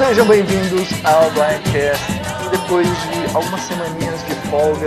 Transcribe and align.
Sejam 0.00 0.26
bem-vindos 0.26 0.88
ao 1.04 1.30
Blindcast. 1.32 2.06
Depois 2.50 2.88
de 2.88 3.36
algumas 3.36 3.60
semaninhas 3.60 4.24
de 4.24 4.34
folga, 4.48 4.86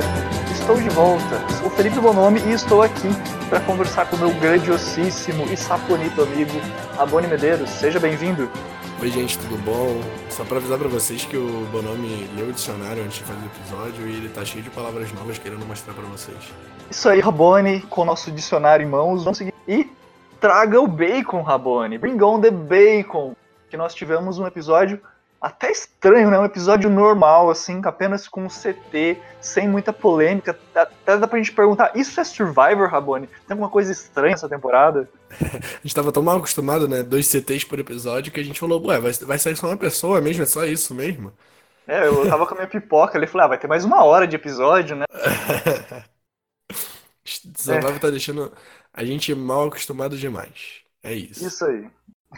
estou 0.52 0.76
de 0.76 0.90
volta. 0.90 1.40
Sou 1.62 1.70
Felipe 1.70 2.00
Bonomi 2.00 2.40
e 2.48 2.52
estou 2.54 2.82
aqui 2.82 3.10
para 3.48 3.60
conversar 3.60 4.10
com 4.10 4.16
o 4.16 4.20
meu 4.20 4.34
grandiosíssimo 4.40 5.46
e 5.54 5.56
saponito 5.56 6.24
amigo 6.24 6.60
Aboni 6.98 7.28
Medeiros. 7.28 7.70
Seja 7.70 8.00
bem-vindo. 8.00 8.50
Oi, 9.00 9.10
gente, 9.12 9.38
tudo 9.38 9.56
bom? 9.64 10.02
Só 10.32 10.44
para 10.44 10.58
avisar 10.58 10.80
para 10.80 10.88
vocês 10.88 11.24
que 11.26 11.38
o 11.38 11.68
Bonomi 11.72 12.28
leu 12.36 12.48
o 12.48 12.52
dicionário 12.52 13.04
antes 13.04 13.20
de 13.20 13.24
fazer 13.24 13.40
o 13.40 13.46
episódio 13.46 14.08
e 14.08 14.18
ele 14.18 14.30
tá 14.30 14.44
cheio 14.44 14.64
de 14.64 14.72
palavras 14.72 15.14
novas 15.14 15.38
querendo 15.38 15.64
mostrar 15.68 15.94
para 15.94 16.06
vocês. 16.06 16.40
Isso 16.90 17.08
aí, 17.08 17.20
Rabone, 17.20 17.82
com 17.82 18.02
o 18.02 18.06
nosso 18.06 18.32
dicionário 18.32 18.84
em 18.84 18.90
mãos, 18.90 19.24
vamos 19.24 19.38
seguir. 19.38 19.54
E 19.68 19.88
traga 20.42 20.82
o 20.82 20.88
bacon, 20.88 21.44
Rabone. 21.44 22.00
Bring 22.00 22.20
on 22.20 22.42
the 22.42 22.50
bacon. 22.50 23.36
Que 23.74 23.78
nós 23.78 23.96
tivemos 23.96 24.38
um 24.38 24.46
episódio 24.46 25.02
até 25.42 25.72
estranho, 25.72 26.30
né? 26.30 26.38
Um 26.38 26.46
episódio 26.46 26.92
normal, 26.92 27.50
assim, 27.50 27.82
apenas 27.86 28.28
com 28.28 28.44
um 28.44 28.48
CT, 28.48 29.18
sem 29.42 29.68
muita 29.68 29.92
polêmica. 29.92 30.56
Até 30.76 31.18
dá 31.18 31.28
pra 31.28 31.40
gente 31.40 31.54
perguntar, 31.54 31.92
isso 31.96 32.22
é 32.22 32.24
Survivor, 32.24 32.88
Rabone? 32.88 33.26
Tem 33.26 33.56
alguma 33.56 33.72
coisa 33.72 33.92
estranha 33.92 34.36
essa 34.36 34.48
temporada? 34.48 35.10
a 35.34 35.82
gente 35.82 35.96
tava 35.96 36.12
tão 36.12 36.22
mal 36.22 36.38
acostumado, 36.38 36.88
né? 36.88 37.02
Dois 37.02 37.26
CTs 37.26 37.66
por 37.66 37.80
episódio, 37.80 38.32
que 38.32 38.40
a 38.40 38.44
gente 38.44 38.60
falou, 38.60 38.80
ué, 38.86 39.00
vai, 39.00 39.12
vai 39.12 39.40
sair 39.40 39.56
só 39.56 39.66
uma 39.66 39.76
pessoa 39.76 40.22
mesmo, 40.22 40.44
é 40.44 40.46
só 40.46 40.64
isso 40.66 40.94
mesmo? 40.94 41.34
É, 41.88 42.06
eu 42.06 42.30
tava 42.30 42.46
com 42.46 42.54
a 42.54 42.58
minha 42.58 42.70
pipoca 42.70 43.18
ali, 43.18 43.26
falei, 43.26 43.46
ah, 43.46 43.50
vai 43.50 43.58
ter 43.58 43.66
mais 43.66 43.84
uma 43.84 44.04
hora 44.04 44.28
de 44.28 44.36
episódio, 44.36 44.96
né? 44.96 45.06
Survivor 47.26 47.96
é. 47.96 48.00
tá 48.00 48.12
deixando 48.12 48.54
a 48.94 49.04
gente 49.04 49.34
mal 49.34 49.66
acostumado 49.66 50.16
demais. 50.16 50.84
É 51.02 51.12
isso. 51.12 51.44
Isso 51.44 51.66
aí. 51.66 51.90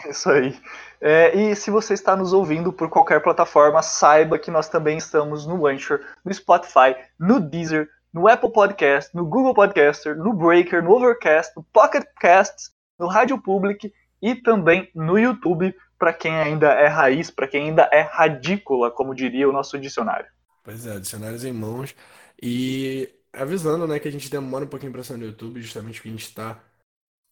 Isso 0.10 0.30
aí. 0.30 0.58
É, 1.00 1.36
e 1.36 1.56
se 1.56 1.70
você 1.70 1.94
está 1.94 2.16
nos 2.16 2.34
ouvindo 2.34 2.72
por 2.72 2.90
qualquer 2.90 3.22
plataforma, 3.22 3.82
saiba 3.82 4.40
que 4.40 4.52
nós 4.52 4.70
também 4.70 4.98
estamos 4.98 5.46
no 5.46 5.68
Anchor, 5.68 6.00
no 6.24 6.34
Spotify, 6.34 6.96
no 7.20 7.40
Deezer, 7.40 7.90
no 8.14 8.28
Apple 8.28 8.52
Podcast, 8.52 9.14
no 9.14 9.26
Google 9.26 9.54
Podcaster, 9.54 10.16
no 10.16 10.34
Breaker, 10.34 10.82
no 10.82 10.92
Overcast, 10.92 11.52
no 11.56 11.64
Pocket 11.64 12.06
Casts, 12.20 12.72
no 12.98 13.08
Rádio 13.08 13.38
Public 13.42 13.94
e 14.22 14.36
também 14.36 14.90
no 14.96 15.20
YouTube, 15.20 15.76
para 16.00 16.14
quem 16.14 16.36
ainda 16.36 16.72
é 16.72 16.88
raiz, 16.88 17.30
para 17.30 17.48
quem 17.48 17.70
ainda 17.70 17.90
é 17.92 18.02
radícula, 18.02 18.90
como 18.90 19.14
diria 19.14 19.50
o 19.50 19.52
nosso 19.52 19.78
dicionário. 19.78 20.28
Pois 20.64 20.88
é, 20.88 21.00
dicionários 21.00 21.44
em 21.44 21.54
mãos. 21.54 21.96
E 22.42 23.10
avisando, 23.34 23.86
né, 23.88 24.00
que 24.00 24.08
a 24.08 24.12
gente 24.12 24.30
demora 24.32 24.66
um 24.66 24.70
pouquinho 24.70 24.92
para 24.92 25.04
sair 25.04 25.18
no 25.18 25.26
YouTube, 25.26 25.62
justamente 25.62 25.96
porque 25.96 26.10
a 26.10 26.12
gente 26.12 26.26
está 26.26 26.58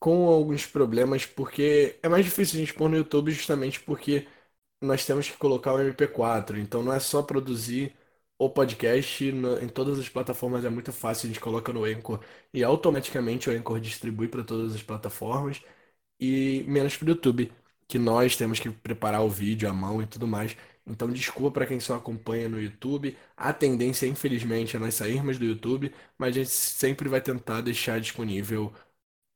com 0.03 0.27
alguns 0.27 0.65
problemas, 0.65 1.25
porque 1.25 1.97
é 2.03 2.09
mais 2.09 2.25
difícil 2.25 2.57
a 2.57 2.59
gente 2.59 2.73
pôr 2.73 2.89
no 2.89 2.97
YouTube 2.97 3.31
justamente 3.31 3.79
porque 3.79 4.27
nós 4.81 5.05
temos 5.05 5.29
que 5.29 5.37
colocar 5.37 5.73
o 5.73 5.79
MP4. 5.79 6.59
Então 6.59 6.83
não 6.83 6.93
é 6.93 6.99
só 6.99 7.23
produzir 7.23 7.95
o 8.37 8.49
podcast 8.49 9.31
no, 9.31 9.59
em 9.63 9.69
todas 9.69 9.99
as 9.99 10.09
plataformas, 10.09 10.65
é 10.65 10.69
muito 10.69 10.91
fácil, 10.93 11.27
a 11.27 11.29
gente 11.29 11.39
coloca 11.41 11.71
no 11.73 11.85
Anchor 11.85 12.21
e 12.53 12.63
automaticamente 12.63 13.49
o 13.49 13.53
Anchor 13.53 13.79
distribui 13.79 14.27
para 14.27 14.43
todas 14.43 14.75
as 14.75 14.83
plataformas 14.83 15.61
e 16.19 16.63
menos 16.67 16.95
para 16.97 17.05
o 17.07 17.09
YouTube, 17.09 17.51
que 17.87 17.99
nós 17.99 18.35
temos 18.35 18.59
que 18.59 18.69
preparar 18.71 19.21
o 19.23 19.29
vídeo 19.29 19.69
à 19.69 19.73
mão 19.73 20.01
e 20.01 20.07
tudo 20.07 20.27
mais. 20.27 20.55
Então, 20.85 21.09
desculpa 21.11 21.51
para 21.51 21.65
quem 21.67 21.79
só 21.79 21.95
acompanha 21.95 22.49
no 22.49 22.59
YouTube. 22.61 23.17
A 23.37 23.53
tendência, 23.53 24.05
infelizmente, 24.07 24.75
é 24.75 24.79
nós 24.79 24.95
sairmos 24.95 25.37
do 25.39 25.45
YouTube, 25.45 25.93
mas 26.17 26.29
a 26.31 26.39
gente 26.39 26.49
sempre 26.49 27.07
vai 27.09 27.21
tentar 27.21 27.61
deixar 27.61 27.99
disponível 28.01 28.73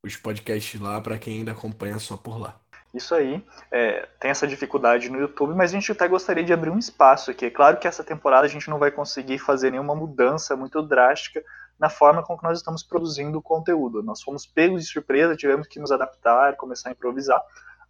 os 0.03 0.15
podcasts 0.15 0.79
lá 0.79 0.99
para 1.01 1.17
quem 1.17 1.39
ainda 1.39 1.51
acompanha 1.51 1.99
só 1.99 2.15
por 2.17 2.39
lá. 2.39 2.59
Isso 2.93 3.13
aí, 3.13 3.45
é, 3.71 4.07
tem 4.19 4.31
essa 4.31 4.47
dificuldade 4.47 5.09
no 5.09 5.19
YouTube, 5.19 5.53
mas 5.53 5.71
a 5.71 5.73
gente 5.73 5.91
até 5.91 6.07
gostaria 6.07 6.43
de 6.43 6.53
abrir 6.53 6.69
um 6.69 6.79
espaço 6.79 7.29
aqui. 7.29 7.45
É 7.45 7.49
claro 7.49 7.77
que 7.77 7.87
essa 7.87 8.03
temporada 8.03 8.45
a 8.45 8.49
gente 8.49 8.69
não 8.69 8.79
vai 8.79 8.91
conseguir 8.91 9.37
fazer 9.39 9.71
nenhuma 9.71 9.93
mudança 9.93 10.55
muito 10.55 10.81
drástica 10.81 11.43
na 11.77 11.89
forma 11.89 12.23
com 12.23 12.37
que 12.37 12.43
nós 12.43 12.57
estamos 12.57 12.81
produzindo 12.83 13.37
o 13.37 13.41
conteúdo. 13.41 14.01
Nós 14.01 14.21
fomos 14.21 14.45
pegos 14.45 14.83
de 14.83 14.91
surpresa, 14.91 15.35
tivemos 15.35 15.67
que 15.67 15.79
nos 15.79 15.91
adaptar, 15.91 16.55
começar 16.55 16.89
a 16.89 16.93
improvisar, 16.93 17.41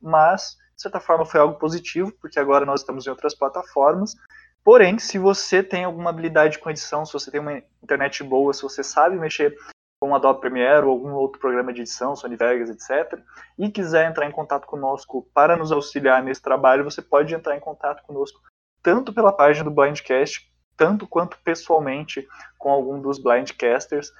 mas 0.01 0.57
de 0.75 0.81
certa 0.81 0.99
forma 0.99 1.25
foi 1.25 1.39
algo 1.39 1.57
positivo, 1.57 2.11
porque 2.19 2.39
agora 2.39 2.65
nós 2.65 2.81
estamos 2.81 3.07
em 3.07 3.09
outras 3.09 3.33
plataformas. 3.33 4.15
Porém, 4.63 4.99
se 4.99 5.17
você 5.17 5.63
tem 5.63 5.85
alguma 5.85 6.09
habilidade 6.09 6.59
com 6.59 6.69
edição, 6.69 7.05
se 7.05 7.13
você 7.13 7.31
tem 7.31 7.39
uma 7.39 7.61
internet 7.81 8.23
boa, 8.23 8.53
se 8.53 8.61
você 8.61 8.83
sabe 8.83 9.15
mexer 9.15 9.55
com 9.99 10.13
Adobe 10.13 10.39
Premiere 10.39 10.85
ou 10.85 10.91
algum 10.91 11.13
outro 11.13 11.39
programa 11.39 11.73
de 11.73 11.81
edição, 11.81 12.15
Sony 12.15 12.35
Vegas, 12.35 12.69
etc., 12.69 13.19
e 13.57 13.69
quiser 13.69 14.09
entrar 14.09 14.27
em 14.27 14.31
contato 14.31 14.67
conosco 14.67 15.27
para 15.33 15.55
nos 15.55 15.71
auxiliar 15.71 16.21
nesse 16.21 16.41
trabalho, 16.41 16.83
você 16.83 17.01
pode 17.01 17.33
entrar 17.33 17.55
em 17.55 17.59
contato 17.59 18.03
conosco 18.03 18.39
tanto 18.81 19.11
pela 19.11 19.33
página 19.33 19.65
do 19.65 19.75
Blindcast, 19.75 20.51
tanto 20.77 21.07
quanto 21.07 21.37
pessoalmente 21.43 22.27
com 22.57 22.69
algum 22.69 23.01
dos 23.01 23.17
Blindcasters, 23.17 24.13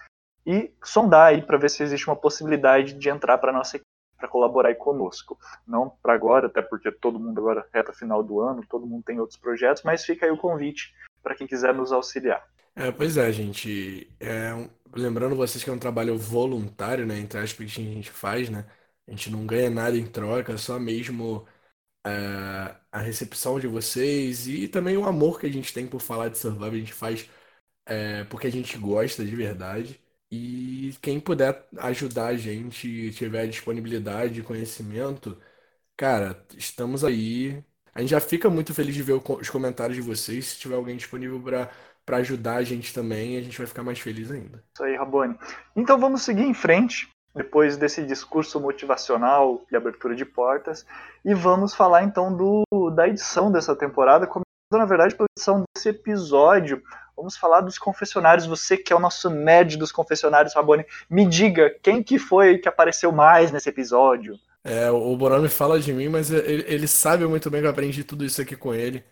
e 0.45 0.73
sondar 0.83 1.27
aí 1.27 1.41
para 1.41 1.57
ver 1.57 1.69
se 1.69 1.83
existe 1.83 2.07
uma 2.07 2.15
possibilidade 2.15 2.93
de 2.93 3.09
entrar 3.09 3.37
para 3.37 3.53
nossa 3.53 3.77
equipe 3.77 3.87
para 4.17 4.27
colaborar 4.27 4.73
conosco. 4.75 5.37
Não 5.65 5.89
para 6.01 6.13
agora, 6.13 6.47
até 6.47 6.61
porque 6.61 6.91
todo 6.91 7.19
mundo 7.19 7.39
agora 7.39 7.67
reta 7.71 7.93
final 7.93 8.23
do 8.23 8.41
ano, 8.41 8.65
todo 8.67 8.87
mundo 8.87 9.03
tem 9.03 9.19
outros 9.19 9.37
projetos, 9.37 9.83
mas 9.83 10.03
fica 10.03 10.25
aí 10.25 10.31
o 10.31 10.37
convite 10.37 10.91
para 11.21 11.35
quem 11.35 11.45
quiser 11.45 11.73
nos 11.73 11.91
auxiliar. 11.91 12.43
É, 12.79 12.91
pois 12.91 13.17
é, 13.17 13.31
gente. 13.31 14.15
É, 14.19 14.51
lembrando 14.95 15.35
vocês 15.35 15.63
que 15.63 15.69
é 15.69 15.73
um 15.73 15.79
trabalho 15.79 16.17
voluntário, 16.17 17.05
né? 17.05 17.17
Entre 17.19 17.39
aspas, 17.39 17.73
que 17.73 17.81
a 17.81 17.83
gente 17.83 18.11
faz, 18.11 18.49
né? 18.49 18.65
A 19.07 19.11
gente 19.11 19.29
não 19.31 19.45
ganha 19.47 19.69
nada 19.69 19.97
em 19.97 20.05
troca, 20.05 20.57
só 20.57 20.77
mesmo 20.79 21.47
é, 22.05 22.11
a 22.91 22.99
recepção 22.99 23.59
de 23.59 23.67
vocês 23.67 24.47
e 24.47 24.67
também 24.67 24.97
o 24.97 25.05
amor 25.05 25.39
que 25.39 25.47
a 25.47 25.51
gente 25.51 25.73
tem 25.73 25.87
por 25.87 26.01
falar 26.01 26.29
de 26.29 26.37
Survival. 26.39 26.71
A 26.71 26.77
gente 26.77 26.93
faz 26.93 27.29
é, 27.85 28.23
porque 28.25 28.47
a 28.47 28.51
gente 28.51 28.77
gosta 28.77 29.25
de 29.25 29.35
verdade. 29.35 29.99
E 30.31 30.93
quem 31.01 31.19
puder 31.19 31.67
ajudar 31.79 32.27
a 32.27 32.37
gente, 32.37 33.11
tiver 33.13 33.47
disponibilidade, 33.47 34.43
conhecimento, 34.43 35.41
cara, 35.97 36.45
estamos 36.57 37.03
aí. 37.03 37.63
A 37.93 38.01
gente 38.01 38.09
já 38.11 38.19
fica 38.21 38.49
muito 38.49 38.73
feliz 38.73 38.95
de 38.95 39.03
ver 39.03 39.13
os 39.13 39.49
comentários 39.49 39.95
de 39.97 40.01
vocês. 40.03 40.45
Se 40.47 40.59
tiver 40.59 40.75
alguém 40.75 40.97
disponível 40.97 41.41
para 41.41 41.71
para 42.07 42.17
ajudar 42.17 42.55
a 42.55 42.63
gente 42.63 42.93
também, 42.93 43.37
a 43.37 43.41
gente 43.41 43.57
vai 43.57 43.67
ficar 43.67 43.83
mais 43.83 43.99
feliz 43.99 44.31
ainda. 44.31 44.63
Isso 44.73 44.81
aí, 44.81 44.95
Rabone. 44.95 45.37
Então 45.75 45.99
vamos 45.99 46.21
seguir 46.21 46.43
em 46.43 46.53
frente, 46.53 47.09
depois 47.35 47.75
desse 47.75 48.01
discurso 48.01 48.61
motivacional 48.61 49.61
e 49.69 49.75
abertura 49.75 50.15
de 50.15 50.23
portas, 50.23 50.85
e 51.25 51.33
vamos 51.33 51.75
falar 51.75 52.03
então 52.03 52.33
do, 52.33 52.89
da 52.91 53.09
edição 53.09 53.51
dessa 53.51 53.75
temporada, 53.75 54.25
começando 54.25 54.45
na 54.71 54.85
verdade 54.85 55.15
pela 55.15 55.27
edição 55.37 55.63
desse 55.75 55.89
episódio. 55.89 56.81
Vamos 57.15 57.35
falar 57.35 57.59
dos 57.61 57.77
confessionários. 57.77 58.45
Você 58.45 58.77
que 58.77 58.93
é 58.93 58.95
o 58.95 58.99
nosso 58.99 59.29
nerd 59.29 59.75
dos 59.75 59.91
confessionários, 59.91 60.53
Rabone, 60.53 60.85
me 61.09 61.25
diga 61.25 61.75
quem 61.83 62.01
que 62.01 62.17
foi 62.17 62.57
que 62.57 62.69
apareceu 62.69 63.11
mais 63.11 63.51
nesse 63.51 63.67
episódio. 63.67 64.39
É, 64.63 64.89
o 64.89 65.15
Borome 65.17 65.49
fala 65.49 65.79
de 65.79 65.91
mim, 65.91 66.07
mas 66.07 66.31
ele, 66.31 66.63
ele 66.67 66.87
sabe 66.87 67.25
muito 67.25 67.49
bem 67.49 67.59
que 67.59 67.67
eu 67.67 67.71
aprendi 67.71 68.03
tudo 68.03 68.23
isso 68.23 68.41
aqui 68.41 68.55
com 68.55 68.73
ele. 68.73 69.03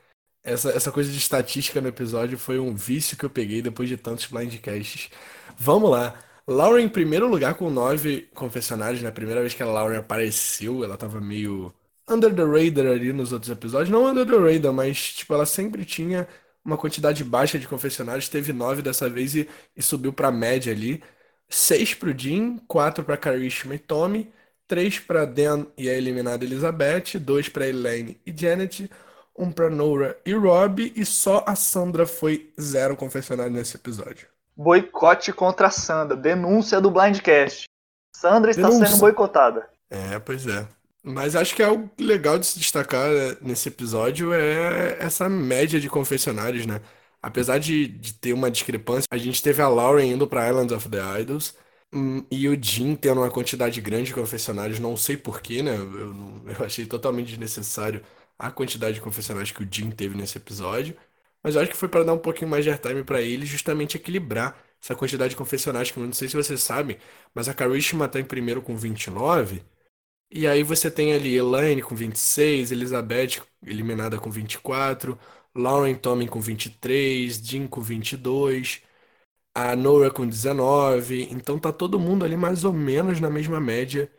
Essa, 0.46 0.70
essa 0.70 0.92
coisa 0.92 1.12
de 1.12 1.18
estatística 1.18 1.82
no 1.82 1.88
episódio 1.88 2.38
foi 2.38 2.60
um 2.60 2.76
vício 2.76 3.18
que 3.18 3.26
eu 3.26 3.30
peguei 3.32 3.64
depois 3.64 3.90
de 3.90 3.98
tantos 3.98 4.28
blindcasts. 4.28 5.10
Vamos 5.58 5.90
lá. 5.90 6.14
Laura 6.48 6.80
em 6.80 6.88
primeiro 6.88 7.28
lugar 7.28 7.56
com 7.56 7.70
nove 7.72 8.30
confessionários. 8.36 9.02
Na 9.02 9.10
né? 9.10 9.16
primeira 9.16 9.42
vez 9.42 9.56
que 9.56 9.64
a 9.64 9.66
Laura 9.66 10.00
apareceu, 10.00 10.84
ela 10.84 10.96
tava 10.98 11.20
meio 11.20 11.74
under 12.08 12.32
the 12.34 12.44
radar 12.44 12.86
ali 12.94 13.12
nos 13.12 13.34
outros 13.34 13.52
episódios. 13.52 13.90
Não 13.90 14.06
under 14.06 14.26
the 14.26 14.38
radar, 14.38 14.72
mas 14.72 15.16
tipo, 15.16 15.34
ela 15.34 15.48
sempre 15.48 15.84
tinha 15.84 16.28
uma 16.64 16.78
quantidade 16.78 17.24
baixa 17.24 17.58
de 17.58 17.68
confessionários. 17.68 18.30
Teve 18.30 18.54
nove 18.54 18.84
dessa 18.84 19.10
vez 19.10 19.36
e, 19.36 19.50
e 19.76 19.82
subiu 19.82 20.14
pra 20.14 20.32
média 20.32 20.72
ali. 20.72 21.02
Seis 21.50 21.96
pro 21.96 22.18
Jim, 22.18 22.60
quatro 22.68 23.04
pra 23.04 23.18
Karishma 23.18 23.76
e 23.76 23.80
Tommy, 23.80 24.32
três 24.68 25.00
pra 25.00 25.26
Dan 25.26 25.66
e 25.78 25.90
a 25.90 25.94
eliminada 25.94 26.46
Elizabeth, 26.46 27.20
dois 27.20 27.50
pra 27.50 27.68
Elaine 27.68 28.20
e 28.26 28.34
Janet, 28.36 28.90
um 29.38 29.52
pra 29.52 29.70
Nora 29.70 30.18
e 30.26 30.34
Rob, 30.34 30.94
e 30.96 31.06
só 31.06 31.44
a 31.46 31.56
Sandra 31.56 32.06
foi 32.06 32.52
zero 32.60 32.96
confessionário 32.96 33.52
nesse 33.52 33.76
episódio. 33.76 34.28
Boicote 34.56 35.34
contra 35.34 35.68
a 35.68 35.72
Sandra. 35.72 36.16
Denúncia 36.16 36.80
do 36.80 36.90
Blindcast. 36.90 37.66
Sandra 38.16 38.52
está 38.52 38.70
Denúncia. 38.70 38.88
sendo 38.88 39.00
boicotada. 39.00 39.68
É, 39.90 40.18
pois 40.20 40.48
é. 40.48 40.66
Mas 41.04 41.36
acho 41.36 41.54
que 41.54 41.62
é 41.62 41.66
algo 41.66 41.90
legal 42.00 42.40
de 42.40 42.48
se 42.48 42.58
destacar 42.58 43.08
é, 43.12 43.38
nesse 43.42 43.70
episódio 43.70 44.34
é 44.34 44.98
essa 45.00 45.30
média 45.30 45.80
de 45.80 45.90
confessionários, 45.90 46.66
né? 46.66 46.82
Apesar 47.22 47.60
de, 47.60 47.88
de 47.88 48.14
ter 48.14 48.34
uma 48.34 48.50
discrepância, 48.50 49.08
a 49.12 49.18
gente 49.18 49.42
teve 49.44 49.62
a 49.62 49.68
Lauren 49.68 50.06
indo 50.06 50.28
para 50.28 50.50
Islands 50.50 50.74
of 50.74 50.90
the 50.90 51.22
Idols 51.22 51.54
hum, 51.94 52.24
e 52.32 52.48
o 52.48 52.58
Jim 52.60 52.96
tendo 52.96 53.22
uma 53.22 53.30
quantidade 53.30 53.80
grande 53.82 54.06
de 54.06 54.14
confessionários, 54.14 54.80
não 54.80 54.96
sei 54.98 55.18
porquê, 55.18 55.62
né? 55.62 55.76
Eu, 55.76 56.16
eu 56.60 56.66
achei 56.66 56.86
totalmente 56.86 57.30
desnecessário 57.30 58.02
a 58.38 58.52
quantidade 58.52 58.96
de 58.96 59.02
confessionários 59.02 59.52
que 59.52 59.64
o 59.64 59.68
Jim 59.72 59.92
teve 59.92 60.16
nesse 60.16 60.38
episódio, 60.38 60.96
mas 61.44 61.56
eu 61.56 61.62
acho 61.62 61.72
que 61.72 61.78
foi 61.78 61.90
para 61.90 62.04
dar 62.04 62.14
um 62.14 62.18
pouquinho 62.20 62.50
mais 62.50 62.64
de 62.64 62.72
airtime 62.72 63.04
para 63.04 63.22
ele, 63.22 63.46
justamente 63.46 63.98
equilibrar 63.98 64.58
essa 64.82 64.96
quantidade 64.96 65.32
de 65.32 65.36
confessionários, 65.38 65.92
que 65.92 65.98
eu 66.00 66.04
não 66.06 66.14
sei 66.14 66.28
se 66.28 66.36
vocês 66.36 66.62
sabem, 66.62 66.98
mas 67.34 67.48
a 67.50 67.54
Karishma 67.54 68.08
tá 68.08 68.20
em 68.20 68.26
primeiro 68.26 68.62
com 68.62 68.76
29, 68.78 69.64
E 70.32 70.48
aí 70.48 70.64
você 70.64 70.90
tem 70.92 71.14
ali 71.14 71.36
Elaine 71.36 71.82
com 71.82 71.96
26, 71.96 72.72
Elizabeth 72.72 73.42
eliminada 73.64 74.20
com 74.20 74.30
24, 74.32 75.18
Lauren 75.56 75.96
Tommy 75.96 76.28
com 76.28 76.42
23, 76.42 77.36
Jim 77.38 77.68
com 77.68 77.82
22, 77.82 78.82
a 79.54 79.76
Nora 79.76 80.12
com 80.12 80.28
19. 80.28 81.24
Então 81.32 81.60
tá 81.60 81.72
todo 81.74 82.00
mundo 82.00 82.26
ali 82.26 82.36
mais 82.38 82.64
ou 82.66 82.74
menos 82.74 83.20
na 83.22 83.30
mesma 83.30 83.60
média 83.62 84.12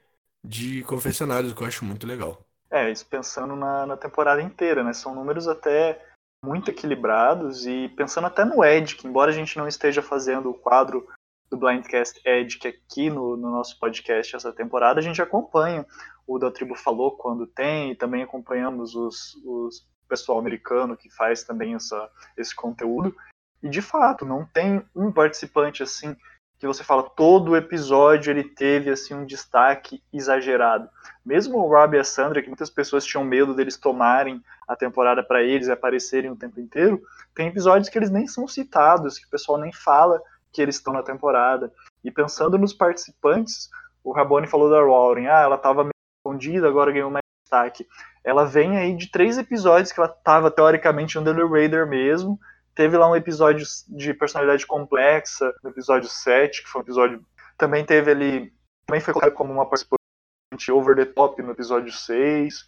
de 0.44 0.82
confessionários, 0.84 1.52
o 1.52 1.56
que 1.56 1.62
eu 1.62 1.66
acho 1.66 1.84
muito 1.84 2.06
legal. 2.06 2.45
É, 2.76 2.90
isso 2.90 3.06
pensando 3.06 3.56
na, 3.56 3.86
na 3.86 3.96
temporada 3.96 4.42
inteira, 4.42 4.84
né? 4.84 4.92
São 4.92 5.14
números 5.14 5.48
até 5.48 6.04
muito 6.44 6.70
equilibrados 6.70 7.66
e 7.66 7.88
pensando 7.96 8.26
até 8.26 8.44
no 8.44 8.62
Ed, 8.62 8.96
que 8.96 9.06
embora 9.06 9.30
a 9.30 9.34
gente 9.34 9.56
não 9.56 9.66
esteja 9.66 10.02
fazendo 10.02 10.50
o 10.50 10.54
quadro 10.54 11.08
do 11.50 11.56
Blindcast 11.56 12.20
Ed, 12.22 12.58
que 12.58 12.68
aqui 12.68 13.08
no, 13.08 13.34
no 13.34 13.50
nosso 13.50 13.78
podcast 13.78 14.36
essa 14.36 14.52
temporada, 14.52 15.00
a 15.00 15.02
gente 15.02 15.22
acompanha 15.22 15.86
o 16.26 16.38
da 16.38 16.50
Tribo 16.50 16.74
Falou 16.74 17.16
quando 17.16 17.46
tem, 17.46 17.92
e 17.92 17.96
também 17.96 18.22
acompanhamos 18.22 18.94
os, 18.94 19.34
os 19.44 19.88
pessoal 20.06 20.38
americano 20.38 20.96
que 20.96 21.08
faz 21.08 21.44
também 21.44 21.74
essa, 21.74 22.10
esse 22.36 22.54
conteúdo. 22.54 23.16
E 23.62 23.70
de 23.70 23.80
fato, 23.80 24.24
não 24.24 24.44
tem 24.44 24.84
um 24.94 25.10
participante 25.10 25.82
assim 25.82 26.14
que 26.58 26.66
você 26.66 26.82
fala 26.82 27.02
todo 27.02 27.56
episódio 27.56 28.30
ele 28.30 28.44
teve 28.44 28.90
assim 28.90 29.14
um 29.14 29.26
destaque 29.26 30.02
exagerado. 30.12 30.88
Mesmo 31.24 31.58
o 31.58 31.68
Rob 31.68 31.96
e 31.96 32.00
a 32.00 32.04
Sandra, 32.04 32.40
que 32.40 32.48
muitas 32.48 32.70
pessoas 32.70 33.04
tinham 33.04 33.24
medo 33.24 33.54
deles 33.54 33.76
tomarem 33.76 34.42
a 34.66 34.76
temporada 34.76 35.22
para 35.22 35.42
eles 35.42 35.68
e 35.68 35.72
aparecerem 35.72 36.30
o 36.30 36.36
tempo 36.36 36.60
inteiro, 36.60 37.02
tem 37.34 37.48
episódios 37.48 37.88
que 37.88 37.98
eles 37.98 38.10
nem 38.10 38.26
são 38.26 38.46
citados, 38.48 39.18
que 39.18 39.26
o 39.26 39.30
pessoal 39.30 39.58
nem 39.58 39.72
fala 39.72 40.22
que 40.52 40.62
eles 40.62 40.76
estão 40.76 40.92
na 40.92 41.02
temporada. 41.02 41.72
E 42.02 42.10
pensando 42.10 42.56
nos 42.56 42.72
participantes, 42.72 43.68
o 44.02 44.12
Rabone 44.12 44.46
falou 44.46 44.70
da 44.70 44.80
Lauren, 44.80 45.26
ah, 45.26 45.40
ela 45.40 45.56
estava 45.56 45.82
meio 45.82 45.92
escondida, 46.18 46.68
agora 46.68 46.92
ganhou 46.92 47.10
mais 47.10 47.24
destaque. 47.42 47.86
Ela 48.24 48.44
vem 48.44 48.76
aí 48.76 48.96
de 48.96 49.10
três 49.10 49.36
episódios 49.36 49.92
que 49.92 50.00
ela 50.00 50.08
estava 50.08 50.50
teoricamente 50.50 51.18
under 51.18 51.34
the 51.34 51.42
radar 51.42 51.86
mesmo, 51.86 52.38
Teve 52.76 52.98
lá 52.98 53.10
um 53.10 53.16
episódio 53.16 53.66
de 53.88 54.12
personalidade 54.12 54.66
complexa, 54.66 55.50
no 55.64 55.70
episódio 55.70 56.10
7, 56.10 56.62
que 56.62 56.68
foi 56.68 56.82
um 56.82 56.84
episódio. 56.84 57.26
Também 57.56 57.86
teve 57.86 58.10
ali. 58.10 58.52
Também 58.86 59.00
foi 59.00 59.14
colocado 59.14 59.32
como 59.32 59.50
uma 59.50 59.64
participante 59.64 60.70
over 60.70 60.94
the 60.94 61.06
top 61.06 61.42
no 61.42 61.52
episódio 61.52 61.90
6. 61.90 62.66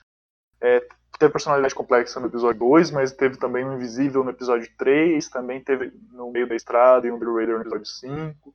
É, 0.63 0.81
teve 1.19 1.31
personalidade 1.31 1.75
complexa 1.75 2.19
no 2.19 2.27
episódio 2.27 2.59
2, 2.59 2.91
mas 2.91 3.13
teve 3.13 3.37
também 3.37 3.67
um 3.67 3.75
invisível 3.75 4.25
no 4.25 4.31
episódio 4.31 4.71
3. 4.79 5.29
Também 5.29 5.63
teve 5.63 5.93
no 6.11 6.31
meio 6.31 6.49
da 6.49 6.57
estrada 6.57 7.07
e 7.07 7.13
um 7.13 7.19
The 7.19 7.27
Raider 7.27 7.57
no 7.57 7.61
episódio 7.61 7.87
5. 7.87 8.55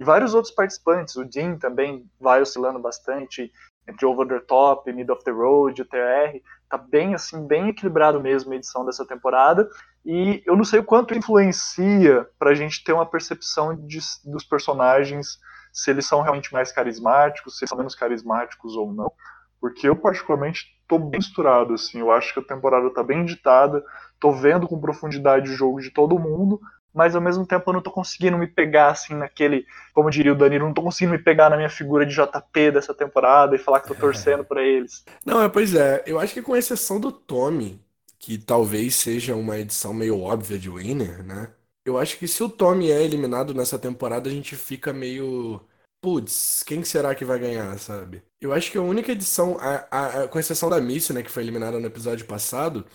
E 0.00 0.04
vários 0.04 0.32
outros 0.32 0.54
participantes. 0.54 1.16
O 1.16 1.24
Dean 1.26 1.58
também 1.58 2.10
vai 2.18 2.40
oscilando 2.40 2.78
bastante 2.78 3.52
entre 3.86 4.06
Over 4.06 4.26
the 4.26 4.40
Top, 4.40 4.90
Mid 4.92 5.10
of 5.10 5.22
the 5.24 5.30
Road, 5.30 5.82
o 5.82 5.84
TR. 5.84 6.40
Tá 6.68 6.78
bem 6.78 7.14
assim, 7.14 7.46
bem 7.46 7.68
equilibrado 7.68 8.20
mesmo 8.20 8.52
a 8.52 8.56
edição 8.56 8.84
dessa 8.84 9.06
temporada. 9.06 9.68
E 10.10 10.42
eu 10.46 10.56
não 10.56 10.64
sei 10.64 10.80
o 10.80 10.84
quanto 10.84 11.14
influencia 11.14 12.26
para 12.38 12.52
a 12.52 12.54
gente 12.54 12.82
ter 12.82 12.94
uma 12.94 13.04
percepção 13.04 13.76
de, 13.76 13.98
dos 14.24 14.42
personagens, 14.42 15.38
se 15.70 15.90
eles 15.90 16.06
são 16.06 16.22
realmente 16.22 16.50
mais 16.50 16.72
carismáticos, 16.72 17.58
se 17.58 17.64
eles 17.64 17.68
são 17.68 17.76
menos 17.76 17.94
carismáticos 17.94 18.74
ou 18.74 18.90
não. 18.90 19.12
Porque 19.60 19.86
eu, 19.86 19.94
particularmente, 19.94 20.64
estou 20.80 20.98
bem 20.98 21.18
misturado. 21.18 21.74
Assim, 21.74 22.00
eu 22.00 22.10
acho 22.10 22.32
que 22.32 22.40
a 22.40 22.42
temporada 22.42 22.86
está 22.86 23.02
bem 23.02 23.20
editada, 23.20 23.84
estou 24.14 24.32
vendo 24.32 24.66
com 24.66 24.80
profundidade 24.80 25.50
o 25.50 25.54
jogo 25.54 25.78
de 25.78 25.90
todo 25.90 26.18
mundo, 26.18 26.58
mas 26.94 27.14
ao 27.14 27.20
mesmo 27.20 27.46
tempo 27.46 27.68
eu 27.68 27.74
não 27.74 27.82
tô 27.82 27.90
conseguindo 27.90 28.38
me 28.38 28.46
pegar 28.46 28.92
assim 28.92 29.12
naquele, 29.12 29.66
como 29.92 30.08
diria 30.08 30.32
o 30.32 30.38
Danilo, 30.38 30.64
não 30.64 30.72
tô 30.72 30.80
conseguindo 30.80 31.12
me 31.12 31.22
pegar 31.22 31.50
na 31.50 31.56
minha 31.58 31.68
figura 31.68 32.06
de 32.06 32.14
JP 32.14 32.70
dessa 32.70 32.94
temporada 32.94 33.54
e 33.54 33.58
falar 33.58 33.80
que 33.80 33.88
tô 33.88 33.94
torcendo 33.94 34.42
para 34.42 34.62
eles. 34.62 35.04
Não, 35.22 35.42
é, 35.42 35.50
pois 35.50 35.74
é, 35.74 36.02
eu 36.06 36.18
acho 36.18 36.32
que 36.32 36.40
com 36.40 36.56
exceção 36.56 36.98
do 36.98 37.12
Tommy, 37.12 37.86
que 38.18 38.38
talvez 38.38 38.94
seja 38.96 39.34
uma 39.36 39.58
edição 39.58 39.94
meio 39.94 40.20
óbvia 40.20 40.58
de 40.58 40.68
Winner, 40.70 41.22
né? 41.24 41.54
Eu 41.84 41.98
acho 41.98 42.18
que 42.18 42.28
se 42.28 42.42
o 42.42 42.48
Tommy 42.50 42.90
é 42.90 43.02
eliminado 43.02 43.54
nessa 43.54 43.78
temporada, 43.78 44.28
a 44.28 44.32
gente 44.32 44.56
fica 44.56 44.92
meio. 44.92 45.60
Putz, 46.00 46.62
quem 46.64 46.84
será 46.84 47.14
que 47.14 47.24
vai 47.24 47.38
ganhar, 47.38 47.78
sabe? 47.78 48.22
Eu 48.40 48.52
acho 48.52 48.70
que 48.70 48.78
a 48.78 48.82
única 48.82 49.12
edição, 49.12 49.56
a, 49.58 49.88
a, 49.90 50.24
a, 50.24 50.28
com 50.28 50.38
exceção 50.38 50.70
da 50.70 50.80
Missy, 50.80 51.12
né, 51.12 51.22
que 51.22 51.30
foi 51.30 51.42
eliminada 51.42 51.78
no 51.80 51.86
episódio 51.86 52.26
passado, 52.26 52.86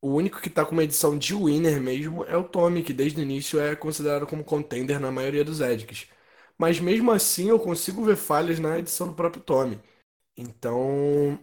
o 0.00 0.10
único 0.14 0.40
que 0.40 0.50
tá 0.50 0.64
com 0.64 0.72
uma 0.72 0.84
edição 0.84 1.16
de 1.18 1.34
winner 1.34 1.80
mesmo 1.80 2.24
é 2.24 2.36
o 2.36 2.44
Tommy, 2.44 2.82
que 2.82 2.92
desde 2.92 3.20
o 3.20 3.22
início 3.22 3.60
é 3.60 3.76
considerado 3.76 4.26
como 4.26 4.44
contender 4.44 4.98
na 5.00 5.10
maioria 5.10 5.44
dos 5.44 5.60
Edics. 5.60 6.08
Mas 6.58 6.80
mesmo 6.80 7.10
assim 7.12 7.48
eu 7.50 7.58
consigo 7.58 8.04
ver 8.04 8.16
falhas 8.16 8.58
na 8.58 8.78
edição 8.78 9.08
do 9.08 9.14
próprio 9.14 9.42
Tommy. 9.42 9.78
Então, 10.36 11.38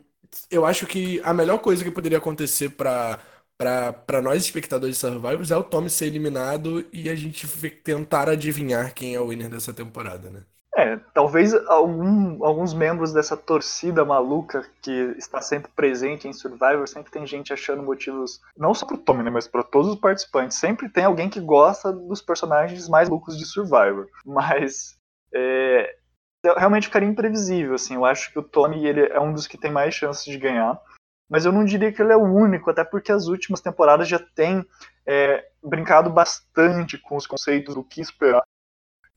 eu 0.51 0.65
acho 0.65 0.85
que 0.85 1.21
a 1.23 1.33
melhor 1.33 1.59
coisa 1.59 1.83
que 1.83 1.91
poderia 1.91 2.17
acontecer 2.17 2.69
para 2.69 3.19
para 3.57 4.21
nós 4.21 4.43
espectadores 4.43 4.95
de 4.97 5.01
Survivors 5.01 5.49
é 5.49 5.57
o 5.57 5.63
Tommy 5.63 5.89
ser 5.89 6.05
eliminado 6.05 6.85
e 6.93 7.09
a 7.09 7.15
gente 7.15 7.47
tentar 7.83 8.29
adivinhar 8.29 8.93
quem 8.93 9.15
é 9.15 9.19
o 9.19 9.29
winner 9.29 9.49
dessa 9.49 9.73
temporada, 9.73 10.29
né? 10.29 10.43
É, 10.77 10.95
talvez 11.11 11.55
algum, 11.67 12.45
alguns 12.45 12.71
membros 12.71 13.11
dessa 13.11 13.35
torcida 13.35 14.05
maluca 14.05 14.63
que 14.79 14.91
está 15.17 15.41
sempre 15.41 15.71
presente 15.75 16.27
em 16.27 16.33
Survivor, 16.33 16.87
sempre 16.87 17.11
tem 17.11 17.25
gente 17.25 17.51
achando 17.51 17.81
motivos, 17.81 18.39
não 18.55 18.75
só 18.75 18.85
pro 18.85 18.99
Tommy, 18.99 19.23
né, 19.23 19.31
mas 19.31 19.47
para 19.47 19.63
todos 19.63 19.93
os 19.93 19.99
participantes. 19.99 20.59
Sempre 20.59 20.87
tem 20.87 21.05
alguém 21.05 21.31
que 21.31 21.39
gosta 21.39 21.91
dos 21.91 22.21
personagens 22.21 22.87
mais 22.87 23.09
loucos 23.09 23.35
de 23.39 23.45
Survivor. 23.45 24.07
Mas 24.23 24.95
é, 25.33 25.95
realmente 26.43 26.87
ficaria 26.87 27.07
imprevisível, 27.07 27.75
assim. 27.75 27.95
Eu 27.95 28.05
acho 28.05 28.31
que 28.31 28.39
o 28.39 28.43
Tommy 28.43 28.85
ele 28.85 29.01
é 29.01 29.19
um 29.19 29.33
dos 29.33 29.47
que 29.47 29.57
tem 29.57 29.71
mais 29.71 29.93
chances 29.93 30.25
de 30.25 30.37
ganhar. 30.37 30.79
Mas 31.29 31.45
eu 31.45 31.51
não 31.51 31.65
diria 31.65 31.91
que 31.91 32.01
ele 32.01 32.13
é 32.13 32.15
o 32.15 32.23
único, 32.23 32.69
até 32.69 32.83
porque 32.83 33.11
as 33.11 33.27
últimas 33.27 33.59
temporadas 33.59 34.07
já 34.07 34.17
têm 34.17 34.65
é, 35.05 35.45
brincado 35.61 36.09
bastante 36.09 36.97
com 36.97 37.17
os 37.17 37.27
conceitos 37.27 37.75
do 37.75 37.83
que 37.83 37.99
esperar 37.99 38.43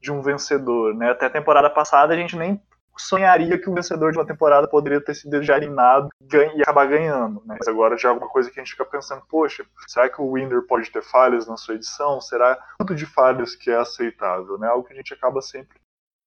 de 0.00 0.10
um 0.10 0.20
vencedor, 0.20 0.94
né? 0.94 1.10
Até 1.10 1.26
a 1.26 1.30
temporada 1.30 1.70
passada 1.70 2.12
a 2.12 2.16
gente 2.16 2.36
nem 2.36 2.60
sonharia 2.96 3.58
que 3.58 3.68
o 3.68 3.74
vencedor 3.74 4.12
de 4.12 4.18
uma 4.18 4.26
temporada 4.26 4.68
poderia 4.68 5.00
ter 5.00 5.14
sido 5.14 5.42
já 5.42 5.58
e 5.58 6.62
acabar 6.62 6.86
ganhando, 6.86 7.42
né? 7.46 7.56
Mas 7.58 7.68
agora 7.68 7.96
já 7.96 8.08
é 8.08 8.10
alguma 8.10 8.30
coisa 8.30 8.50
que 8.50 8.58
a 8.58 8.62
gente 8.62 8.72
fica 8.72 8.84
pensando, 8.84 9.22
poxa, 9.28 9.64
será 9.86 10.08
que 10.08 10.20
o 10.20 10.32
winner 10.32 10.66
pode 10.66 10.90
ter 10.90 11.02
falhas 11.02 11.46
na 11.46 11.56
sua 11.56 11.76
edição? 11.76 12.20
Será 12.20 12.58
quanto 12.78 12.94
de 12.94 13.06
falhas 13.06 13.54
que 13.54 13.70
é 13.70 13.76
aceitável, 13.76 14.58
né? 14.58 14.68
Algo 14.68 14.86
que 14.86 14.92
a 14.92 14.96
gente 14.96 15.14
acaba 15.14 15.40
sempre 15.40 15.78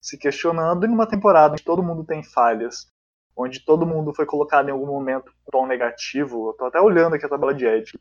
se 0.03 0.17
questionando 0.17 0.85
e 0.85 0.89
numa 0.89 1.07
temporada 1.07 1.53
onde 1.53 1.63
todo 1.63 1.81
mundo 1.81 2.03
tem 2.03 2.21
falhas, 2.21 2.87
onde 3.35 3.61
todo 3.61 3.85
mundo 3.85 4.13
foi 4.13 4.25
colocado 4.25 4.67
em 4.67 4.71
algum 4.71 4.85
momento 4.85 5.31
com 5.45 5.51
tom 5.51 5.65
negativo, 5.65 6.49
eu 6.49 6.53
tô 6.53 6.65
até 6.65 6.79
olhando 6.81 7.15
aqui 7.15 7.25
a 7.25 7.29
tabela 7.29 7.53
de 7.53 7.65
Ed, 7.65 7.97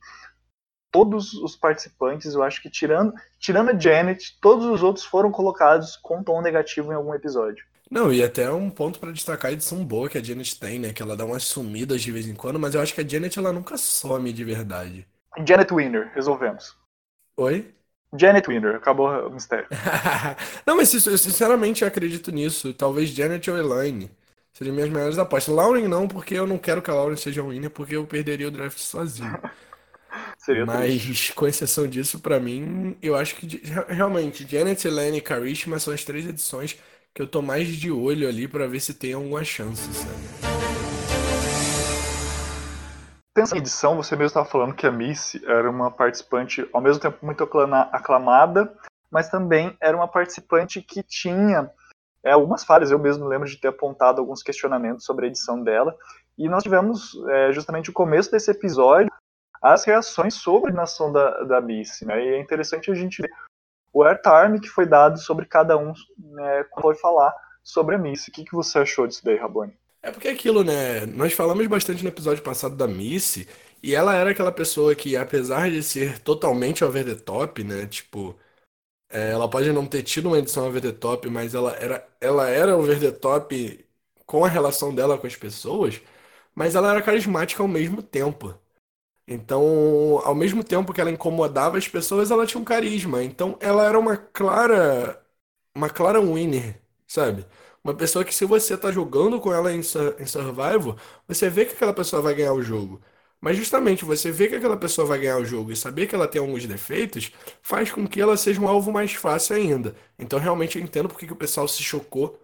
todos 0.91 1.33
os 1.35 1.55
participantes, 1.55 2.35
eu 2.35 2.43
acho 2.43 2.61
que 2.61 2.69
tirando, 2.69 3.15
tirando 3.39 3.71
a 3.71 3.79
Janet, 3.79 4.37
todos 4.41 4.67
os 4.67 4.83
outros 4.83 5.05
foram 5.05 5.31
colocados 5.31 5.97
com 5.97 6.25
tom 6.25 6.43
negativo 6.43 6.93
em 6.93 6.97
algum 6.97 7.15
episódio. 7.15 7.65
Não, 7.89 8.13
e 8.13 8.23
até 8.23 8.51
um 8.51 8.69
ponto 8.69 8.99
para 8.99 9.13
destacar 9.13 9.51
a 9.51 9.55
edição 9.55 9.85
boa 9.85 10.09
que 10.09 10.19
a 10.19 10.23
Janet 10.23 10.59
tem, 10.59 10.79
né? 10.79 10.93
Que 10.93 11.03
ela 11.03 11.17
dá 11.17 11.25
umas 11.25 11.45
sumidas 11.45 12.03
de 12.03 12.11
vez 12.11 12.27
em 12.27 12.35
quando, 12.35 12.59
mas 12.59 12.75
eu 12.75 12.81
acho 12.81 12.95
que 12.95 13.01
a 13.01 13.07
Janet 13.07 13.39
ela 13.39 13.53
nunca 13.53 13.77
some 13.77 14.33
de 14.33 14.45
verdade. 14.45 15.07
Janet 15.47 15.73
Winner, 15.73 16.11
resolvemos. 16.15 16.77
Oi? 17.37 17.73
Janet 18.19 18.47
Winner, 18.49 18.77
acabou 18.77 19.09
o 19.27 19.31
mistério. 19.31 19.67
Não, 20.67 20.77
mas 20.77 20.93
eu 21.07 21.17
sinceramente 21.19 21.85
acredito 21.85 22.31
nisso. 22.31 22.75
Talvez 22.75 23.11
Janet 23.11 23.51
ou 23.51 23.57
Elaine 23.57 24.11
seriam 24.53 24.75
minhas 24.75 24.91
melhores 24.91 25.19
apostas. 25.19 25.55
Lauren 25.55 25.89
não, 25.89 26.07
porque 26.07 26.35
eu 26.35 26.47
não 26.47 26.59
quero 26.59 26.83
que 26.83 26.91
a 26.91 26.95
Lauren 26.95 27.17
seja 27.17 27.43
winner, 27.43 27.71
porque 27.71 27.97
eu 27.97 28.07
perderia 28.07 28.49
o 28.49 28.51
draft 28.51 28.79
sozinho. 28.79 29.39
Seria 30.37 30.67
Mas, 30.67 31.03
triste. 31.03 31.33
com 31.33 31.47
exceção 31.47 31.87
disso, 31.87 32.19
para 32.21 32.39
mim, 32.41 32.97
eu 33.01 33.15
acho 33.17 33.37
que 33.37 33.63
realmente 33.89 34.47
Janet, 34.47 34.87
Elaine 34.87 35.19
e 35.19 35.21
Karishma 35.23 35.79
são 35.79 35.95
as 35.95 36.05
três 36.05 36.27
edições 36.27 36.77
que 37.15 37.23
eu 37.23 37.27
tô 37.27 37.41
mais 37.41 37.69
de 37.69 37.91
olho 37.91 38.29
ali 38.29 38.49
para 38.49 38.67
ver 38.67 38.81
se 38.81 38.93
tem 38.93 39.13
alguma 39.15 39.45
chance, 39.45 39.93
sabe? 39.95 40.92
Pensa 43.35 43.57
em 43.57 43.59
edição, 43.59 43.97
você 43.97 44.15
mesmo 44.15 44.27
estava 44.27 44.47
falando 44.47 44.75
que 44.75 44.87
a 44.87 44.93
Missy 44.93 45.43
era 45.47 45.71
uma 45.71 45.91
participante, 45.91 46.69
ao 46.73 46.83
mesmo 46.83 47.01
tempo, 47.01 47.25
muito 47.25 47.43
aclamada, 47.43 48.77
mas 49.11 49.31
também 49.31 49.75
era 49.81 49.97
uma 49.97 50.07
participante 50.07 50.83
que 50.83 51.03
tinha 51.03 51.71
é, 52.23 52.33
algumas 52.33 52.63
falhas. 52.63 52.91
Eu 52.91 52.99
mesmo 52.99 53.27
lembro 53.27 53.49
de 53.49 53.57
ter 53.57 53.69
apontado 53.69 54.21
alguns 54.21 54.43
questionamentos 54.43 55.07
sobre 55.07 55.25
a 55.25 55.29
edição 55.29 55.63
dela. 55.63 55.97
E 56.37 56.49
nós 56.49 56.63
tivemos 56.63 57.15
é, 57.31 57.53
justamente 57.53 57.89
o 57.89 57.95
começo 57.95 58.31
desse 58.31 58.51
episódio 58.51 59.11
as 59.63 59.85
reações 59.85 60.35
sobre 60.35 60.67
a 60.67 60.69
eliminação 60.71 61.13
da, 61.13 61.45
da 61.45 61.61
Missy, 61.61 62.05
né? 62.05 62.21
E 62.21 62.29
é 62.35 62.41
interessante 62.41 62.91
a 62.91 62.95
gente 62.95 63.23
ver 63.23 63.31
o 63.93 64.03
airtime 64.03 64.61
que 64.61 64.69
foi 64.69 64.87
dado 64.87 65.19
sobre 65.19 65.47
cada 65.47 65.77
um 65.77 65.93
né, 66.19 66.65
quando 66.65 66.83
foi 66.83 66.95
falar 66.97 67.33
sobre 67.63 67.95
a 67.95 67.99
Missy. 67.99 68.31
O 68.31 68.33
que, 68.33 68.45
que 68.45 68.55
você 68.55 68.81
achou 68.81 69.07
disso 69.07 69.25
daí, 69.25 69.37
Rabone? 69.37 69.79
É 70.03 70.11
porque 70.11 70.29
é 70.29 70.33
aquilo, 70.33 70.65
né? 70.65 71.07
Nós 71.07 71.33
falamos 71.33 71.67
bastante 71.67 72.03
no 72.03 72.09
episódio 72.09 72.43
passado 72.43 72.75
da 72.77 72.89
Missy, 72.89 73.47
e 73.83 73.95
ela 73.95 74.15
era 74.15 74.31
aquela 74.31 74.51
pessoa 74.53 74.95
que, 74.95 75.17
apesar 75.17 75.71
de 75.71 75.83
ser 75.83 76.19
totalmente 76.21 76.85
over 76.85 77.05
the 77.05 77.15
top, 77.15 77.63
né? 77.63 77.87
Tipo, 77.87 78.37
é, 79.11 79.31
ela 79.33 79.49
pode 79.51 79.73
não 79.73 79.87
ter 79.87 80.03
tido 80.03 80.27
uma 80.29 80.39
edição 80.39 80.69
over 80.69 80.83
the 80.83 80.93
top, 80.93 81.29
mas 81.31 81.55
ela 81.55 81.73
era, 81.77 82.09
ela 82.21 82.49
era 82.51 82.77
over 82.77 83.01
the 83.01 83.13
top 83.13 83.85
com 84.27 84.45
a 84.45 84.49
relação 84.49 84.95
dela 84.95 85.19
com 85.19 85.27
as 85.27 85.37
pessoas, 85.37 86.01
mas 86.55 86.75
ela 86.77 86.91
era 86.91 87.03
carismática 87.03 87.63
ao 87.63 87.69
mesmo 87.69 88.03
tempo. 88.03 88.55
Então, 89.27 90.19
ao 90.25 90.35
mesmo 90.35 90.65
tempo 90.65 90.93
que 90.93 91.01
ela 91.01 91.11
incomodava 91.11 91.79
as 91.79 91.89
pessoas, 91.89 92.31
ela 92.31 92.47
tinha 92.47 92.61
um 92.61 92.65
carisma. 92.65 93.23
Então, 93.23 93.57
ela 93.61 93.87
era 93.87 93.99
uma 93.99 94.17
clara, 94.17 95.25
uma 95.75 95.89
clara 95.91 96.21
winner, 96.21 96.81
sabe? 97.07 97.47
Uma 97.85 97.95
pessoa 97.97 98.25
que 98.25 98.35
se 98.35 98.45
você 98.45 98.77
tá 98.77 98.93
jogando 98.93 99.41
com 99.41 99.53
ela 99.53 99.73
em, 99.73 99.81
em 99.81 100.27
Survival, 100.27 100.97
você 101.27 101.51
vê 101.51 101.65
que 101.65 101.73
aquela 101.75 101.93
pessoa 101.93 102.23
vai 102.23 102.35
ganhar 102.35 102.53
o 102.53 102.63
jogo. 102.63 103.01
Mas 103.41 103.57
justamente 103.57 104.05
você 104.05 104.31
vê 104.31 104.49
que 104.49 104.55
aquela 104.55 104.77
pessoa 104.77 105.07
vai 105.07 105.19
ganhar 105.19 105.39
o 105.39 105.45
jogo 105.45 105.73
e 105.73 105.77
saber 105.77 106.07
que 106.07 106.15
ela 106.15 106.29
tem 106.29 106.41
alguns 106.41 106.65
defeitos 106.67 107.33
faz 107.61 107.91
com 107.91 108.07
que 108.07 108.21
ela 108.21 108.37
seja 108.37 108.61
um 108.61 108.69
alvo 108.69 108.93
mais 108.93 109.13
fácil 109.15 109.57
ainda. 109.57 109.97
Então 110.19 110.39
realmente 110.39 110.79
eu 110.79 110.85
entendo 110.85 111.09
porque 111.09 111.27
que 111.27 111.33
o 111.33 111.37
pessoal 111.37 111.67
se 111.67 111.83
chocou 111.83 112.39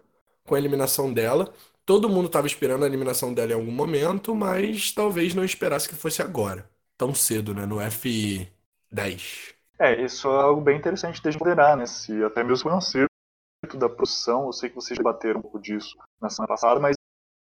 com 0.45 0.55
a 0.55 0.59
eliminação 0.59 1.13
dela. 1.13 1.53
Todo 1.85 2.09
mundo 2.09 2.27
estava 2.27 2.47
esperando 2.47 2.83
a 2.83 2.87
eliminação 2.87 3.33
dela 3.33 3.51
em 3.51 3.55
algum 3.55 3.71
momento, 3.71 4.35
mas 4.35 4.91
talvez 4.91 5.33
não 5.33 5.43
esperasse 5.45 5.87
que 5.89 5.95
fosse 5.95 6.21
agora. 6.21 6.69
Tão 6.97 7.15
cedo, 7.15 7.53
né? 7.53 7.65
No 7.65 7.79
F10. 7.81 9.53
É, 9.79 10.01
isso 10.03 10.27
é 10.27 10.41
algo 10.41 10.61
bem 10.61 10.77
interessante 10.77 11.21
de 11.21 11.37
considerar, 11.37 11.77
né? 11.77 11.85
Se 11.85 12.23
até 12.23 12.43
mesmo 12.43 12.69
não 12.69 12.81
ser 12.81 13.08
da 13.77 13.89
produção, 13.89 14.45
eu 14.45 14.53
sei 14.53 14.69
que 14.69 14.75
vocês 14.75 14.97
debateram 14.97 15.39
um 15.39 15.41
pouco 15.41 15.59
disso 15.59 15.97
na 16.21 16.29
semana 16.29 16.47
passada, 16.47 16.79
mas 16.79 16.95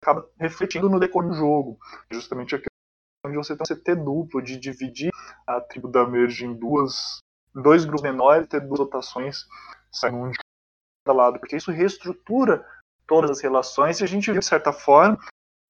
acaba 0.01 0.27
refletindo 0.39 0.89
no 0.89 0.99
decorrer 0.99 1.29
do 1.29 1.35
jogo. 1.35 1.79
Justamente 2.11 2.55
a 2.55 2.59
onde 3.25 3.37
você 3.37 3.55
tem 3.55 3.63
um 3.63 3.75
CT 3.75 3.95
duplo, 3.95 4.41
de 4.41 4.57
dividir 4.57 5.11
a 5.47 5.61
tribo 5.61 5.87
da 5.87 6.05
Merge 6.05 6.45
em 6.45 6.53
duas, 6.53 7.19
dois 7.53 7.85
grupos 7.85 8.03
menores, 8.03 8.47
ter 8.47 8.61
duas 8.61 8.79
rotações 8.79 9.45
saindo 9.91 10.17
um 10.17 10.31
de 10.31 10.37
cada 11.05 11.17
lado, 11.17 11.39
porque 11.39 11.55
isso 11.55 11.71
reestrutura 11.71 12.67
todas 13.07 13.31
as 13.31 13.41
relações 13.41 13.99
e 13.99 14.03
a 14.03 14.07
gente 14.07 14.31
viu, 14.31 14.39
de 14.39 14.45
certa 14.45 14.73
forma, 14.73 15.17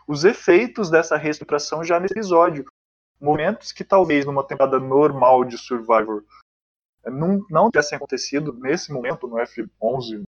os 0.08 0.24
efeitos 0.24 0.90
dessa 0.90 1.16
reestruturação 1.16 1.84
já 1.84 2.00
nesse 2.00 2.14
episódio. 2.14 2.66
Momentos 3.20 3.72
que 3.72 3.84
talvez 3.84 4.26
numa 4.26 4.46
temporada 4.46 4.80
normal 4.80 5.46
de 5.46 5.58
Survivor 5.58 6.24
não, 7.06 7.46
não 7.50 7.70
tivessem 7.70 7.96
acontecido 7.96 8.54
nesse 8.54 8.92
momento, 8.92 9.28
no 9.28 9.36
F11 9.38 10.22
e 10.22 10.33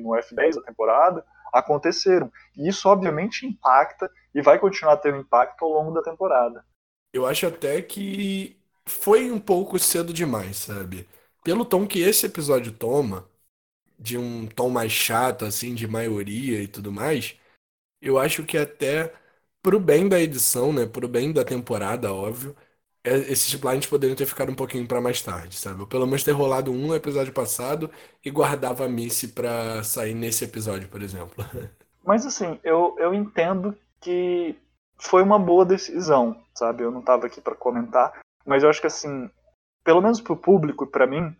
no 0.00 0.16
F10 0.16 0.56
da 0.56 0.62
temporada, 0.62 1.24
aconteceram. 1.52 2.30
E 2.56 2.68
isso, 2.68 2.88
obviamente, 2.88 3.46
impacta 3.46 4.10
e 4.34 4.40
vai 4.40 4.58
continuar 4.58 4.96
tendo 4.98 5.18
impacto 5.18 5.64
ao 5.64 5.70
longo 5.70 5.92
da 5.92 6.02
temporada. 6.02 6.64
Eu 7.12 7.26
acho 7.26 7.46
até 7.46 7.82
que 7.82 8.56
foi 8.86 9.30
um 9.30 9.38
pouco 9.38 9.78
cedo 9.78 10.12
demais, 10.12 10.56
sabe? 10.56 11.08
Pelo 11.44 11.64
tom 11.64 11.86
que 11.86 12.00
esse 12.00 12.26
episódio 12.26 12.72
toma, 12.72 13.28
de 13.98 14.18
um 14.18 14.46
tom 14.48 14.70
mais 14.70 14.92
chato, 14.92 15.44
assim, 15.44 15.74
de 15.74 15.86
maioria 15.86 16.62
e 16.62 16.68
tudo 16.68 16.90
mais, 16.92 17.38
eu 18.00 18.18
acho 18.18 18.44
que 18.44 18.58
até 18.58 19.14
pro 19.62 19.80
bem 19.80 20.08
da 20.08 20.20
edição, 20.20 20.72
né? 20.72 20.86
Pro 20.86 21.08
bem 21.08 21.32
da 21.32 21.44
temporada, 21.44 22.12
óbvio, 22.12 22.56
esses 23.04 23.54
blinds 23.54 23.86
poderiam 23.86 24.16
ter 24.16 24.26
ficado 24.26 24.52
um 24.52 24.54
pouquinho 24.54 24.86
para 24.86 25.00
mais 25.00 25.20
tarde, 25.20 25.56
sabe? 25.56 25.80
Ou 25.80 25.86
pelo 25.86 26.06
menos 26.06 26.22
ter 26.22 26.32
rolado 26.32 26.70
um 26.70 26.86
no 26.86 26.94
episódio 26.94 27.32
passado 27.32 27.90
e 28.24 28.30
guardava 28.30 28.84
a 28.84 28.88
Missy 28.88 29.28
pra 29.28 29.82
sair 29.82 30.14
nesse 30.14 30.44
episódio, 30.44 30.88
por 30.88 31.02
exemplo. 31.02 31.44
Mas 32.04 32.26
assim, 32.26 32.58
eu, 32.62 32.96
eu 32.98 33.12
entendo 33.14 33.76
que 34.00 34.56
foi 34.98 35.22
uma 35.22 35.38
boa 35.38 35.64
decisão, 35.64 36.36
sabe? 36.54 36.82
Eu 36.82 36.90
não 36.90 37.02
tava 37.02 37.26
aqui 37.26 37.40
para 37.40 37.54
comentar, 37.54 38.20
mas 38.44 38.62
eu 38.62 38.68
acho 38.68 38.80
que 38.80 38.88
assim, 38.88 39.30
pelo 39.84 40.00
menos 40.00 40.20
pro 40.20 40.36
público 40.36 40.84
e 40.84 40.90
pra 40.90 41.06
mim, 41.06 41.34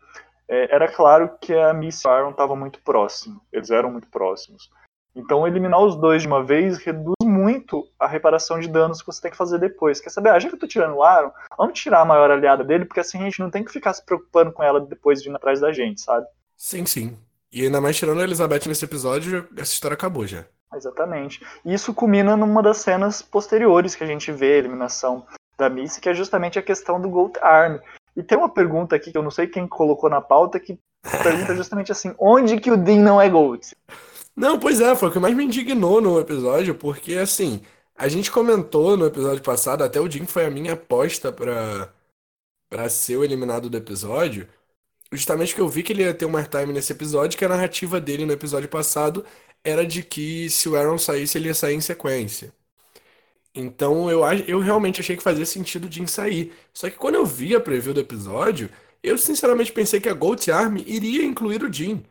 é, 0.49 0.73
era 0.73 0.87
claro 0.87 1.37
que 1.41 1.53
a 1.53 1.73
Missy 1.73 2.07
e 2.07 2.11
o 2.11 2.13
Aaron 2.13 2.31
estavam 2.31 2.57
muito 2.57 2.81
próximos. 2.83 3.41
Eles 3.53 3.71
eram 3.71 3.91
muito 3.91 4.09
próximos. 4.09 4.71
Então, 5.15 5.47
eliminar 5.47 5.81
os 5.81 5.97
dois 5.97 6.23
de 6.23 6.29
uma 6.29 6.43
vez 6.43 6.79
reduz 6.79 7.15
muito 7.63 7.89
a 7.99 8.07
reparação 8.07 8.59
de 8.59 8.69
danos 8.69 9.01
que 9.01 9.07
você 9.07 9.23
tem 9.23 9.31
que 9.31 9.37
fazer 9.37 9.59
depois. 9.59 10.01
Quer 10.01 10.11
saber? 10.11 10.31
Ah, 10.31 10.39
já 10.39 10.49
que 10.49 10.55
eu 10.55 10.59
tô 10.59 10.67
tirando 10.67 10.97
o 10.97 11.03
Aaron, 11.03 11.31
vamos 11.57 11.79
tirar 11.79 12.01
a 12.01 12.05
maior 12.05 12.31
aliada 12.31 12.65
dele, 12.65 12.85
porque 12.85 13.01
assim 13.01 13.19
a 13.19 13.25
gente 13.25 13.41
não 13.41 13.51
tem 13.51 13.65
que 13.65 13.73
ficar 13.73 13.95
se 13.95 14.05
preocupando 14.05 14.53
com 14.53 14.63
ela 14.63 14.81
depois 14.81 15.23
vindo 15.23 15.37
atrás 15.37 15.61
da 15.61 15.73
gente, 15.73 16.01
sabe? 16.01 16.27
Sim, 16.57 16.85
sim. 16.85 17.17
E 17.53 17.65
ainda 17.65 17.81
mais 17.81 17.97
tirando 17.97 18.21
a 18.21 18.25
Elizabeth 18.25 18.67
nesse 18.67 18.85
episódio, 18.85 19.49
essa 19.57 19.73
história 19.73 19.95
acabou 19.95 20.27
já. 20.27 20.45
Exatamente. 20.75 21.45
E 21.65 21.73
isso 21.75 21.93
culmina 21.95 22.37
numa 22.37 22.63
das 22.63 22.79
cenas 22.79 23.23
posteriores 23.23 23.95
que 23.95 24.03
a 24.03 24.07
gente 24.07 24.33
vê 24.33 24.55
a 24.55 24.59
eliminação 24.59 25.25
da 25.59 25.69
Missy, 25.69 26.01
que 26.01 26.09
é 26.09 26.15
justamente 26.15 26.59
a 26.59 26.63
questão 26.63 27.01
do 27.01 27.11
Gold 27.11 27.39
Arm. 27.41 27.77
E 28.17 28.23
tem 28.23 28.39
uma 28.39 28.49
pergunta 28.49 28.97
aqui 28.97 29.13
que 29.13 29.19
eu 29.19 29.23
não 29.23 29.31
sei 29.31 29.47
quem 29.47 29.67
colocou 29.67 30.09
na 30.09 30.21
pauta, 30.21 30.59
que 30.59 30.79
pergunta 31.23 31.55
justamente 31.57 31.93
assim: 31.93 32.15
onde 32.19 32.59
que 32.59 32.71
o 32.71 32.77
Dean 32.77 33.03
não 33.03 33.21
é 33.21 33.29
Gold? 33.29 33.67
Não, 34.35 34.59
pois 34.59 34.81
é, 34.81 34.95
foi 34.97 35.09
o 35.09 35.13
que 35.13 35.19
mais 35.19 35.35
me 35.37 35.45
indignou 35.45 36.01
no 36.01 36.19
episódio, 36.19 36.75
porque 36.75 37.15
assim, 37.15 37.61
a 37.95 38.09
gente 38.09 38.31
comentou 38.31 38.97
no 38.97 39.07
episódio 39.07 39.43
passado, 39.43 39.85
até 39.85 40.01
o 40.01 40.11
Jim 40.11 40.27
foi 40.27 40.47
a 40.47 40.51
minha 40.51 40.73
aposta 40.73 41.31
pra, 41.33 41.93
pra 42.69 42.89
ser 42.91 43.17
o 43.19 43.25
eliminado 43.25 43.71
do 43.71 43.77
episódio, 43.79 44.49
justamente 45.13 45.55
que 45.55 45.61
eu 45.61 45.69
vi 45.69 45.83
que 45.83 45.93
ele 45.93 46.05
ia 46.05 46.15
ter 46.15 46.27
um 46.27 46.33
time 46.45 46.73
nesse 46.73 46.93
episódio, 46.93 47.39
que 47.39 47.45
a 47.45 47.49
narrativa 47.49 48.01
dele 48.01 48.27
no 48.27 48.33
episódio 48.33 48.69
passado 48.69 49.25
era 49.65 49.87
de 49.87 50.03
que 50.05 50.51
se 50.51 50.69
o 50.69 50.77
Aaron 50.77 50.99
saísse, 50.99 51.39
ele 51.39 51.49
ia 51.49 51.55
sair 51.55 51.75
em 51.77 51.83
sequência. 51.83 52.53
Então 53.55 54.11
eu, 54.11 54.23
eu 54.47 54.61
realmente 54.61 55.01
achei 55.01 55.17
que 55.17 55.23
fazia 55.23 55.45
sentido 55.47 55.87
o 55.89 55.93
Jim 55.93 56.07
sair. 56.07 56.53
Só 56.73 56.89
que 56.89 56.97
quando 56.97 57.17
eu 57.17 57.27
vi 57.27 57.55
a 57.55 57.61
preview 57.61 57.93
do 57.93 58.01
episódio, 58.01 58.71
eu 59.03 59.19
sinceramente 59.19 59.73
pensei 59.73 60.01
que 60.01 60.09
a 60.09 60.15
Gold 60.15 60.51
Arm 60.51 60.77
iria 60.87 61.25
incluir 61.25 61.63
o 61.63 61.73
Jim. 61.73 62.03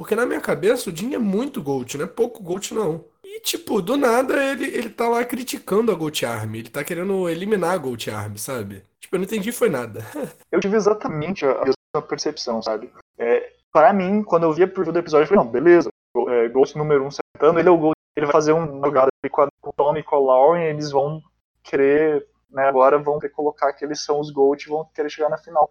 Porque 0.00 0.14
na 0.14 0.24
minha 0.24 0.40
cabeça 0.40 0.88
o 0.88 0.96
Jim 0.96 1.12
é 1.12 1.18
muito 1.18 1.62
Gold, 1.62 1.98
não 1.98 2.06
é 2.06 2.08
pouco 2.08 2.42
Gold 2.42 2.72
não. 2.72 3.04
E 3.22 3.38
tipo, 3.40 3.82
do 3.82 3.98
nada 3.98 4.42
ele, 4.42 4.64
ele 4.64 4.88
tá 4.88 5.06
lá 5.06 5.22
criticando 5.26 5.92
a 5.92 5.94
Gold 5.94 6.24
Arm, 6.24 6.54
ele 6.54 6.70
tá 6.70 6.82
querendo 6.82 7.28
eliminar 7.28 7.74
a 7.74 7.76
Gold 7.76 8.10
Arm, 8.10 8.34
sabe? 8.36 8.82
Tipo, 8.98 9.16
eu 9.16 9.18
não 9.18 9.26
entendi 9.26 9.52
foi 9.52 9.68
nada. 9.68 10.00
eu 10.50 10.58
tive 10.58 10.74
exatamente 10.74 11.44
a 11.44 11.58
mesma 11.58 12.08
percepção, 12.08 12.62
sabe? 12.62 12.90
É, 13.18 13.52
para 13.70 13.92
mim, 13.92 14.22
quando 14.22 14.44
eu 14.44 14.54
vi 14.54 14.62
a 14.62 14.66
preview 14.66 14.90
do 14.90 14.98
episódio, 14.98 15.24
eu 15.24 15.28
falei, 15.28 15.44
não, 15.44 15.52
beleza, 15.52 15.90
é, 16.28 16.48
Ghost 16.48 16.78
número 16.78 17.04
1 17.04 17.06
um 17.06 17.10
sentando, 17.10 17.58
ele 17.60 17.68
é 17.68 17.72
o 17.72 17.76
Gold, 17.76 17.96
ele 18.16 18.24
vai 18.24 18.32
fazer 18.32 18.52
uma 18.52 18.86
jogada 18.86 19.10
com, 19.30 19.48
o 19.68 19.72
Tommy 19.74 20.00
e 20.00 20.02
com 20.02 20.16
a 20.16 20.18
Lauren, 20.18 20.62
eles 20.62 20.90
vão 20.90 21.20
querer, 21.62 22.26
né, 22.48 22.66
agora 22.66 22.96
vão 22.96 23.18
querer 23.18 23.34
colocar 23.34 23.70
que 23.74 23.84
eles 23.84 24.02
são 24.02 24.18
os 24.18 24.30
Gold 24.30 24.64
e 24.64 24.70
vão 24.70 24.82
querer 24.94 25.10
chegar 25.10 25.28
na 25.28 25.36
final. 25.36 25.68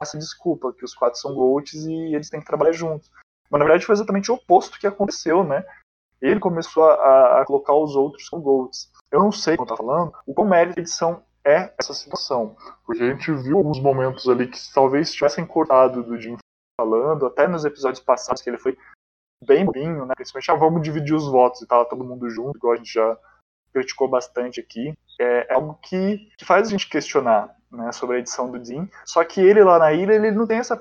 Essa 0.00 0.16
desculpa, 0.16 0.72
que 0.72 0.82
os 0.82 0.94
quatro 0.94 1.20
são 1.20 1.34
Golds 1.34 1.74
e 1.74 2.14
eles 2.14 2.30
têm 2.30 2.40
que 2.40 2.46
trabalhar 2.46 2.72
juntos. 2.72 3.10
Mas 3.50 3.58
na 3.58 3.64
verdade 3.64 3.86
foi 3.86 3.94
exatamente 3.94 4.30
o 4.30 4.34
oposto 4.34 4.78
que 4.78 4.86
aconteceu, 4.86 5.44
né? 5.44 5.64
Ele 6.20 6.40
começou 6.40 6.84
a, 6.84 7.40
a 7.40 7.44
colocar 7.44 7.74
os 7.74 7.94
outros 7.94 8.28
com 8.28 8.40
golds. 8.40 8.90
Eu 9.10 9.20
não 9.20 9.32
sei 9.32 9.56
como 9.56 9.68
tá 9.68 9.76
falando, 9.76 10.12
o 10.26 10.34
quão 10.34 10.48
mérito 10.48 10.80
edição 10.80 11.22
é 11.44 11.72
essa 11.78 11.94
situação. 11.94 12.56
Porque 12.84 13.02
a 13.02 13.10
gente 13.10 13.32
viu 13.32 13.58
alguns 13.58 13.80
momentos 13.80 14.28
ali 14.28 14.48
que 14.48 14.58
talvez 14.74 15.12
tivessem 15.12 15.46
cortado 15.46 16.02
do 16.02 16.18
Jim 16.18 16.36
falando, 16.78 17.26
até 17.26 17.46
nos 17.46 17.64
episódios 17.64 18.00
passados 18.00 18.42
que 18.42 18.50
ele 18.50 18.58
foi 18.58 18.76
bem 19.44 19.64
bobinho, 19.64 20.06
né? 20.06 20.14
Principalmente, 20.14 20.50
ah, 20.50 20.54
vamos 20.54 20.82
dividir 20.82 21.14
os 21.14 21.26
votos 21.26 21.62
e 21.62 21.66
tava 21.66 21.84
todo 21.84 22.04
mundo 22.04 22.28
junto, 22.28 22.56
igual 22.56 22.74
a 22.74 22.76
gente 22.76 22.92
já 22.92 23.16
criticou 23.72 24.08
bastante 24.08 24.60
aqui. 24.60 24.94
É, 25.20 25.46
é 25.50 25.54
algo 25.54 25.78
que, 25.82 26.30
que 26.36 26.44
faz 26.44 26.66
a 26.66 26.70
gente 26.70 26.88
questionar 26.88 27.54
né, 27.70 27.92
sobre 27.92 28.16
a 28.16 28.18
edição 28.18 28.50
do 28.50 28.58
Dean. 28.58 28.88
Só 29.04 29.22
que 29.24 29.40
ele 29.40 29.62
lá 29.62 29.78
na 29.78 29.92
ilha, 29.92 30.14
ele 30.14 30.30
não 30.32 30.46
tem 30.46 30.58
essa 30.58 30.80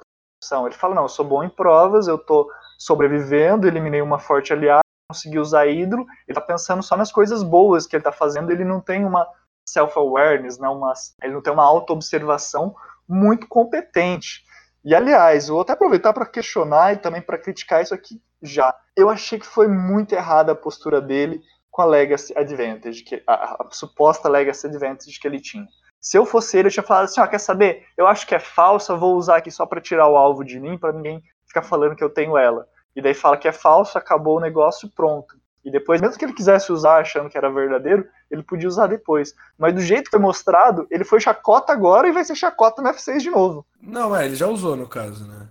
ele 0.66 0.76
fala, 0.76 0.96
não, 0.96 1.04
eu 1.04 1.10
sou 1.10 1.26
bom 1.26 1.44
em 1.44 1.50
provas, 1.50 2.08
eu 2.08 2.18
tô 2.18 2.50
sobrevivendo, 2.78 3.68
eliminei 3.68 4.02
uma 4.02 4.20
forte 4.20 4.54
aliada, 4.54 4.82
consegui 5.10 5.40
usar 5.40 5.68
hidro, 5.68 6.06
ele 6.28 6.36
tá 6.36 6.42
pensando 6.42 6.84
só 6.84 6.98
nas 6.98 7.12
coisas 7.12 7.44
boas 7.44 7.86
que 7.86 7.96
ele 7.96 8.04
tá 8.04 8.12
fazendo, 8.12 8.52
ele 8.52 8.66
não 8.66 8.82
tem 8.82 9.06
uma 9.06 9.28
self-awareness, 9.68 10.60
né, 10.60 10.68
uma, 10.68 10.94
ele 11.22 11.34
não 11.34 11.42
tem 11.42 11.54
uma 11.54 11.64
auto-observação 11.64 12.76
muito 13.08 13.48
competente. 13.48 14.44
E 14.84 14.94
aliás, 14.94 15.48
vou 15.48 15.62
até 15.62 15.74
aproveitar 15.74 16.14
para 16.14 16.26
questionar 16.26 16.94
e 16.94 16.98
também 16.98 17.22
para 17.22 17.40
criticar 17.40 17.82
isso 17.82 17.94
aqui 17.94 18.22
já. 18.42 18.76
Eu 18.96 19.10
achei 19.10 19.40
que 19.40 19.46
foi 19.46 19.68
muito 19.68 20.14
errada 20.14 20.52
a 20.52 20.56
postura 20.56 21.02
dele 21.02 21.42
com 21.72 21.82
a 21.82 21.86
Legacy 21.86 22.38
Advantage, 22.38 23.04
que, 23.04 23.24
a, 23.28 23.34
a 23.34 23.68
suposta 23.72 24.30
Legacy 24.30 24.68
Advantage 24.68 25.20
que 25.20 25.28
ele 25.28 25.42
tinha. 25.42 25.68
Se 26.06 26.20
eu 26.20 26.24
fosse 26.24 26.56
ele, 26.56 26.68
eu 26.68 26.72
tinha 26.72 26.84
falado 26.84 27.06
assim, 27.06 27.20
ó, 27.20 27.26
quer 27.26 27.40
saber? 27.40 27.88
Eu 27.98 28.06
acho 28.06 28.28
que 28.28 28.36
é 28.36 28.40
falsa, 28.40 28.96
vou 28.96 29.16
usar 29.16 29.38
aqui 29.38 29.50
só 29.50 29.66
para 29.66 29.82
tirar 29.82 30.08
o 30.08 30.16
alvo 30.16 30.44
de 30.44 30.60
mim, 30.60 30.78
para 30.78 30.94
ninguém 30.94 31.20
ficar 31.48 31.64
falando 31.64 31.96
que 31.96 32.04
eu 32.04 32.12
tenho 32.12 32.38
ela. 32.38 32.68
E 32.96 33.02
daí 33.02 33.16
fala 33.16 33.36
que 33.36 33.48
é 33.48 33.52
falso, 33.52 33.98
acabou 33.98 34.38
o 34.38 34.40
negócio, 34.40 34.88
pronto. 34.96 35.36
E 35.64 35.72
depois, 35.72 36.00
mesmo 36.00 36.16
que 36.16 36.24
ele 36.24 36.36
quisesse 36.36 36.72
usar 36.72 37.00
achando 37.00 37.28
que 37.28 37.36
era 37.36 37.50
verdadeiro, 37.50 38.08
ele 38.30 38.44
podia 38.44 38.68
usar 38.68 38.86
depois. 38.86 39.34
Mas 39.58 39.74
do 39.74 39.82
jeito 39.82 40.06
que 40.06 40.12
foi 40.12 40.20
mostrado, 40.20 40.86
ele 40.92 41.04
foi 41.04 41.20
chacota 41.20 41.74
agora 41.74 42.08
e 42.08 42.12
vai 42.12 42.24
ser 42.24 42.36
chacota 42.36 42.84
no 42.84 42.90
F6 42.90 43.22
de 43.22 43.32
novo. 43.32 43.66
Não, 43.82 44.16
é, 44.16 44.28
ele 44.28 44.36
já 44.36 44.46
usou 44.46 44.76
no 44.76 44.88
caso, 44.88 45.26
né? 45.26 45.50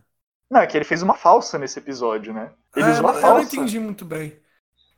Não, 0.49 0.61
é 0.61 0.69
que 0.69 0.79
ele 0.79 0.85
fez 0.85 1.03
uma 1.03 1.15
falsa 1.15 1.59
nesse 1.59 1.81
episódio, 1.81 2.33
né? 2.33 2.53
Ele 2.77 2.87
é, 2.87 2.93
usou 2.93 3.05
uma 3.05 3.15
falsa. 3.15 3.27
Eu 3.27 3.35
não 3.35 3.43
entendi 3.43 3.81
muito 3.81 4.05
bem. 4.05 4.39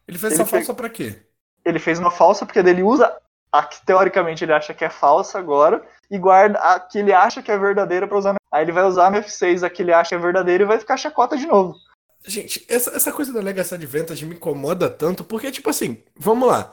Ele 0.06 0.18
fez 0.18 0.34
ele 0.34 0.42
essa 0.42 0.50
fez... 0.50 0.66
falsa 0.66 0.76
pra 0.76 0.90
quê? 0.90 1.18
Ele 1.64 1.78
fez 1.78 1.98
uma 1.98 2.10
falsa 2.10 2.44
porque 2.44 2.58
ele 2.58 2.82
usa 2.82 3.10
a 3.52 3.62
que 3.62 3.84
teoricamente 3.84 4.44
ele 4.44 4.52
acha 4.52 4.74
que 4.74 4.84
é 4.84 4.90
falsa 4.90 5.38
agora 5.38 5.82
e 6.10 6.18
guarda 6.18 6.58
a 6.58 6.78
que 6.80 6.98
ele 6.98 7.12
acha 7.12 7.42
que 7.42 7.50
é 7.50 7.58
verdadeira 7.58 8.06
para 8.06 8.18
usar. 8.18 8.36
Aí 8.52 8.64
ele 8.64 8.72
vai 8.72 8.84
usar 8.84 9.08
a 9.08 9.22
F6 9.22 9.62
a 9.62 9.70
que 9.70 9.82
ele 9.82 9.92
acha 9.92 10.10
que 10.10 10.14
é 10.14 10.18
verdadeira 10.18 10.64
e 10.64 10.66
vai 10.66 10.78
ficar 10.78 10.96
chacota 10.96 11.36
de 11.36 11.46
novo. 11.46 11.74
gente, 12.26 12.64
essa, 12.68 12.90
essa 12.90 13.12
coisa 13.12 13.32
da 13.32 13.40
Legacy 13.40 13.74
Advantage 13.74 14.26
me 14.26 14.34
incomoda 14.34 14.88
tanto, 14.90 15.24
porque, 15.24 15.50
tipo 15.50 15.70
assim, 15.70 16.02
vamos 16.14 16.48
lá. 16.48 16.72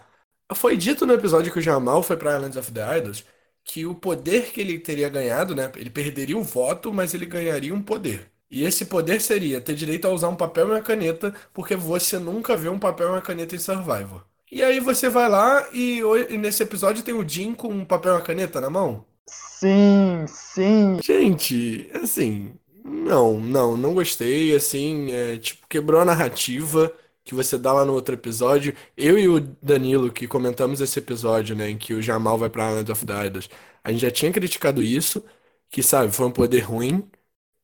Foi 0.54 0.78
dito 0.78 1.06
no 1.06 1.14
episódio 1.14 1.52
que 1.52 1.60
o 1.60 1.62
Jamal 1.62 2.04
foi 2.04 2.18
pra 2.18 2.36
Islands 2.36 2.58
of 2.58 2.72
the 2.72 2.98
Idols 2.98 3.24
que 3.64 3.86
o 3.86 3.96
poder 3.96 4.52
que 4.52 4.62
ele 4.62 4.80
teria 4.80 5.10
ganhado, 5.10 5.56
né? 5.56 5.72
Ele 5.76 5.90
perderia 5.90 6.38
o 6.38 6.44
voto, 6.44 6.94
mas 6.94 7.14
ele 7.14 7.26
ganharia 7.26 7.74
um 7.74 7.82
poder. 7.82 8.32
E 8.52 8.64
esse 8.64 8.86
poder 8.86 9.22
seria 9.22 9.62
ter 9.62 9.74
direito 9.74 10.06
a 10.06 10.12
usar 10.12 10.30
um 10.30 10.36
papel 10.36 10.68
e 10.68 10.72
uma 10.72 10.82
caneta, 10.82 11.34
porque 11.54 11.76
você 11.76 12.20
nunca 12.20 12.56
vê 12.56 12.70
um 12.70 12.80
papel 12.80 13.08
e 13.08 13.12
uma 13.12 13.22
caneta 13.22 13.56
em 13.56 13.60
Survivor. 13.60 14.24
E 14.54 14.62
aí 14.64 14.80
você 14.80 15.10
vai 15.10 15.28
lá 15.28 15.68
e, 15.74 16.00
e 16.30 16.38
nesse 16.38 16.62
episódio 16.62 17.04
tem 17.04 17.14
o 17.14 17.28
Jim 17.28 17.56
com 17.56 17.70
um 17.70 17.84
papel 17.84 18.14
e 18.14 18.16
uma 18.18 18.22
caneta 18.22 18.62
na 18.62 18.70
mão? 18.70 19.04
Sim, 19.28 20.26
sim. 20.28 21.00
Gente, 21.02 21.90
assim, 21.96 22.54
não, 22.84 23.40
não, 23.40 23.76
não 23.76 23.94
gostei, 23.96 24.56
assim, 24.56 25.12
é, 25.12 25.38
tipo, 25.38 25.68
quebrou 25.68 26.02
a 26.02 26.06
narrativa 26.06 26.94
que 27.24 27.34
você 27.34 27.58
dá 27.58 27.74
lá 27.74 27.86
no 27.86 27.94
outro 27.94 28.14
episódio. 28.16 28.76
Eu 28.96 29.18
e 29.18 29.28
o 29.28 29.40
Danilo, 29.62 30.12
que 30.12 30.28
comentamos 30.28 30.82
esse 30.82 31.00
episódio, 31.00 31.56
né, 31.56 31.70
em 31.70 31.78
que 31.78 31.94
o 31.94 32.02
Jamal 32.02 32.38
vai 32.38 32.50
pra 32.50 32.70
Island 32.70 32.92
of 32.92 33.06
the 33.06 33.26
Idols, 33.26 33.50
a 33.84 33.92
gente 33.92 34.02
já 34.02 34.12
tinha 34.12 34.32
criticado 34.32 34.84
isso, 34.84 35.24
que, 35.70 35.82
sabe, 35.82 36.12
foi 36.14 36.28
um 36.28 36.32
poder 36.32 36.60
ruim, 36.62 37.10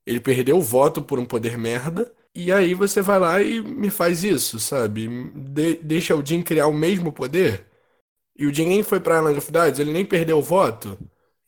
ele 0.05 0.19
perdeu 0.19 0.57
o 0.57 0.61
voto 0.61 1.01
por 1.03 1.19
um 1.19 1.25
poder 1.25 1.57
merda, 1.57 2.13
e 2.45 2.51
aí 2.51 2.73
você 2.73 3.01
vai 3.01 3.19
lá 3.19 3.41
e 3.41 3.61
me 3.61 3.89
faz 3.89 4.23
isso, 4.23 4.59
sabe? 4.59 5.07
De- 5.33 5.75
deixa 5.77 6.15
o 6.15 6.25
Jim 6.25 6.41
criar 6.41 6.67
o 6.67 6.73
mesmo 6.73 7.11
poder, 7.11 7.65
e 8.37 8.47
o 8.47 8.53
Jim 8.53 8.67
nem 8.67 8.83
foi 8.83 8.99
pra 8.99 9.17
Island 9.19 9.37
of 9.39 9.49
Idols, 9.49 9.79
ele 9.79 9.93
nem 9.93 10.05
perdeu 10.05 10.39
o 10.39 10.41
voto. 10.43 10.97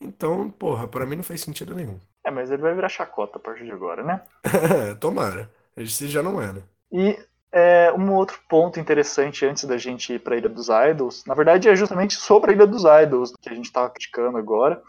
Então, 0.00 0.50
porra, 0.50 0.88
pra 0.88 1.06
mim 1.06 1.16
não 1.16 1.24
faz 1.24 1.40
sentido 1.42 1.74
nenhum. 1.74 1.98
É, 2.24 2.30
mas 2.30 2.50
ele 2.50 2.62
vai 2.62 2.74
virar 2.74 2.88
chacota 2.88 3.38
a 3.38 3.40
partir 3.40 3.64
de 3.64 3.72
agora, 3.72 4.02
né? 4.02 4.22
Tomara. 5.00 5.50
Esse 5.76 6.08
já 6.08 6.22
não 6.22 6.40
era. 6.40 6.62
E 6.92 7.18
é, 7.50 7.92
um 7.92 8.12
outro 8.14 8.38
ponto 8.48 8.78
interessante 8.78 9.44
antes 9.46 9.64
da 9.64 9.76
gente 9.76 10.12
ir 10.12 10.18
para 10.20 10.34
a 10.34 10.38
Ilha 10.38 10.48
dos 10.48 10.68
Idols, 10.68 11.24
na 11.26 11.34
verdade 11.34 11.68
é 11.68 11.74
justamente 11.76 12.14
sobre 12.14 12.50
a 12.50 12.54
Ilha 12.54 12.66
dos 12.66 12.82
Idols 12.84 13.32
que 13.40 13.48
a 13.48 13.54
gente 13.54 13.66
estava 13.66 13.90
criticando 13.90 14.38
agora, 14.38 14.82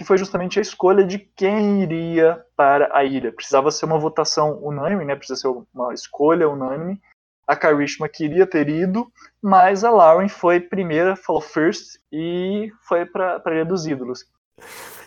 que 0.00 0.04
foi 0.04 0.16
justamente 0.16 0.58
a 0.58 0.62
escolha 0.62 1.04
de 1.04 1.18
quem 1.18 1.82
iria 1.82 2.42
para 2.56 2.88
a 2.96 3.04
ilha. 3.04 3.30
Precisava 3.30 3.70
ser 3.70 3.84
uma 3.84 3.98
votação 3.98 4.58
unânime, 4.62 5.04
né? 5.04 5.14
Precisa 5.14 5.38
ser 5.38 5.48
uma 5.74 5.92
escolha 5.92 6.48
unânime. 6.48 6.98
A 7.46 7.54
Karishma 7.54 8.08
queria 8.08 8.46
ter 8.46 8.70
ido, 8.70 9.12
mas 9.42 9.84
a 9.84 9.90
Lauren 9.90 10.26
foi 10.26 10.58
primeira, 10.58 11.16
falou 11.16 11.42
first 11.42 11.98
e 12.10 12.72
foi 12.88 13.04
para 13.04 13.42
a 13.44 13.50
Ilha 13.50 13.66
dos 13.66 13.86
Ídolos. 13.86 14.24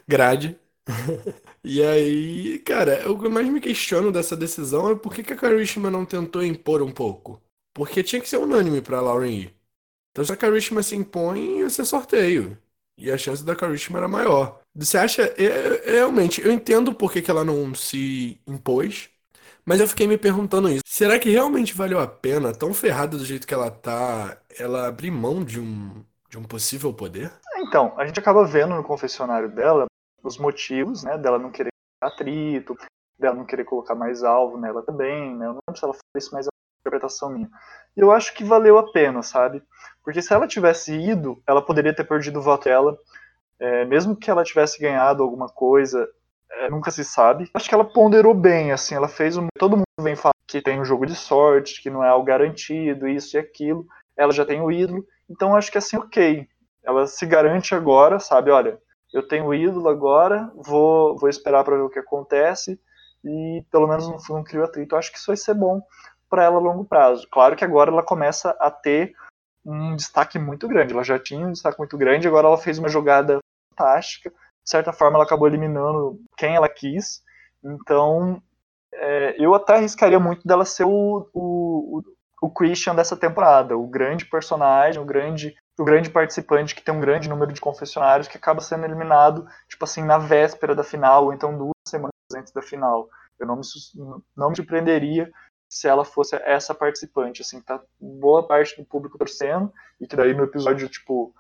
Grade. 0.07 0.59
E 1.65 1.81
aí, 1.81 2.59
cara, 2.59 3.09
o 3.09 3.17
que 3.17 3.29
mais 3.29 3.47
me 3.47 3.62
questiono 3.62 4.12
dessa 4.12 4.35
decisão 4.35 4.91
é 4.91 4.95
por 4.95 5.13
que 5.13 5.23
que 5.23 5.31
a 5.31 5.38
Karishma 5.38 5.89
não 5.89 6.05
tentou 6.05 6.43
impor 6.43 6.81
um 6.81 6.91
pouco? 6.91 7.41
Porque 7.73 8.03
tinha 8.03 8.21
que 8.21 8.27
ser 8.27 8.35
unânime 8.35 8.81
pra 8.81 9.00
Lauren 9.00 9.31
ir. 9.31 9.55
Então, 10.12 10.25
se 10.25 10.33
a 10.33 10.35
Karishma 10.35 10.83
se 10.83 10.93
impõe, 10.97 11.59
ia 11.59 11.69
ser 11.69 11.85
sorteio. 11.85 12.57
E 12.97 13.12
a 13.12 13.17
chance 13.17 13.43
da 13.43 13.55
Karishma 13.55 13.97
era 13.97 14.07
maior. 14.07 14.59
Você 14.75 14.97
acha. 14.97 15.23
é- 15.38 15.88
é- 15.88 15.91
realmente, 15.91 16.41
eu 16.41 16.51
entendo 16.51 16.93
por 16.93 17.12
que 17.12 17.21
que 17.21 17.31
ela 17.31 17.43
não 17.43 17.73
se 17.75 18.39
impôs, 18.47 19.09
mas 19.65 19.79
eu 19.79 19.88
fiquei 19.88 20.07
me 20.07 20.17
perguntando 20.17 20.69
isso. 20.69 20.83
Será 20.88 21.19
que 21.19 21.29
realmente 21.29 21.73
valeu 21.73 22.00
a 22.00 22.07
pena, 22.07 22.53
tão 22.53 22.73
ferrada 22.73 23.17
do 23.17 23.25
jeito 23.25 23.47
que 23.47 23.53
ela 23.53 23.71
tá, 23.71 24.38
ela 24.57 24.88
abrir 24.88 25.12
mão 25.12 25.43
de 25.43 25.59
um, 25.59 26.03
de 26.29 26.38
um 26.38 26.43
possível 26.43 26.93
poder? 26.93 27.31
Então, 27.57 27.93
a 27.97 28.05
gente 28.05 28.19
acaba 28.19 28.45
vendo 28.45 28.75
no 28.75 28.83
confessionário 28.83 29.50
dela 29.50 29.85
os 30.23 30.38
motivos, 30.38 31.03
né, 31.03 31.17
dela 31.17 31.38
não 31.38 31.51
querer 31.51 31.69
atrito, 32.01 32.75
dela 33.17 33.35
não 33.35 33.45
querer 33.45 33.65
colocar 33.65 33.95
mais 33.95 34.23
alvo 34.23 34.57
nela 34.57 34.81
também, 34.83 35.35
né? 35.35 35.45
Eu 35.45 35.53
não 35.53 35.59
lembro 35.67 35.79
se 35.79 35.83
ela 35.85 35.93
falou 35.93 36.17
isso, 36.17 36.29
mas 36.33 36.47
é 36.47 36.50
uma 36.50 36.79
interpretação 36.81 37.29
minha. 37.29 37.50
E 37.95 38.00
eu 38.00 38.12
acho 38.12 38.33
que 38.33 38.43
valeu 38.43 38.77
a 38.77 38.91
pena, 38.91 39.21
sabe? 39.21 39.63
Porque 40.03 40.22
se 40.22 40.33
ela 40.33 40.48
tivesse 40.48 40.93
ido, 40.93 41.41
ela 41.48 41.62
poderia 41.62 41.95
ter 41.95 42.03
perdido 42.03 42.39
o 42.39 42.41
voto 42.41 42.66
dela, 42.66 42.98
é, 43.59 43.85
mesmo 43.85 44.16
que 44.16 44.29
ela 44.29 44.44
tivesse 44.44 44.79
ganhado 44.79 45.24
alguma 45.24 45.48
coisa, 45.48 46.07
é, 46.51 46.70
nunca 46.70 46.92
se 46.92 47.03
sabe. 47.03 47.50
Acho 47.53 47.70
que 47.70 47.75
ela 47.75 47.85
ponderou 47.85 48.33
bem, 48.33 48.72
assim, 48.72 48.96
ela 48.96 49.07
fez 49.07 49.37
um... 49.37 49.48
Todo 49.57 49.77
mundo 49.77 49.85
vem 50.01 50.16
falar 50.16 50.33
que 50.48 50.61
tem 50.61 50.79
um 50.79 50.85
jogo 50.85 51.05
de 51.05 51.16
sorte, 51.16 51.81
que 51.81 51.89
não 51.89 52.03
é 52.03 52.09
algo 52.09 52.25
garantido, 52.25 53.07
isso 53.07 53.37
e 53.37 53.39
aquilo. 53.39 53.87
Ela 54.16 54.31
já 54.31 54.46
tem 54.46 54.61
o 54.61 54.72
ídolo, 54.72 55.05
então 55.29 55.55
acho 55.55 55.72
que 55.72 55.77
assim, 55.77 55.98
ok. 55.98 56.48
Ela 56.83 57.07
se 57.07 57.25
garante 57.25 57.74
agora, 57.74 58.20
sabe? 58.20 58.51
Olha, 58.51 58.77
eu 59.13 59.27
tenho 59.27 59.46
o 59.46 59.53
ídolo 59.53 59.87
agora, 59.87 60.51
vou, 60.55 61.18
vou 61.18 61.29
esperar 61.29 61.63
para 61.63 61.75
ver 61.75 61.83
o 61.83 61.89
que 61.89 62.00
acontece 62.00 62.79
e 63.24 63.63
pelo 63.72 63.87
menos 63.87 64.07
não, 64.07 64.18
não 64.37 64.44
crio 64.44 64.63
atrito. 64.63 64.96
Acho 64.96 65.11
que 65.11 65.18
isso 65.18 65.27
vai 65.27 65.37
ser 65.37 65.53
bom 65.53 65.81
para 66.29 66.44
ela 66.44 66.57
a 66.57 66.59
longo 66.59 66.83
prazo. 66.83 67.27
Claro 67.31 67.55
que 67.55 67.63
agora 67.63 67.92
ela 67.92 68.03
começa 68.03 68.55
a 68.59 68.70
ter 68.70 69.13
um 69.65 69.95
destaque 69.95 70.37
muito 70.37 70.67
grande. 70.67 70.93
Ela 70.93 71.03
já 71.03 71.19
tinha 71.19 71.45
um 71.45 71.51
destaque 71.51 71.77
muito 71.79 71.97
grande, 71.97 72.27
agora 72.27 72.47
ela 72.47 72.57
fez 72.57 72.77
uma 72.79 72.89
jogada 72.89 73.39
fantástica. 73.69 74.29
De 74.29 74.69
certa 74.69 74.93
forma, 74.93 75.17
ela 75.17 75.25
acabou 75.25 75.47
eliminando 75.47 76.19
quem 76.37 76.55
ela 76.55 76.69
quis. 76.69 77.21
Então, 77.63 78.41
é, 78.93 79.35
eu 79.37 79.53
até 79.53 79.75
arriscaria 79.75 80.19
muito 80.19 80.47
dela 80.47 80.65
ser 80.65 80.85
o, 80.85 81.29
o, 81.33 82.01
o 82.41 82.49
Christian 82.49 82.95
dessa 82.95 83.17
temporada, 83.17 83.77
o 83.77 83.87
grande 83.87 84.25
personagem, 84.25 85.01
o 85.01 85.05
grande 85.05 85.55
o 85.77 85.83
grande 85.83 86.09
participante 86.09 86.75
que 86.75 86.83
tem 86.83 86.93
um 86.93 86.99
grande 86.99 87.27
número 87.27 87.51
de 87.51 87.59
confessionários 87.59 88.27
que 88.27 88.37
acaba 88.37 88.61
sendo 88.61 88.85
eliminado, 88.85 89.47
tipo 89.67 89.83
assim, 89.83 90.03
na 90.03 90.19
véspera 90.19 90.75
da 90.75 90.83
final, 90.83 91.25
ou 91.25 91.33
então 91.33 91.57
duas 91.57 91.73
semanas 91.87 92.13
antes 92.35 92.53
da 92.53 92.61
final. 92.61 93.09
Eu 93.39 93.47
não 93.47 93.55
me, 93.55 93.61
não 94.37 94.49
me 94.49 94.55
surpreenderia 94.55 95.31
se 95.75 95.88
ela 95.88 96.05
fosse 96.05 96.36
essa 96.38 96.74
participante, 96.75 97.42
assim, 97.42 97.62
tá 97.62 97.81
boa 98.00 98.48
parte 98.48 98.77
do 98.77 98.86
público 98.86 99.18
torcendo, 99.18 99.72
e 100.00 100.07
que 100.07 100.16
daí 100.16 100.33
no 100.33 100.44
episódio, 100.44 100.88
tipo, 100.90 101.33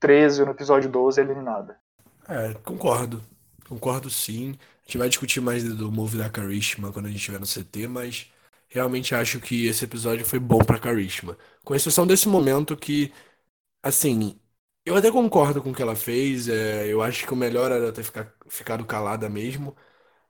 13 0.00 0.40
ou 0.42 0.46
no 0.46 0.52
episódio 0.54 0.90
12 0.90 1.20
é 1.20 1.24
eliminada. 1.24 1.78
É, 2.28 2.54
concordo. 2.62 3.22
Concordo 3.68 4.10
sim. 4.10 4.52
A 4.82 4.86
gente 4.86 4.98
vai 4.98 5.08
discutir 5.08 5.40
mais 5.40 5.62
do 5.64 5.90
move 5.92 6.18
da 6.18 6.30
Karishma 6.30 6.92
quando 6.92 7.06
a 7.06 7.08
gente 7.08 7.18
estiver 7.18 7.40
no 7.40 7.46
CT, 7.46 7.86
mas 7.88 8.30
realmente 8.68 9.14
acho 9.14 9.40
que 9.40 9.66
esse 9.66 9.84
episódio 9.84 10.24
foi 10.26 10.38
bom 10.38 10.58
pra 10.64 10.78
Karishma. 10.78 11.36
Com 11.64 11.74
exceção 11.74 12.06
desse 12.06 12.28
momento 12.28 12.76
que 12.76 13.12
Assim, 13.82 14.40
eu 14.84 14.96
até 14.96 15.10
concordo 15.12 15.62
com 15.62 15.70
o 15.72 15.74
que 15.74 15.82
ela 15.82 15.96
fez. 15.96 16.48
é, 16.48 16.86
eu 16.92 17.02
acho 17.02 17.26
que 17.26 17.32
o 17.34 17.36
melhor 17.36 17.72
era 17.72 17.92
ter 17.92 18.04
ficar, 18.04 18.34
ficado 18.48 18.84
calada 18.86 19.28
mesmo. 19.30 19.76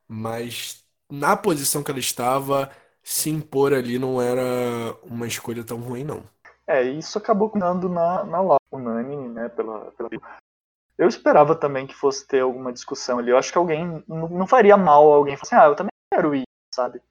Mas 0.08 0.84
na 1.10 1.36
posição 1.36 1.82
que 1.82 1.90
ela 1.90 2.00
estava, 2.00 2.70
se 3.04 3.28
impor 3.28 3.74
ali 3.74 3.98
não 3.98 4.20
era 4.20 4.96
uma 5.04 5.26
escolha 5.26 5.62
tão 5.62 5.78
ruim, 5.78 6.04
não. 6.04 6.22
É, 6.66 6.82
isso 6.82 7.18
acabou 7.18 7.52
dando 7.54 7.90
na, 7.90 8.24
na 8.24 8.40
Laura, 8.40 8.58
unânime, 8.72 9.28
né, 9.28 9.50
pela, 9.50 9.92
pela... 9.92 10.08
Eu 10.96 11.06
esperava 11.06 11.54
também 11.54 11.86
que 11.86 11.94
fosse 11.94 12.26
ter 12.26 12.40
alguma 12.40 12.72
discussão 12.72 13.18
ali. 13.18 13.30
Eu 13.30 13.36
acho 13.36 13.52
que 13.52 13.58
alguém, 13.58 14.02
não, 14.08 14.28
não 14.30 14.46
faria 14.46 14.76
mal 14.76 15.12
alguém 15.12 15.36
falar 15.36 15.42
assim, 15.46 15.56
ah, 15.56 15.70
eu 15.70 15.76
também 15.76 15.90
quero 16.10 16.34
ir, 16.34 16.44
sabe? 16.74 17.02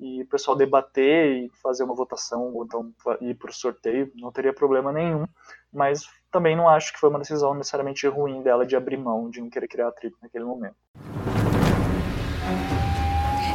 E 0.00 0.22
o 0.22 0.28
pessoal 0.28 0.56
debater 0.56 1.44
e 1.44 1.50
fazer 1.62 1.84
uma 1.84 1.94
votação, 1.94 2.52
ou 2.52 2.64
então 2.64 2.92
ir 3.20 3.34
pro 3.34 3.52
sorteio, 3.52 4.10
não 4.16 4.32
teria 4.32 4.52
problema 4.52 4.92
nenhum. 4.92 5.26
Mas 5.72 6.06
também 6.30 6.56
não 6.56 6.68
acho 6.68 6.92
que 6.92 6.98
foi 6.98 7.08
uma 7.08 7.20
decisão 7.20 7.54
necessariamente 7.54 8.06
ruim 8.08 8.42
dela 8.42 8.66
de 8.66 8.74
abrir 8.74 8.96
mão, 8.96 9.30
de 9.30 9.40
não 9.40 9.48
querer 9.48 9.68
criar 9.68 9.88
atrito 9.88 10.18
naquele 10.20 10.44
momento. 10.44 10.76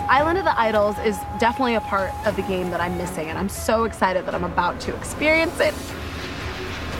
Island 0.09 0.37
of 0.37 0.45
the 0.45 0.59
Idols 0.59 0.97
is 0.99 1.17
definitely 1.39 1.75
a 1.75 1.81
part 1.81 2.11
of 2.25 2.35
the 2.35 2.41
game 2.43 2.69
that 2.71 2.81
I'm 2.81 2.97
missing, 2.97 3.29
and 3.29 3.37
I'm 3.37 3.49
so 3.49 3.85
excited 3.85 4.25
that 4.25 4.35
I'm 4.35 4.43
about 4.43 4.79
to 4.81 4.95
experience 4.95 5.59
it. 5.59 5.73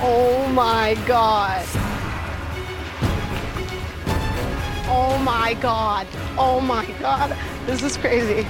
Oh 0.02 0.48
my 0.54 0.96
god. 1.08 1.66
Oh 4.88 5.18
my 5.24 5.54
god. 5.62 6.08
Oh 6.38 6.60
my 6.60 6.86
god. 7.00 7.38
This 7.66 7.84
is 7.84 7.98
crazy. 7.98 8.46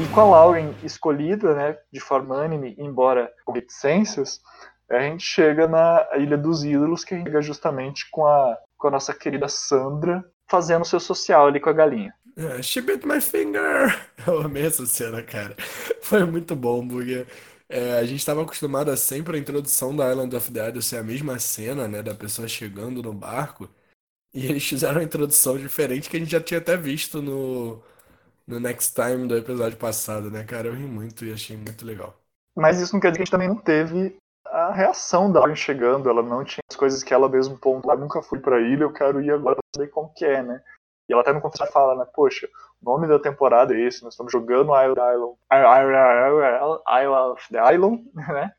E 0.00 0.06
com 0.14 0.20
a 0.20 0.24
Lauren 0.24 0.74
escolhida, 0.84 1.54
né, 1.54 1.76
de 1.92 1.98
forma 1.98 2.36
unânime, 2.36 2.76
embora 2.78 3.30
com 3.44 3.52
reticências, 3.52 4.40
a 4.90 5.00
gente 5.00 5.24
chega 5.24 5.66
na 5.66 6.06
Ilha 6.16 6.38
dos 6.38 6.62
Ídolos, 6.62 7.04
que 7.04 7.14
a 7.14 7.18
gente 7.18 7.26
chega 7.26 7.42
justamente 7.42 8.08
com 8.10 8.24
a, 8.24 8.56
com 8.76 8.88
a 8.88 8.90
nossa 8.92 9.12
querida 9.12 9.48
Sandra 9.48 10.24
fazendo 10.48 10.84
seu 10.84 11.00
social 11.00 11.48
ali 11.48 11.58
com 11.58 11.68
a 11.68 11.72
galinha. 11.72 12.14
É, 12.38 12.62
she 12.62 12.80
bit 12.80 13.04
my 13.04 13.20
finger! 13.20 13.88
Eu 14.24 14.42
amei 14.42 14.64
essa 14.64 14.86
cena, 14.86 15.20
cara. 15.24 15.56
Foi 16.00 16.24
muito 16.24 16.54
bom, 16.54 16.86
porque 16.86 17.26
é, 17.68 17.98
a 17.98 18.04
gente 18.04 18.20
estava 18.20 18.42
acostumado 18.42 18.90
a 18.92 18.96
sempre 18.96 19.36
a 19.36 19.40
introdução 19.40 19.94
da 19.94 20.08
Island 20.08 20.36
of 20.36 20.52
the 20.52 20.68
Idols 20.68 20.86
ser 20.86 20.98
a 20.98 21.02
mesma 21.02 21.38
cena, 21.40 21.88
né, 21.88 22.00
da 22.00 22.14
pessoa 22.14 22.46
chegando 22.46 23.02
no 23.02 23.12
barco. 23.12 23.68
E 24.34 24.46
eles 24.46 24.66
fizeram 24.66 24.96
uma 24.96 25.04
introdução 25.04 25.58
diferente 25.58 26.10
que 26.10 26.16
a 26.16 26.20
gente 26.20 26.30
já 26.32 26.40
tinha 26.40 26.60
até 26.60 26.76
visto 26.76 27.22
no, 27.22 27.82
no 28.46 28.60
Next 28.60 28.94
Time 28.94 29.28
do 29.28 29.36
episódio 29.36 29.78
passado, 29.78 30.30
né, 30.30 30.44
cara? 30.44 30.68
Eu 30.68 30.74
ri 30.74 30.84
muito 30.84 31.24
e 31.24 31.32
achei 31.32 31.56
muito 31.56 31.84
legal. 31.86 32.18
Mas 32.56 32.80
isso 32.80 32.94
não 32.94 33.00
quer 33.00 33.12
dizer 33.12 33.18
que 33.18 33.22
a 33.22 33.26
gente 33.26 33.32
também 33.32 33.48
não 33.48 33.56
teve 33.56 34.16
a 34.46 34.72
reação 34.72 35.32
da 35.32 35.40
Lauren 35.40 35.56
chegando. 35.56 36.08
Ela 36.08 36.22
não 36.22 36.44
tinha 36.44 36.62
as 36.70 36.76
coisas 36.76 37.02
que 37.02 37.14
ela 37.14 37.28
mesmo 37.28 37.58
pontuou. 37.58 37.96
nunca 37.96 38.22
fui 38.22 38.40
pra 38.40 38.60
ilha, 38.60 38.84
eu 38.84 38.92
quero 38.92 39.20
ir 39.22 39.30
agora 39.30 39.56
pra 39.56 39.64
saber 39.74 39.90
como 39.90 40.12
que 40.14 40.24
é, 40.24 40.42
né? 40.42 40.62
E 41.08 41.12
ela 41.12 41.22
até 41.22 41.32
no 41.32 41.40
confessionário 41.40 41.72
fala, 41.72 41.94
né? 41.96 42.06
Poxa, 42.14 42.48
O 42.82 42.90
nome 42.90 43.08
da 43.08 43.18
temporada 43.18 43.74
é 43.74 43.80
esse, 43.80 44.04
nós 44.04 44.14
estamos 44.14 44.32
jogando 44.32 44.72
Island, 44.72 45.36
Island, 45.52 46.78
Isle 47.02 47.32
of 47.32 47.48
the 47.50 47.74
Island, 47.74 48.04
né? 48.14 48.52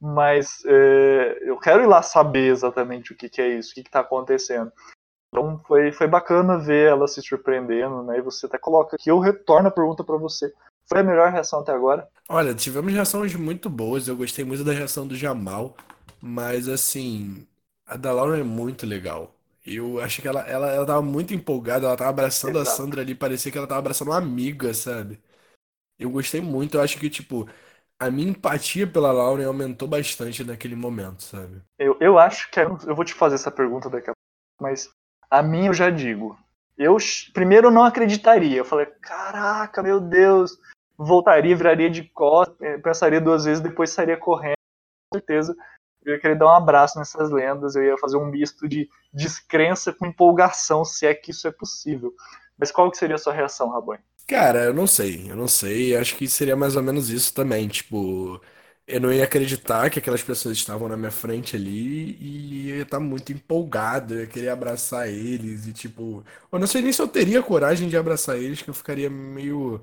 Mas 0.00 0.62
é, 0.66 1.38
eu 1.42 1.58
quero 1.58 1.82
ir 1.82 1.86
lá 1.86 2.02
saber 2.02 2.50
exatamente 2.50 3.12
o 3.12 3.16
que, 3.16 3.28
que 3.28 3.40
é 3.40 3.48
isso, 3.48 3.70
o 3.70 3.74
que 3.74 3.80
está 3.80 4.00
acontecendo. 4.00 4.72
Então 5.28 5.58
foi, 5.66 5.92
foi 5.92 6.06
bacana 6.06 6.58
ver 6.58 6.88
ela 6.90 7.06
se 7.06 7.20
surpreendendo, 7.22 8.02
né? 8.02 8.18
E 8.18 8.22
você 8.22 8.46
até 8.46 8.58
coloca 8.58 8.96
aqui, 8.96 9.10
eu 9.10 9.18
retorno 9.18 9.68
a 9.68 9.72
pergunta 9.72 10.02
para 10.04 10.16
você. 10.16 10.52
Foi 10.88 11.00
a 11.00 11.04
melhor 11.04 11.30
reação 11.30 11.60
até 11.60 11.72
agora? 11.72 12.08
Olha, 12.28 12.54
tivemos 12.54 12.92
reações 12.92 13.34
muito 13.34 13.68
boas. 13.68 14.08
Eu 14.08 14.16
gostei 14.16 14.44
muito 14.44 14.64
da 14.64 14.72
reação 14.72 15.06
do 15.06 15.14
Jamal, 15.14 15.76
mas 16.20 16.66
assim, 16.68 17.46
a 17.86 17.96
da 17.96 18.12
Laura 18.12 18.38
é 18.38 18.42
muito 18.42 18.86
legal. 18.86 19.34
Eu 19.74 20.00
acho 20.00 20.22
que 20.22 20.28
ela, 20.28 20.40
ela, 20.42 20.70
ela 20.72 20.86
tava 20.86 21.02
muito 21.02 21.34
empolgada, 21.34 21.86
ela 21.86 21.96
tava 21.96 22.10
abraçando 22.10 22.58
Exato. 22.58 22.70
a 22.70 22.74
Sandra 22.74 23.02
ali, 23.02 23.14
parecia 23.14 23.52
que 23.52 23.58
ela 23.58 23.66
tava 23.66 23.80
abraçando 23.80 24.08
uma 24.08 24.18
amiga, 24.18 24.72
sabe? 24.72 25.20
Eu 25.98 26.10
gostei 26.10 26.40
muito, 26.40 26.76
eu 26.76 26.80
acho 26.80 26.98
que, 26.98 27.10
tipo, 27.10 27.48
a 27.98 28.10
minha 28.10 28.30
empatia 28.30 28.86
pela 28.86 29.10
Lauren 29.10 29.46
aumentou 29.46 29.88
bastante 29.88 30.44
naquele 30.44 30.76
momento, 30.76 31.22
sabe? 31.22 31.60
Eu, 31.78 31.96
eu 32.00 32.18
acho 32.18 32.50
que. 32.50 32.60
É, 32.60 32.64
eu 32.64 32.94
vou 32.94 33.04
te 33.04 33.14
fazer 33.14 33.34
essa 33.34 33.50
pergunta 33.50 33.90
daqui 33.90 34.10
a 34.10 34.12
pouco, 34.12 34.62
mas 34.62 34.88
a 35.30 35.42
minha 35.42 35.68
eu 35.68 35.74
já 35.74 35.90
digo. 35.90 36.38
Eu 36.76 36.96
primeiro 37.34 37.70
não 37.70 37.82
acreditaria. 37.82 38.58
Eu 38.58 38.64
falei, 38.64 38.86
caraca, 38.86 39.82
meu 39.82 39.98
Deus, 39.98 40.56
voltaria, 40.96 41.56
viraria 41.56 41.90
de 41.90 42.04
costas, 42.04 42.56
eh, 42.60 42.78
pensaria 42.78 43.20
duas 43.20 43.44
vezes, 43.44 43.60
depois 43.62 43.90
sairia 43.90 44.16
correndo, 44.16 44.54
com 45.10 45.18
certeza. 45.18 45.56
Eu 46.08 46.14
ia 46.14 46.20
querer 46.20 46.38
dar 46.38 46.46
um 46.46 46.56
abraço 46.56 46.98
nessas 46.98 47.30
lendas, 47.30 47.76
eu 47.76 47.82
ia 47.84 47.98
fazer 47.98 48.16
um 48.16 48.26
misto 48.26 48.68
de 48.68 48.88
descrença 49.12 49.92
com 49.92 50.06
empolgação, 50.06 50.84
se 50.84 51.06
é 51.06 51.14
que 51.14 51.30
isso 51.30 51.46
é 51.48 51.52
possível. 51.52 52.14
Mas 52.58 52.70
qual 52.72 52.90
que 52.90 52.96
seria 52.98 53.16
a 53.16 53.18
sua 53.18 53.32
reação, 53.32 53.70
Rabone? 53.70 54.00
Cara, 54.26 54.64
eu 54.64 54.74
não 54.74 54.86
sei, 54.86 55.30
eu 55.30 55.36
não 55.36 55.48
sei. 55.48 55.96
Acho 55.96 56.14
que 56.16 56.28
seria 56.28 56.54
mais 56.56 56.76
ou 56.76 56.82
menos 56.82 57.08
isso 57.08 57.32
também. 57.32 57.66
Tipo, 57.66 58.40
eu 58.86 59.00
não 59.00 59.12
ia 59.12 59.24
acreditar 59.24 59.88
que 59.90 59.98
aquelas 59.98 60.22
pessoas 60.22 60.56
estavam 60.58 60.86
na 60.88 60.96
minha 60.98 61.10
frente 61.10 61.56
ali 61.56 62.12
e 62.20 62.68
ia 62.68 62.82
estar 62.82 63.00
muito 63.00 63.32
empolgado, 63.32 64.14
eu 64.14 64.20
ia 64.20 64.26
querer 64.26 64.50
abraçar 64.50 65.08
eles 65.08 65.66
e 65.66 65.72
tipo, 65.72 66.22
eu 66.52 66.58
não 66.58 66.66
sei 66.66 66.82
nem 66.82 66.92
se 66.92 67.00
eu 67.00 67.08
teria 67.08 67.42
coragem 67.42 67.88
de 67.88 67.96
abraçar 67.96 68.36
eles, 68.36 68.60
que 68.62 68.68
eu 68.70 68.74
ficaria 68.74 69.08
meio, 69.08 69.80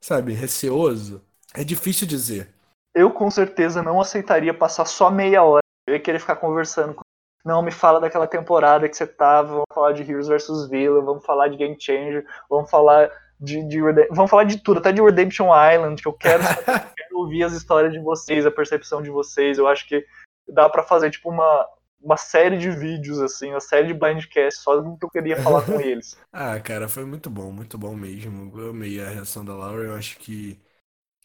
sabe, 0.00 0.34
receoso. 0.34 1.22
É 1.54 1.64
difícil 1.64 2.06
dizer. 2.08 2.54
Eu 2.96 3.10
com 3.10 3.30
certeza 3.30 3.82
não 3.82 4.00
aceitaria 4.00 4.54
passar 4.54 4.86
só 4.86 5.10
meia 5.10 5.42
hora. 5.42 5.60
Eu 5.86 5.92
ia 5.92 6.00
querer 6.00 6.18
ficar 6.18 6.36
conversando 6.36 6.94
com 6.94 7.02
não, 7.44 7.62
me 7.62 7.70
fala 7.70 8.00
daquela 8.00 8.26
temporada 8.26 8.88
que 8.88 8.96
você 8.96 9.06
tava, 9.06 9.50
vamos 9.50 9.66
falar 9.72 9.92
de 9.92 10.02
Heroes 10.02 10.26
vs 10.26 10.68
Villain, 10.68 11.04
vamos 11.04 11.24
falar 11.24 11.46
de 11.46 11.56
Game 11.56 11.76
Changer, 11.78 12.26
vamos 12.50 12.68
falar 12.68 13.08
de, 13.38 13.62
de 13.68 13.80
vamos 14.10 14.28
falar 14.28 14.42
de 14.42 14.58
tudo, 14.58 14.80
até 14.80 14.90
de 14.90 15.00
Redemption 15.00 15.46
Island, 15.46 16.02
que 16.02 16.08
eu 16.08 16.12
quero, 16.12 16.42
quero 16.96 17.18
ouvir 17.18 17.44
as 17.44 17.52
histórias 17.52 17.92
de 17.92 18.00
vocês, 18.00 18.44
a 18.44 18.50
percepção 18.50 19.00
de 19.00 19.10
vocês. 19.10 19.58
Eu 19.58 19.68
acho 19.68 19.86
que 19.86 20.04
dá 20.48 20.68
para 20.68 20.82
fazer 20.82 21.08
tipo 21.10 21.30
uma, 21.30 21.68
uma 22.02 22.16
série 22.16 22.58
de 22.58 22.68
vídeos, 22.68 23.20
assim, 23.20 23.50
uma 23.50 23.60
série 23.60 23.86
de 23.86 23.94
blindcast 23.94 24.60
só 24.60 24.80
do 24.80 24.96
que 24.96 25.04
eu 25.04 25.10
queria 25.10 25.40
falar 25.40 25.62
com 25.62 25.78
eles. 25.80 26.18
ah, 26.32 26.58
cara, 26.58 26.88
foi 26.88 27.04
muito 27.04 27.30
bom, 27.30 27.52
muito 27.52 27.78
bom 27.78 27.94
mesmo. 27.94 28.58
Eu 28.58 28.70
amei 28.70 29.00
a 29.00 29.08
reação 29.08 29.44
da 29.44 29.54
Laura, 29.54 29.84
eu 29.84 29.94
acho 29.94 30.18
que 30.18 30.58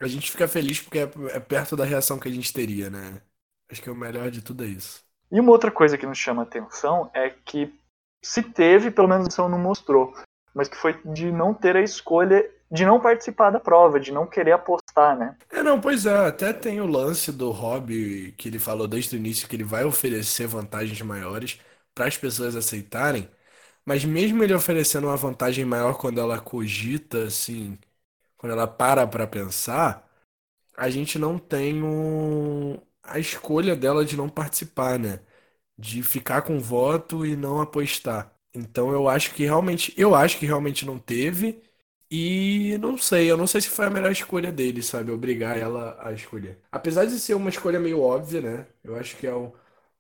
a 0.02 0.08
gente 0.08 0.32
fica 0.32 0.48
feliz 0.48 0.82
porque 0.82 1.00
é, 1.00 1.12
é 1.32 1.40
perto 1.40 1.76
da 1.76 1.86
reação 1.86 2.20
que 2.20 2.28
a 2.28 2.32
gente 2.32 2.52
teria, 2.52 2.90
né? 2.90 3.22
Acho 3.70 3.82
que 3.82 3.90
o 3.90 3.96
melhor 3.96 4.30
de 4.30 4.42
tudo 4.42 4.64
é 4.64 4.68
isso. 4.68 5.04
E 5.32 5.40
uma 5.40 5.52
outra 5.52 5.72
coisa 5.72 5.98
que 5.98 6.06
nos 6.06 6.18
chama 6.18 6.42
a 6.42 6.46
atenção 6.46 7.10
é 7.14 7.30
que 7.30 7.74
se 8.22 8.44
teve, 8.44 8.92
pelo 8.92 9.08
menos 9.08 9.38
a 9.40 9.48
não 9.48 9.58
mostrou, 9.58 10.14
mas 10.54 10.68
que 10.68 10.76
foi 10.76 11.00
de 11.06 11.32
não 11.32 11.54
ter 11.54 11.76
a 11.78 11.82
escolha 11.82 12.50
de 12.72 12.86
não 12.86 13.02
participar 13.02 13.50
da 13.50 13.60
prova, 13.60 14.00
de 14.00 14.12
não 14.12 14.26
querer 14.26 14.54
apostar, 14.54 15.18
né? 15.18 15.36
É, 15.52 15.62
não, 15.62 15.80
pois 15.80 16.06
é, 16.06 16.28
até 16.28 16.54
tem 16.54 16.80
o 16.80 16.88
lance 16.88 17.32
do 17.32 17.52
hobby 17.52 18.34
que 18.38 18.48
ele 18.48 18.60
falou 18.60 18.88
desde 18.88 19.16
o 19.16 19.20
início 19.20 19.48
que 19.48 19.56
ele 19.58 19.64
vai 19.64 19.84
oferecer 19.84 20.48
vantagens 20.48 21.02
maiores 21.02 21.60
para 21.94 22.06
as 22.06 22.18
pessoas 22.18 22.56
aceitarem, 22.56 23.30
mas 23.86 24.06
mesmo 24.06 24.44
ele 24.44 24.54
oferecendo 24.54 25.08
uma 25.08 25.18
vantagem 25.18 25.66
maior 25.66 25.98
quando 25.98 26.22
ela 26.22 26.40
cogita, 26.40 27.26
assim, 27.26 27.78
quando 28.42 28.54
ela 28.54 28.68
para 28.68 29.08
para 29.08 29.28
pensar, 29.28 30.10
a 30.78 30.90
gente 30.90 31.20
não 31.20 31.38
tem 31.40 31.84
um... 31.84 32.80
a 33.04 33.20
escolha 33.20 33.76
dela 33.76 34.06
de 34.06 34.18
não 34.18 34.30
participar, 34.30 35.00
né? 35.00 35.22
De 35.78 36.04
ficar 36.04 36.44
com 36.44 36.60
voto 36.60 37.26
e 37.26 37.36
não 37.36 37.62
apostar. 37.62 38.34
Então 38.54 38.92
eu 38.92 39.10
acho 39.10 39.34
que 39.36 39.44
realmente, 39.46 39.94
eu 39.98 40.16
acho 40.16 40.38
que 40.40 40.46
realmente 40.46 40.86
não 40.86 41.00
teve. 41.00 41.62
E 42.12 42.78
não 42.80 42.98
sei, 42.98 43.32
eu 43.32 43.38
não 43.38 43.48
sei 43.48 43.62
se 43.62 43.70
foi 43.70 43.86
a 43.86 43.90
melhor 43.90 44.12
escolha 44.12 44.52
dele, 44.52 44.84
sabe? 44.84 45.12
Obrigar 45.12 45.58
ela 45.58 45.98
a 46.06 46.12
escolher. 46.14 46.60
Apesar 46.72 47.06
de 47.06 47.20
ser 47.20 47.36
uma 47.36 47.50
escolha 47.50 47.80
meio 47.80 48.02
óbvia, 48.02 48.42
né? 48.42 48.68
Eu 48.84 48.96
acho 48.98 49.16
que 49.18 49.26
é 49.28 49.34
um, 49.36 49.52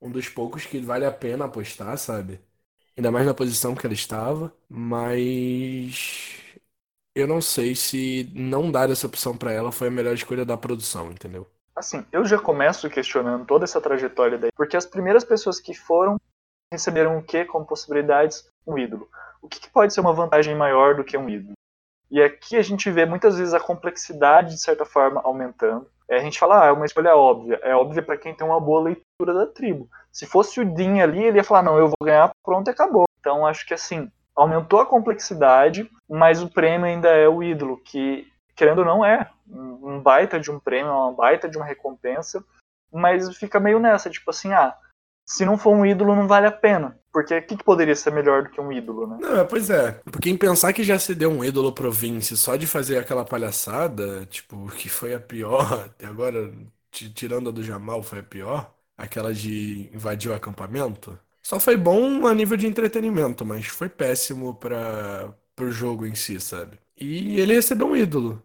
um 0.02 0.12
dos 0.12 0.28
poucos 0.30 0.66
que 0.66 0.80
vale 0.80 1.06
a 1.06 1.12
pena 1.12 1.46
apostar, 1.46 1.98
sabe? 1.98 2.42
Ainda 2.98 3.12
mais 3.12 3.26
na 3.26 3.34
posição 3.34 3.76
que 3.76 3.86
ela 3.86 3.94
estava. 3.96 4.54
Mas 4.70 6.36
eu 7.16 7.28
não 7.28 7.42
sei 7.42 7.76
se 7.76 8.32
não 8.34 8.72
dar 8.72 8.90
essa 8.90 9.08
opção 9.08 9.36
para 9.36 9.52
ela 9.52 9.72
foi 9.72 9.88
a 9.88 9.92
melhor 9.92 10.14
escolha 10.14 10.46
da 10.46 10.58
produção, 10.58 11.12
entendeu? 11.12 11.48
Assim, 11.76 12.06
eu 12.12 12.26
já 12.26 12.38
começo 12.38 12.90
questionando 12.90 13.46
toda 13.46 13.64
essa 13.64 13.82
trajetória 13.82 14.38
daí, 14.38 14.52
porque 14.56 14.78
as 14.78 14.86
primeiras 14.86 15.24
pessoas 15.24 15.60
que 15.60 15.74
foram 15.74 16.18
receberam 16.72 17.18
o 17.18 17.24
que 17.24 17.44
como 17.46 17.66
possibilidades? 17.66 18.48
Um 18.66 18.78
ídolo. 18.78 19.10
O 19.42 19.48
que, 19.48 19.60
que 19.60 19.70
pode 19.70 19.94
ser 19.94 20.02
uma 20.02 20.14
vantagem 20.14 20.56
maior 20.56 20.96
do 20.96 21.04
que 21.04 21.18
um 21.18 21.30
ídolo? 21.30 21.54
E 22.10 22.22
aqui 22.22 22.56
a 22.56 22.62
gente 22.62 22.90
vê 22.92 23.06
muitas 23.06 23.38
vezes 23.38 23.54
a 23.54 23.60
complexidade, 23.60 24.56
de 24.56 24.62
certa 24.62 24.86
forma, 24.86 25.22
aumentando. 25.24 25.88
É, 26.10 26.18
a 26.18 26.20
gente 26.20 26.38
fala, 26.38 26.64
ah, 26.64 26.68
é 26.68 26.72
uma 26.72 26.86
escolha 26.86 27.16
óbvia. 27.16 27.60
É 27.64 27.74
óbvia 27.74 28.04
para 28.04 28.18
quem 28.18 28.36
tem 28.36 28.46
uma 28.46 28.60
boa 28.60 28.82
leitura 28.82 29.34
da 29.34 29.48
tribo. 29.48 29.90
Se 30.12 30.26
fosse 30.26 30.60
o 30.60 30.66
Dean 30.66 31.02
ali, 31.02 31.24
ele 31.24 31.38
ia 31.38 31.44
falar, 31.44 31.64
não, 31.64 31.78
eu 31.78 31.88
vou 31.88 31.96
ganhar, 32.04 32.30
pronto 32.44 32.70
acabou. 32.70 33.06
Então 33.20 33.46
acho 33.46 33.66
que 33.66 33.74
assim, 33.74 34.12
aumentou 34.36 34.80
a 34.80 34.86
complexidade, 34.86 35.90
mas 36.10 36.42
o 36.42 36.50
prêmio 36.50 36.88
ainda 36.88 37.10
é 37.10 37.28
o 37.28 37.44
ídolo, 37.44 37.78
que, 37.78 38.28
querendo 38.56 38.80
ou 38.80 38.86
não, 38.86 39.06
é 39.06 39.30
um 39.48 40.00
baita 40.00 40.40
de 40.40 40.50
um 40.50 40.60
prêmio, 40.60 40.92
uma 40.92 41.12
baita 41.12 41.50
de 41.50 41.58
uma 41.58 41.66
recompensa, 41.66 42.44
mas 42.92 43.36
fica 43.38 43.60
meio 43.60 43.80
nessa, 43.80 44.10
tipo 44.10 44.30
assim, 44.30 44.52
ah, 44.54 44.76
se 45.26 45.46
não 45.46 45.58
for 45.58 45.74
um 45.74 45.86
ídolo, 45.86 46.16
não 46.16 46.28
vale 46.28 46.48
a 46.48 46.52
pena. 46.52 47.00
Porque 47.12 47.38
o 47.38 47.46
que, 47.46 47.58
que, 47.58 47.64
poderia 47.64 47.96
ser 47.96 48.12
melhor 48.12 48.44
do 48.44 48.50
que 48.50 48.62
um 48.62 48.72
ídolo, 48.72 49.06
né? 49.06 49.18
Não, 49.20 49.46
pois 49.46 49.70
é. 49.70 49.92
Porque 50.10 50.30
em 50.30 50.38
pensar 50.38 50.72
que 50.72 50.84
já 50.84 50.98
se 50.98 51.14
deu 51.14 51.30
um 51.30 51.44
ídolo 51.44 51.74
pro 51.74 51.92
Vince 51.92 52.38
só 52.38 52.56
de 52.56 52.66
fazer 52.66 52.98
aquela 52.98 53.26
palhaçada, 53.26 54.26
tipo, 54.28 54.68
que 54.78 54.88
foi 54.88 55.14
a 55.14 55.20
pior, 55.20 55.86
até 55.86 56.06
agora, 56.06 56.52
tirando 56.90 57.50
a 57.50 57.52
do 57.52 57.64
Jamal, 57.64 58.02
foi 58.02 58.20
a 58.20 58.24
pior, 58.24 58.74
aquela 58.98 59.34
de 59.34 59.90
invadir 59.94 60.32
o 60.32 60.34
acampamento. 60.34 61.18
Só 61.42 61.60
foi 61.60 61.76
bom 61.78 62.28
a 62.28 62.34
nível 62.34 62.58
de 62.58 62.68
entretenimento, 62.68 63.46
mas 63.46 63.68
foi 63.68 63.90
péssimo 63.90 64.56
para 64.56 65.34
pro 65.56 65.72
jogo 65.72 66.06
em 66.06 66.16
si, 66.16 66.40
sabe? 66.40 66.80
E 66.98 67.40
ele 67.40 67.54
recebeu 67.54 67.88
um 67.88 67.96
ídolo. 67.96 68.42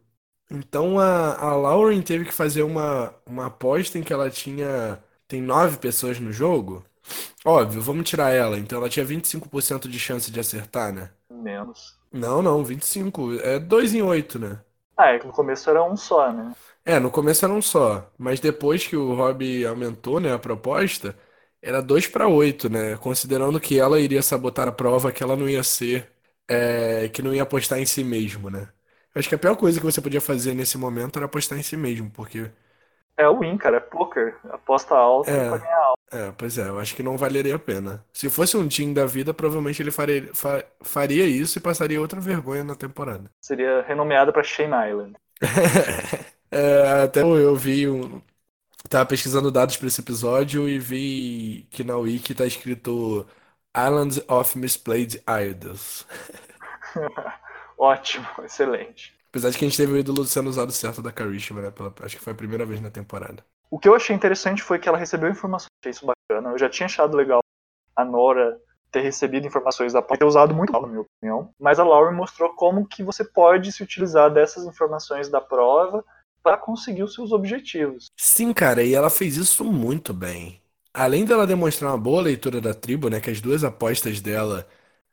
Então 0.51 0.99
a, 1.01 1.37
a 1.37 1.57
Lauren 1.57 2.03
teve 2.03 2.25
que 2.27 2.33
fazer 2.33 2.63
uma, 2.63 3.15
uma 3.27 3.47
aposta 3.47 3.99
em 3.99 4.03
que 4.03 4.13
ela 4.13 4.31
tinha 4.31 5.03
tem 5.29 5.43
nove 5.43 5.79
pessoas 5.79 6.21
no 6.21 6.33
jogo, 6.33 6.85
óbvio, 7.45 7.83
vamos 7.83 8.09
tirar 8.09 8.31
ela. 8.33 8.59
Então 8.59 8.79
ela 8.79 8.89
tinha 8.91 9.05
25% 9.07 9.89
de 9.89 9.99
chance 10.01 10.31
de 10.31 10.41
acertar, 10.41 10.93
né? 10.95 11.11
Menos. 11.31 12.01
Não, 12.13 12.43
não, 12.43 12.65
25. 12.65 13.35
É 13.41 13.59
2 13.61 13.95
em 13.95 14.03
8, 14.03 14.39
né? 14.41 14.61
Ah, 14.97 15.09
é 15.13 15.19
que 15.19 15.27
no 15.27 15.33
começo 15.33 15.71
era 15.71 15.83
um 15.83 15.97
só, 15.97 16.31
né? 16.33 16.55
É, 16.85 16.99
no 17.01 17.11
começo 17.11 17.45
era 17.45 17.53
um 17.55 17.61
só. 17.63 18.11
Mas 18.17 18.41
depois 18.41 18.87
que 18.87 18.97
o 18.97 19.15
Rob 19.15 19.65
aumentou, 19.67 20.21
né, 20.21 20.33
a 20.33 20.39
proposta, 20.39 21.17
era 21.63 21.83
2 21.83 22.07
para 22.07 22.29
8, 22.29 22.69
né? 22.69 22.97
Considerando 22.99 23.61
que 23.61 23.79
ela 23.79 24.01
iria 24.01 24.23
sabotar 24.23 24.69
a 24.69 24.73
prova, 24.73 25.13
que 25.13 25.23
ela 25.23 25.37
não 25.37 25.49
ia 25.49 25.63
ser. 25.63 26.13
É, 26.49 27.09
que 27.09 27.23
não 27.23 27.35
ia 27.35 27.43
apostar 27.43 27.79
em 27.81 27.87
si 27.87 28.05
mesmo, 28.05 28.49
né? 28.51 28.69
Eu 29.15 29.19
acho 29.21 29.29
que 29.29 29.35
a 29.35 29.39
pior 29.39 29.57
coisa 29.57 29.81
que 29.81 29.87
você 29.87 30.01
podia 30.01 30.21
fazer 30.21 30.55
nesse 30.55 30.79
momento 30.79 31.17
era 31.19 31.27
apostar 31.27 31.59
em 31.59 31.63
si 31.63 31.77
mesmo, 31.77 32.11
porque 32.11 32.51
é 33.17 33.27
o 33.27 33.39
win, 33.39 33.57
cara, 33.57 33.79
é 33.79 33.81
poker. 33.81 34.37
Aposta 34.51 34.95
alta 34.95 35.31
é, 35.31 35.49
pra 35.49 35.59
ganhar 35.59 35.79
alta. 35.79 36.01
É, 36.13 36.33
pois 36.33 36.59
é, 36.59 36.69
eu 36.69 36.79
acho 36.79 36.95
que 36.95 37.03
não 37.03 37.17
valeria 37.17 37.57
a 37.57 37.59
pena. 37.59 38.05
Se 38.13 38.29
fosse 38.29 38.57
um 38.57 38.69
team 38.69 38.93
da 38.93 39.07
vida, 39.07 39.33
provavelmente 39.33 39.83
ele 39.83 39.91
faria, 39.91 40.29
fa, 40.35 40.63
faria 40.83 41.27
isso 41.27 41.59
e 41.59 41.63
passaria 41.63 42.01
outra 42.01 42.21
vergonha 42.21 42.63
na 42.63 42.75
temporada. 42.75 43.31
Seria 43.41 43.83
renomeado 43.83 44.33
pra 44.33 44.43
Shane 44.43 44.91
Island. 44.91 45.15
é, 46.51 47.03
até 47.05 47.23
eu 47.23 47.57
vi 47.57 47.89
um. 47.89 48.21
Tava 48.89 49.07
pesquisando 49.07 49.51
dados 49.51 49.77
para 49.77 49.89
esse 49.89 50.01
episódio 50.01 50.69
e 50.69 50.79
vi 50.79 51.67
que 51.71 51.83
na 51.83 51.97
Wiki 51.97 52.35
tá 52.35 52.47
escrito 52.47 53.27
Islands 53.77 54.21
of 54.29 54.57
Misplayed 54.57 55.23
Idols. 55.29 56.07
Ótimo, 57.77 58.27
excelente. 58.45 59.15
Apesar 59.31 59.51
de 59.51 59.59
que 59.59 59.65
a 59.65 59.69
gente 59.69 59.77
teve 59.77 59.93
o 59.93 59.99
ídolo 59.99 60.25
sendo 60.25 60.49
usado 60.49 60.73
certo 60.73 61.03
da 61.03 61.13
Karishma, 61.13 61.61
né? 61.61 61.71
Pela, 61.71 61.93
acho 62.03 62.17
que 62.17 62.23
foi 62.23 62.33
a 62.33 62.37
primeira 62.37 62.65
vez 62.65 62.81
na 62.81 62.91
temporada. 62.91 63.45
O 63.71 63.79
que 63.79 63.89
eu 63.89 63.95
achei 63.95 64.15
interessante 64.15 64.63
foi 64.63 64.79
que 64.79 64.89
ela 64.89 64.97
recebeu 64.97 65.29
informações, 65.29 65.69
achei 65.83 65.91
isso 65.91 66.07
bacana. 66.07 66.51
Eu 66.51 66.59
já 66.59 66.71
tinha 66.71 66.87
achado 66.87 67.17
legal 67.17 67.43
a 67.95 68.05
Nora 68.05 68.59
ter 68.91 69.01
recebido 69.01 69.47
informações 69.47 69.93
da 69.93 70.01
prova, 70.01 70.19
ter 70.19 70.25
usado 70.25 70.55
muito 70.55 70.73
mal, 70.73 70.83
na 70.83 70.89
minha 70.89 71.01
opinião. 71.01 71.51
Mas 71.59 71.79
a 71.79 71.85
Lauren 71.85 72.17
mostrou 72.17 72.55
como 72.55 72.87
que 72.87 73.03
você 73.03 73.25
pode 73.25 73.73
se 73.73 73.83
utilizar 73.83 74.31
dessas 74.31 74.65
informações 74.65 75.29
da 75.29 75.41
prova 75.41 76.05
para 76.47 76.57
conseguir 76.57 77.03
os 77.03 77.13
seus 77.13 77.33
objetivos. 77.33 78.07
Sim, 78.17 78.53
cara, 78.53 78.83
e 78.83 78.95
ela 78.95 79.11
fez 79.11 79.37
isso 79.37 79.65
muito 79.65 80.13
bem. 80.13 80.61
Além 80.93 81.25
dela 81.25 81.47
demonstrar 81.47 81.91
uma 81.91 81.99
boa 81.99 82.23
leitura 82.23 82.61
da 82.61 82.73
tribo, 82.73 83.09
né, 83.11 83.21
que 83.21 83.31
as 83.31 83.41
duas 83.41 83.63
apostas 83.63 84.21
dela, 84.21 84.67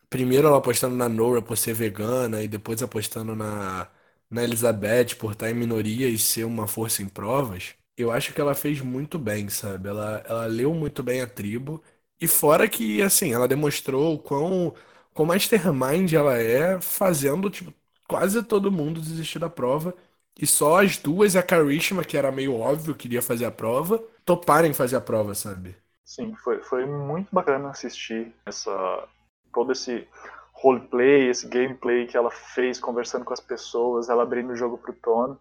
primeiro 0.10 0.48
ela 0.48 0.58
apostando 0.58 0.96
na 0.96 1.10
Nora 1.10 1.42
por 1.42 1.58
ser 1.58 1.74
vegana 1.74 2.42
e 2.44 2.48
depois 2.48 2.82
apostando 2.84 3.36
na, 3.36 3.90
na 4.30 4.44
Elizabeth 4.44 5.16
por 5.20 5.34
estar 5.34 5.50
em 5.52 5.54
minoria 5.56 6.08
e 6.10 6.18
ser 6.18 6.46
uma 6.46 6.68
força 6.68 7.02
em 7.04 7.10
provas, 7.10 7.76
eu 7.98 8.12
acho 8.12 8.34
que 8.34 8.42
ela 8.42 8.56
fez 8.56 8.82
muito 8.82 9.20
bem, 9.20 9.50
sabe? 9.50 9.90
Ela, 9.90 10.24
ela 10.28 10.46
leu 10.48 10.74
muito 10.74 11.04
bem 11.04 11.22
a 11.22 11.28
tribo 11.28 11.84
e 12.22 12.28
fora 12.28 12.70
que, 12.70 13.02
assim, 13.02 13.34
ela 13.34 13.48
demonstrou 13.48 14.16
o 14.16 14.20
quão, 14.20 14.74
quão 15.14 15.26
mastermind 15.28 16.14
ela 16.14 16.38
é, 16.38 16.80
fazendo, 16.82 17.50
tipo, 17.50 17.74
quase 18.08 18.42
todo 18.44 18.72
mundo 18.72 19.02
desistir 19.02 19.40
da 19.40 19.50
prova. 19.50 19.94
E 20.40 20.48
só 20.48 20.82
as 20.82 20.98
duas 20.98 21.36
a 21.36 21.44
Karishma, 21.44 22.04
que 22.04 22.18
era 22.18 22.32
meio 22.32 22.60
óbvio 22.60 22.96
que 22.96 23.08
iria 23.08 23.22
fazer 23.22 23.46
a 23.46 23.52
prova, 23.52 24.04
toparem 24.26 24.74
fazer 24.74 24.96
a 24.96 25.02
prova, 25.02 25.36
sabe? 25.36 25.76
Sim, 26.04 26.36
foi, 26.36 26.62
foi 26.64 26.86
muito 26.86 27.34
bacana 27.34 27.70
assistir 27.70 28.34
essa, 28.46 29.08
todo 29.54 29.72
esse 29.72 30.08
roleplay, 30.54 31.30
esse 31.30 31.48
gameplay 31.48 32.08
que 32.08 32.18
ela 32.18 32.32
fez 32.32 32.80
conversando 32.80 33.26
com 33.26 33.34
as 33.34 33.40
pessoas, 33.40 34.10
ela 34.10 34.24
abrindo 34.24 34.52
o 34.52 34.56
jogo 34.56 34.78
pro 34.78 34.94
Tony. 34.94 35.38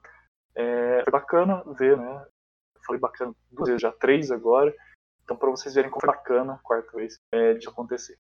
É, 0.55 1.03
foi 1.05 1.13
bacana 1.13 1.63
ver, 1.79 1.97
né? 1.97 2.27
Falei 2.87 3.01
bacana 3.01 3.35
duas 3.51 3.69
vezes, 3.69 3.83
já 3.83 3.93
três 3.93 4.31
agora. 4.31 4.75
Então, 5.25 5.37
para 5.37 5.51
vocês 5.51 5.75
verem 5.75 5.91
como 5.91 6.05
é 6.05 6.15
bacana, 6.15 6.61
quarta 6.63 6.91
vez, 6.97 7.19
é, 7.33 7.55
de 7.55 7.69
acontecer. 7.69 8.19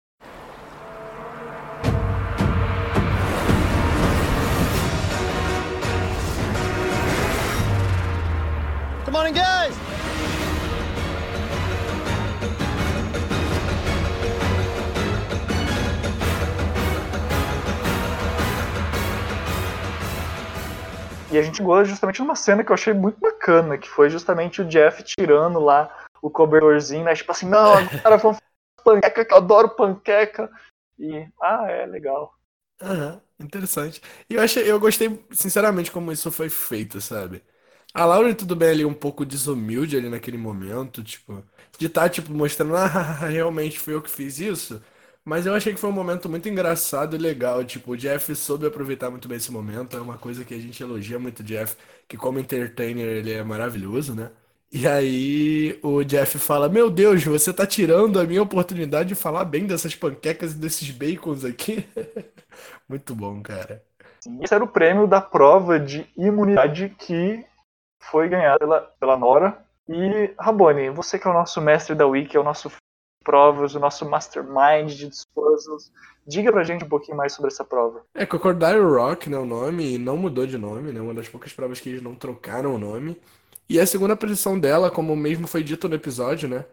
Come 9.12 9.28
on, 9.28 9.32
guys! 9.34 9.76
E 21.30 21.38
a 21.38 21.42
gente 21.42 21.62
gosta 21.62 21.84
justamente 21.84 22.16
de 22.16 22.22
uma 22.22 22.34
cena 22.34 22.64
que 22.64 22.72
eu 22.72 22.74
achei 22.74 22.94
muito 22.94 23.20
bacana, 23.20 23.76
que 23.76 23.86
foi 23.86 24.08
justamente 24.08 24.62
o 24.62 24.64
Jeff 24.64 25.02
tirando 25.02 25.60
lá 25.60 25.94
o 26.22 26.30
cobertorzinho, 26.30 27.04
né? 27.04 27.14
Tipo 27.14 27.32
assim, 27.32 27.46
não, 27.46 27.74
agora 28.02 28.16
vamos 28.16 28.38
panqueca, 28.82 29.26
que 29.26 29.34
eu 29.34 29.36
adoro 29.36 29.76
panqueca. 29.76 30.50
E, 30.98 31.28
ah, 31.38 31.66
é 31.70 31.84
legal. 31.84 32.34
Aham, 32.80 33.20
interessante. 33.38 34.00
E 34.30 34.36
eu 34.36 34.40
achei, 34.40 34.70
eu 34.70 34.80
gostei, 34.80 35.22
sinceramente, 35.32 35.92
como 35.92 36.10
isso 36.10 36.32
foi 36.32 36.48
feito, 36.48 36.98
sabe? 36.98 37.44
A 37.94 38.04
Laura, 38.06 38.34
tudo 38.34 38.56
bem 38.56 38.70
ali, 38.70 38.84
um 38.84 38.94
pouco 38.94 39.24
desumilde 39.24 39.96
ali 39.96 40.08
naquele 40.08 40.38
momento, 40.38 41.02
tipo, 41.04 41.44
de 41.78 41.86
estar, 41.86 42.02
tá, 42.02 42.08
tipo, 42.08 42.32
mostrando, 42.32 42.74
ah, 42.76 43.26
realmente 43.28 43.78
foi 43.78 43.94
eu 43.94 44.02
que 44.02 44.10
fiz 44.10 44.38
isso. 44.38 44.82
Mas 45.24 45.46
eu 45.46 45.54
achei 45.54 45.72
que 45.72 45.78
foi 45.78 45.90
um 45.90 45.92
momento 45.92 46.28
muito 46.28 46.48
engraçado 46.48 47.14
e 47.14 47.18
legal. 47.18 47.64
Tipo, 47.64 47.92
o 47.92 47.96
Jeff 47.96 48.34
soube 48.34 48.66
aproveitar 48.66 49.10
muito 49.10 49.28
bem 49.28 49.36
esse 49.36 49.52
momento. 49.52 49.96
É 49.96 50.00
uma 50.00 50.18
coisa 50.18 50.44
que 50.44 50.54
a 50.54 50.58
gente 50.58 50.82
elogia 50.82 51.18
muito 51.18 51.40
o 51.40 51.44
Jeff, 51.44 51.76
que 52.08 52.16
como 52.16 52.38
entertainer 52.40 53.06
ele 53.06 53.32
é 53.32 53.42
maravilhoso, 53.44 54.14
né? 54.14 54.30
E 54.72 54.86
aí 54.88 55.78
o 55.82 56.02
Jeff 56.02 56.38
fala: 56.38 56.68
Meu 56.68 56.90
Deus, 56.90 57.22
você 57.24 57.52
tá 57.52 57.66
tirando 57.66 58.18
a 58.18 58.24
minha 58.24 58.42
oportunidade 58.42 59.10
de 59.10 59.14
falar 59.14 59.44
bem 59.44 59.66
dessas 59.66 59.94
panquecas 59.94 60.52
e 60.52 60.56
desses 60.56 60.90
bacons 60.90 61.44
aqui. 61.44 61.86
Muito 62.88 63.14
bom, 63.14 63.40
cara. 63.42 63.82
Esse 64.40 64.54
era 64.54 64.64
o 64.64 64.68
prêmio 64.68 65.06
da 65.06 65.20
prova 65.20 65.78
de 65.78 66.06
imunidade 66.16 66.94
que 66.98 67.44
foi 68.10 68.28
ganhada 68.28 68.58
pela, 68.58 68.80
pela 69.00 69.16
Nora. 69.16 69.58
E, 69.88 70.32
Rabone, 70.38 70.90
você 70.90 71.18
que 71.18 71.26
é 71.26 71.30
o 71.30 71.34
nosso 71.34 71.60
mestre 71.60 71.94
da 71.94 72.06
Wiki, 72.06 72.36
é 72.36 72.40
o 72.40 72.44
nosso 72.44 72.70
provas, 73.22 73.74
o 73.74 73.80
nosso 73.80 74.08
mastermind 74.08 74.92
de 74.92 75.08
puzzles. 75.34 75.92
Diga 76.26 76.52
pra 76.52 76.64
gente 76.64 76.84
um 76.84 76.88
pouquinho 76.88 77.16
mais 77.16 77.32
sobre 77.32 77.50
essa 77.50 77.64
prova. 77.64 78.04
É, 78.14 78.26
Crocodile 78.26 78.80
Rock, 78.80 79.30
né, 79.30 79.38
o 79.38 79.46
nome, 79.46 79.98
não 79.98 80.16
mudou 80.16 80.46
de 80.46 80.58
nome, 80.58 80.92
né, 80.92 81.00
uma 81.00 81.14
das 81.14 81.28
poucas 81.28 81.52
provas 81.52 81.80
que 81.80 81.88
eles 81.88 82.02
não 82.02 82.14
trocaram 82.14 82.74
o 82.74 82.78
nome. 82.78 83.20
E 83.68 83.80
a 83.80 83.86
segunda 83.86 84.16
posição 84.16 84.58
dela, 84.58 84.90
como 84.90 85.16
mesmo 85.16 85.46
foi 85.46 85.62
dito 85.62 85.88
no 85.88 85.94
episódio, 85.94 86.48
né? 86.48 86.64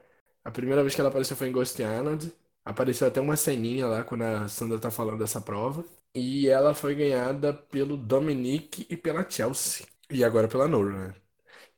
A 0.44 0.52
primeira 0.52 0.82
vez 0.82 0.96
que 0.96 1.02
ela 1.02 1.10
apareceu 1.10 1.38
foi 1.38 1.48
em 1.48 1.52
Ghost 1.52 1.82
Island. 1.82 2.34
Apareceu 2.66 3.08
até 3.08 3.22
uma 3.22 3.36
ceninha 3.38 3.88
lá 3.88 4.04
quando 4.04 4.24
a 4.24 4.48
Sandra 4.48 4.80
tá 4.80 4.92
falando 4.92 5.20
dessa 5.20 5.40
prova. 5.40 5.84
E 6.14 6.50
ela 6.50 6.74
foi 6.74 6.96
ganhada 6.96 7.54
pelo 7.54 7.96
Dominique 7.96 8.86
e 8.90 8.98
pela 8.98 9.28
Chelsea. 9.30 9.86
E 10.10 10.24
agora 10.24 10.48
pela 10.48 10.68
Nora, 10.68 10.92
né? 10.92 11.14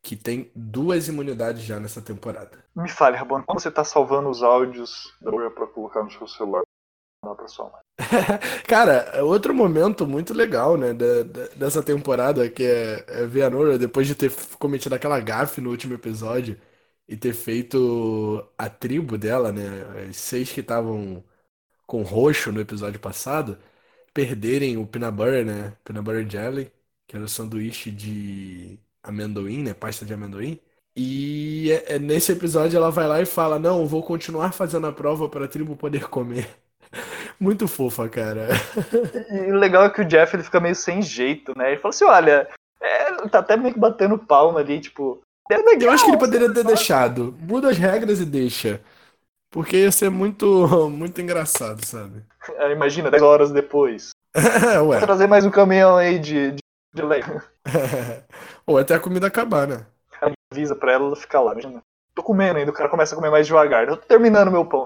Que 0.02 0.16
tem 0.16 0.52
duas 0.56 1.08
imunidades 1.08 1.64
já 1.64 1.80
nessa 1.80 2.02
temporada. 2.02 2.64
Me 2.76 2.90
fale, 2.90 3.18
Rabone, 3.18 3.44
quando 3.46 3.62
você 3.62 3.70
tá 3.70 3.84
salvando 3.84 4.30
os 4.30 4.42
áudios 4.42 5.14
da 5.22 5.32
Nora 5.32 5.52
pra 5.52 5.68
colocar 5.68 6.04
no 6.04 6.12
seu 6.12 6.28
celular? 6.28 6.64
Não, 7.24 7.36
pessoal. 7.36 7.80
Cara, 8.68 9.24
outro 9.24 9.54
momento 9.54 10.08
muito 10.08 10.34
legal, 10.34 10.76
né, 10.78 10.94
da, 10.94 11.24
da, 11.24 11.48
dessa 11.50 11.84
temporada, 11.84 12.50
que 12.50 12.64
é, 12.64 13.06
é 13.08 13.26
ver 13.28 13.44
a 13.44 13.50
Nora, 13.50 13.78
depois 13.78 14.08
de 14.08 14.16
ter 14.16 14.32
cometido 14.58 14.96
aquela 14.96 15.20
gafe 15.20 15.62
no 15.62 15.70
último 15.70 15.94
episódio 15.94 16.60
e 17.08 17.16
ter 17.16 17.34
feito 17.34 18.44
a 18.58 18.70
tribo 18.70 19.18
dela, 19.18 19.52
né, 19.52 20.08
as 20.10 20.18
seis 20.18 20.52
que 20.52 20.62
estavam 20.62 21.24
com 21.88 22.04
roxo 22.04 22.52
no 22.52 22.62
episódio 22.62 23.00
passado, 23.00 23.58
perderem 24.14 24.78
o 24.78 24.88
peanut 24.88 25.16
butter, 25.16 25.46
né, 25.46 25.78
peanut 25.84 26.06
butter 26.06 26.30
jelly, 26.30 26.72
que 27.12 27.18
era 27.18 27.26
o 27.26 27.30
sanduíche 27.30 27.92
de 27.92 28.80
amendoim, 29.04 29.64
né, 29.64 29.74
pasta 29.74 30.06
de 30.06 30.14
amendoim. 30.14 30.58
E 30.96 31.70
é, 31.70 31.96
é, 31.96 32.00
nesse 32.00 32.32
episódio 32.32 32.78
ela 32.78 32.90
vai 32.90 33.06
lá 33.06 33.22
e 33.22 33.26
fala: 33.26 33.60
Não, 33.60 33.86
vou 33.86 34.02
continuar 34.02 34.54
fazendo 34.54 34.88
a 34.88 34.94
prova 34.94 35.28
para 35.28 35.44
a 35.44 35.48
tribo 35.48 35.76
poder 35.76 36.08
comer. 36.08 36.50
Muito 37.38 37.68
fofa, 37.68 38.08
cara. 38.08 38.48
E 39.30 39.52
o 39.52 39.56
legal 39.56 39.84
é 39.84 39.90
que 39.90 40.02
o 40.02 40.06
Jeff 40.06 40.34
ele 40.34 40.44
fica 40.44 40.62
meio 40.62 40.74
sem 40.74 41.02
jeito, 41.02 41.54
né? 41.58 41.72
Ele 41.72 41.82
fala 41.82 41.90
assim: 41.90 42.06
olha, 42.06 42.48
é, 42.82 43.28
tá 43.28 43.40
até 43.40 43.58
meio 43.58 43.74
que 43.74 43.80
batendo 43.80 44.18
palma 44.18 44.62
ali, 44.62 44.80
tipo. 44.80 45.20
É 45.52 45.58
legal, 45.58 45.90
Eu 45.90 45.92
acho 45.92 46.06
que 46.06 46.12
ele 46.12 46.18
poderia 46.18 46.54
ter 46.54 46.64
deixado. 46.64 47.36
Muda 47.42 47.72
as 47.72 47.78
regras 47.78 48.22
e 48.22 48.26
deixa. 48.26 48.80
Porque 49.50 49.76
ia 49.76 49.92
ser 49.92 50.10
muito, 50.10 50.66
muito 50.90 51.20
engraçado, 51.20 51.86
sabe? 51.86 52.24
É, 52.56 52.72
imagina, 52.72 53.12
10 53.12 53.22
horas 53.22 53.52
depois. 53.52 54.12
Vou 54.86 54.98
trazer 54.98 55.28
mais 55.28 55.46
um 55.46 55.52
caminhão 55.52 55.98
aí 55.98 56.18
de, 56.18 56.56
de, 56.94 57.02
leite. 57.02 57.30
Ou 58.66 58.78
até 58.78 58.96
a 58.96 59.00
comida 59.00 59.28
acabar, 59.28 59.68
né? 59.68 59.86
Avisa 60.52 60.76
pra 60.76 60.94
ela, 60.94 61.06
ela 61.06 61.16
ficar 61.16 61.42
lá, 61.42 61.54
imagina. 61.54 61.82
Tô 62.14 62.22
comendo 62.22 62.60
ainda, 62.60 62.72
o 62.72 62.74
cara 62.74 62.90
começa 62.90 63.16
a 63.16 63.18
comer 63.18 63.30
mais 63.30 63.48
devagar. 63.48 63.88
Eu 63.88 63.98
tô 63.98 64.06
terminando 64.06 64.52
meu 64.52 64.66
pão. 64.66 64.86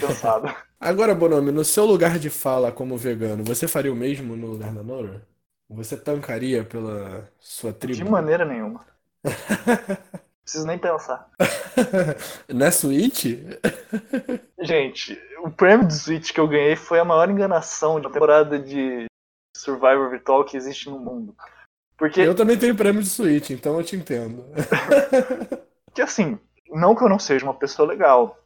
Cansado. 0.00 0.52
Agora, 0.80 1.14
Bonomi, 1.14 1.50
no 1.50 1.64
seu 1.64 1.84
lugar 1.84 2.18
de 2.18 2.30
fala 2.30 2.70
como 2.70 2.96
vegano, 2.96 3.44
você 3.44 3.66
faria 3.66 3.92
o 3.92 3.96
mesmo 3.96 4.36
no 4.36 4.48
lugar 4.48 4.72
da 4.72 4.82
Nora? 4.82 5.22
Você 5.68 5.96
tancaria 5.96 6.64
pela 6.64 7.28
sua 7.38 7.72
tribo? 7.72 7.94
De 7.94 8.04
maneira 8.04 8.44
nenhuma. 8.44 8.84
Preciso 10.44 10.66
nem 10.66 10.76
pensar. 10.76 11.30
Na 12.48 12.70
Switch? 12.70 13.24
Gente, 14.60 15.18
o 15.42 15.50
prêmio 15.50 15.86
de 15.86 15.94
Switch 15.94 16.32
que 16.32 16.40
eu 16.40 16.46
ganhei 16.46 16.76
foi 16.76 16.98
a 16.98 17.04
maior 17.04 17.30
enganação 17.30 17.98
de 17.98 18.06
uma 18.06 18.12
temporada 18.12 18.58
de 18.58 19.06
Survivor 19.64 20.10
Virtual 20.10 20.44
que 20.44 20.56
existe 20.56 20.88
no 20.90 20.98
mundo. 20.98 21.34
Porque... 21.96 22.20
Eu 22.20 22.34
também 22.34 22.58
tenho 22.58 22.76
prêmio 22.76 23.02
de 23.02 23.08
Switch, 23.08 23.50
então 23.50 23.78
eu 23.78 23.84
te 23.84 23.96
entendo. 23.96 24.44
que 25.94 26.02
assim, 26.02 26.38
não 26.68 26.94
que 26.94 27.02
eu 27.02 27.08
não 27.08 27.18
seja 27.18 27.44
uma 27.44 27.54
pessoa 27.54 27.88
legal, 27.88 28.38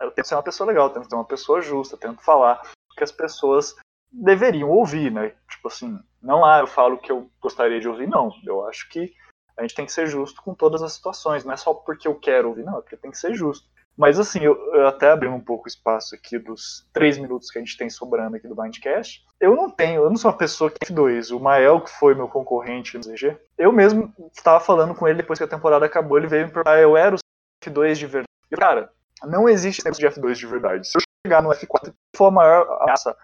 eu 0.00 0.10
tento 0.10 0.26
ser 0.26 0.34
uma 0.34 0.42
pessoa 0.42 0.66
legal, 0.66 0.90
tento 0.90 1.08
ser 1.08 1.14
uma 1.14 1.24
pessoa 1.24 1.60
justa, 1.60 1.96
tento 1.96 2.22
falar 2.22 2.62
o 2.92 2.94
que 2.94 3.04
as 3.04 3.12
pessoas 3.12 3.74
deveriam 4.10 4.70
ouvir, 4.70 5.10
né? 5.10 5.34
Tipo 5.48 5.68
assim, 5.68 5.98
não 6.22 6.44
ah, 6.44 6.60
eu 6.60 6.66
falo 6.66 6.96
o 6.96 6.98
que 6.98 7.10
eu 7.10 7.30
gostaria 7.40 7.80
de 7.80 7.88
ouvir, 7.88 8.08
não. 8.08 8.32
Eu 8.44 8.66
acho 8.66 8.88
que 8.88 9.14
a 9.56 9.62
gente 9.62 9.74
tem 9.74 9.86
que 9.86 9.92
ser 9.92 10.06
justo 10.06 10.42
com 10.42 10.54
todas 10.54 10.82
as 10.82 10.92
situações, 10.92 11.44
não 11.44 11.52
é 11.52 11.56
só 11.56 11.74
porque 11.74 12.06
eu 12.06 12.14
quero 12.14 12.48
ouvir, 12.48 12.64
não, 12.64 12.78
é 12.78 12.80
porque 12.80 12.96
tem 12.96 13.10
que 13.10 13.18
ser 13.18 13.34
justo. 13.34 13.68
Mas 13.98 14.16
assim, 14.20 14.38
eu, 14.38 14.54
eu 14.74 14.86
até 14.86 15.10
abri 15.10 15.26
um 15.26 15.40
pouco 15.40 15.64
o 15.64 15.68
espaço 15.68 16.14
aqui 16.14 16.38
dos 16.38 16.88
três 16.92 17.18
minutos 17.18 17.50
que 17.50 17.58
a 17.58 17.60
gente 17.60 17.76
tem 17.76 17.90
sobrando 17.90 18.36
aqui 18.36 18.46
do 18.46 18.54
Mindcast. 18.54 19.24
Eu 19.40 19.56
não 19.56 19.68
tenho, 19.68 20.04
eu 20.04 20.08
não 20.08 20.16
sou 20.16 20.30
uma 20.30 20.38
pessoa 20.38 20.70
que 20.70 20.76
é 20.84 20.86
F2. 20.86 21.36
O 21.36 21.40
Mael, 21.40 21.80
que 21.80 21.90
foi 21.90 22.14
meu 22.14 22.28
concorrente 22.28 22.96
no 22.96 23.02
ZG, 23.02 23.36
eu 23.58 23.72
mesmo 23.72 24.14
estava 24.32 24.60
falando 24.60 24.94
com 24.94 25.08
ele 25.08 25.16
depois 25.16 25.36
que 25.36 25.44
a 25.44 25.48
temporada 25.48 25.84
acabou, 25.84 26.16
ele 26.16 26.28
veio 26.28 26.46
me 26.46 26.52
perguntar, 26.52 26.80
eu 26.80 26.96
era 26.96 27.16
o 27.16 27.18
F2 27.64 27.94
de 27.94 28.06
verdade. 28.06 28.28
E, 28.52 28.56
cara, 28.56 28.92
não 29.24 29.48
existe 29.48 29.84
negócio 29.84 30.08
de 30.08 30.20
F2 30.20 30.34
de 30.34 30.46
verdade. 30.46 30.88
Se 30.88 30.96
eu 30.96 31.02
chegar 31.26 31.42
no 31.42 31.50
F4 31.50 31.88
e 31.88 32.16
for 32.16 32.26
a 32.26 32.30
maior 32.30 32.82
ameaça, 32.82 33.16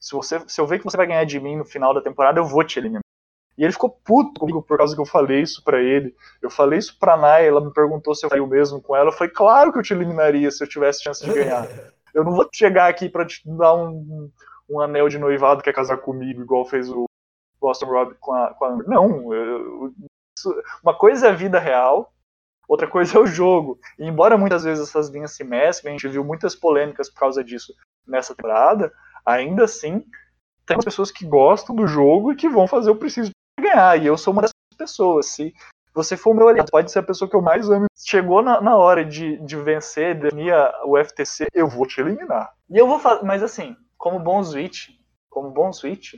se, 0.00 0.10
você, 0.10 0.40
se 0.48 0.60
eu 0.60 0.66
ver 0.66 0.78
que 0.78 0.84
você 0.84 0.96
vai 0.96 1.06
ganhar 1.06 1.24
de 1.24 1.38
mim 1.38 1.56
no 1.56 1.64
final 1.64 1.94
da 1.94 2.02
temporada, 2.02 2.40
eu 2.40 2.44
vou 2.44 2.64
te 2.64 2.80
eliminar. 2.80 3.05
E 3.58 3.64
ele 3.64 3.72
ficou 3.72 3.90
puto 3.90 4.40
comigo 4.40 4.62
por 4.62 4.76
causa 4.76 4.94
que 4.94 5.00
eu 5.00 5.06
falei 5.06 5.40
isso 5.40 5.64
para 5.64 5.80
ele. 5.80 6.14
Eu 6.42 6.50
falei 6.50 6.78
isso 6.78 6.98
pra 6.98 7.16
Nai, 7.16 7.48
ela 7.48 7.60
me 7.60 7.72
perguntou 7.72 8.14
se 8.14 8.26
eu 8.26 8.44
o 8.44 8.46
mesmo 8.46 8.82
com 8.82 8.94
ela. 8.94 9.08
Eu 9.08 9.12
falei, 9.12 9.32
claro 9.32 9.72
que 9.72 9.78
eu 9.78 9.82
te 9.82 9.94
eliminaria 9.94 10.50
se 10.50 10.62
eu 10.62 10.68
tivesse 10.68 11.02
chance 11.02 11.24
de 11.24 11.32
ganhar. 11.32 11.66
Eu 12.14 12.24
não 12.24 12.32
vou 12.32 12.48
chegar 12.50 12.88
aqui 12.88 13.10
pra 13.10 13.26
te 13.26 13.42
dar 13.44 13.74
um, 13.74 14.30
um 14.70 14.80
anel 14.80 15.06
de 15.06 15.18
noivado 15.18 15.62
que 15.62 15.68
é 15.68 15.72
casar 15.72 15.98
comigo, 15.98 16.40
igual 16.40 16.64
fez 16.64 16.88
o 16.90 17.04
Boston 17.60 17.84
Rob 17.84 18.14
com 18.18 18.32
a, 18.32 18.54
com 18.54 18.64
a 18.64 18.76
Não, 18.84 19.34
eu, 19.34 19.92
isso, 20.38 20.62
uma 20.82 20.96
coisa 20.96 21.26
é 21.26 21.30
a 21.30 21.34
vida 21.34 21.58
real, 21.58 22.10
outra 22.66 22.88
coisa 22.88 23.18
é 23.18 23.20
o 23.20 23.26
jogo. 23.26 23.78
E 23.98 24.06
embora 24.06 24.38
muitas 24.38 24.64
vezes 24.64 24.88
essas 24.88 25.10
linhas 25.10 25.32
se 25.32 25.44
mesclem, 25.44 25.94
a 25.94 25.98
gente 25.98 26.10
viu 26.10 26.24
muitas 26.24 26.54
polêmicas 26.54 27.10
por 27.10 27.20
causa 27.20 27.44
disso 27.44 27.74
nessa 28.06 28.34
temporada, 28.34 28.90
ainda 29.24 29.64
assim, 29.64 30.02
tem 30.64 30.78
pessoas 30.78 31.10
que 31.10 31.26
gostam 31.26 31.74
do 31.74 31.86
jogo 31.86 32.32
e 32.32 32.36
que 32.36 32.48
vão 32.48 32.66
fazer 32.66 32.90
o 32.90 32.96
preciso 32.96 33.30
para 33.30 33.35
ganhar. 33.60 34.00
E 34.00 34.06
eu 34.06 34.16
sou 34.16 34.32
uma 34.32 34.42
dessas 34.42 34.54
pessoas. 34.76 35.26
Se 35.26 35.54
você 35.94 36.16
for 36.16 36.34
meu 36.34 36.48
aliado, 36.48 36.70
pode 36.70 36.90
ser 36.90 36.98
a 36.98 37.02
pessoa 37.02 37.28
que 37.28 37.36
eu 37.36 37.42
mais 37.42 37.68
amo. 37.70 37.86
Chegou 37.96 38.42
na, 38.42 38.60
na 38.60 38.76
hora 38.76 39.04
de, 39.04 39.38
de 39.38 39.56
vencer, 39.56 40.18
definir 40.18 40.54
o 40.84 40.96
FTC, 40.96 41.46
eu 41.54 41.68
vou 41.68 41.86
te 41.86 42.00
eliminar. 42.00 42.52
E 42.70 42.76
eu 42.76 42.86
vou 42.86 42.98
fazer, 42.98 43.24
mas 43.24 43.42
assim, 43.42 43.76
como 43.96 44.18
bom 44.18 44.42
Switch, 44.44 44.90
como 45.30 45.50
bom 45.50 45.72
Switch, 45.72 46.14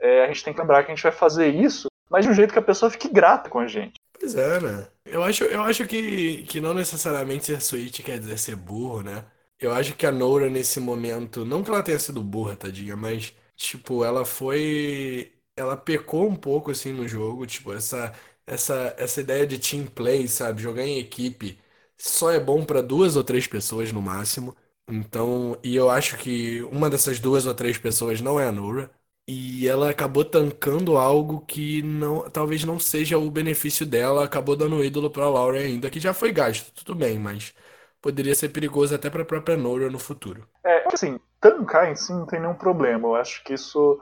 é, 0.00 0.24
a 0.24 0.26
gente 0.28 0.42
tem 0.42 0.54
que 0.54 0.60
lembrar 0.60 0.82
que 0.82 0.90
a 0.90 0.94
gente 0.94 1.02
vai 1.02 1.12
fazer 1.12 1.48
isso, 1.48 1.88
mas 2.08 2.24
de 2.24 2.30
um 2.30 2.34
jeito 2.34 2.52
que 2.52 2.58
a 2.58 2.62
pessoa 2.62 2.90
fique 2.90 3.08
grata 3.08 3.50
com 3.50 3.58
a 3.58 3.66
gente. 3.66 3.94
Pois 4.18 4.34
é, 4.34 4.60
né? 4.60 4.88
Eu 5.04 5.22
acho, 5.22 5.44
eu 5.44 5.62
acho 5.62 5.86
que, 5.86 6.42
que 6.44 6.60
não 6.60 6.74
necessariamente 6.74 7.46
ser 7.46 7.60
Switch 7.60 8.02
quer 8.02 8.18
dizer 8.18 8.38
ser 8.38 8.56
burro, 8.56 9.02
né? 9.02 9.24
Eu 9.58 9.72
acho 9.72 9.94
que 9.94 10.06
a 10.06 10.12
Noura, 10.12 10.48
nesse 10.48 10.80
momento, 10.80 11.44
não 11.44 11.62
que 11.62 11.70
ela 11.70 11.82
tenha 11.82 11.98
sido 11.98 12.22
burra, 12.22 12.56
tadinha, 12.56 12.96
mas, 12.96 13.34
tipo, 13.56 14.04
ela 14.04 14.24
foi. 14.24 15.32
Ela 15.56 15.76
pecou 15.76 16.28
um 16.28 16.36
pouco, 16.36 16.70
assim, 16.70 16.92
no 16.92 17.06
jogo, 17.08 17.46
tipo, 17.46 17.72
essa 17.72 18.12
essa, 18.50 18.94
essa 18.98 19.20
ideia 19.20 19.46
de 19.46 19.58
team 19.58 19.86
play, 19.86 20.26
sabe? 20.28 20.62
Jogar 20.62 20.82
em 20.84 20.98
equipe 20.98 21.58
só 21.96 22.30
é 22.32 22.40
bom 22.40 22.64
para 22.64 22.82
duas 22.82 23.16
ou 23.16 23.22
três 23.24 23.46
pessoas 23.46 23.92
no 23.92 24.02
máximo. 24.02 24.56
Então, 24.88 25.56
e 25.62 25.76
eu 25.76 25.88
acho 25.88 26.16
que 26.18 26.62
uma 26.64 26.90
dessas 26.90 27.20
duas 27.20 27.46
ou 27.46 27.54
três 27.54 27.78
pessoas 27.78 28.20
não 28.20 28.40
é 28.40 28.46
a 28.48 28.52
Nura. 28.52 28.90
E 29.28 29.68
ela 29.68 29.90
acabou 29.90 30.24
tancando 30.24 30.96
algo 30.98 31.42
que 31.46 31.82
não, 31.82 32.28
talvez 32.30 32.64
não 32.64 32.80
seja 32.80 33.16
o 33.16 33.30
benefício 33.30 33.86
dela, 33.86 34.24
acabou 34.24 34.56
dando 34.56 34.82
ídolo 34.82 35.08
para 35.08 35.28
Laura 35.28 35.60
ainda, 35.60 35.88
que 35.88 36.00
já 36.00 36.12
foi 36.12 36.32
gasto, 36.32 36.72
tudo 36.72 36.96
bem, 36.96 37.16
mas 37.16 37.54
poderia 38.00 38.34
ser 38.34 38.48
perigoso 38.48 38.92
até 38.92 39.08
para 39.08 39.22
a 39.22 39.24
própria 39.24 39.56
Nora 39.56 39.88
no 39.88 40.00
futuro. 40.00 40.48
É, 40.64 40.84
assim, 40.92 41.20
tancar 41.40 41.92
em 41.92 41.94
si 41.94 42.12
não 42.12 42.26
tem 42.26 42.40
nenhum 42.40 42.54
problema. 42.54 43.06
Eu 43.06 43.14
acho 43.14 43.44
que 43.44 43.54
isso 43.54 44.00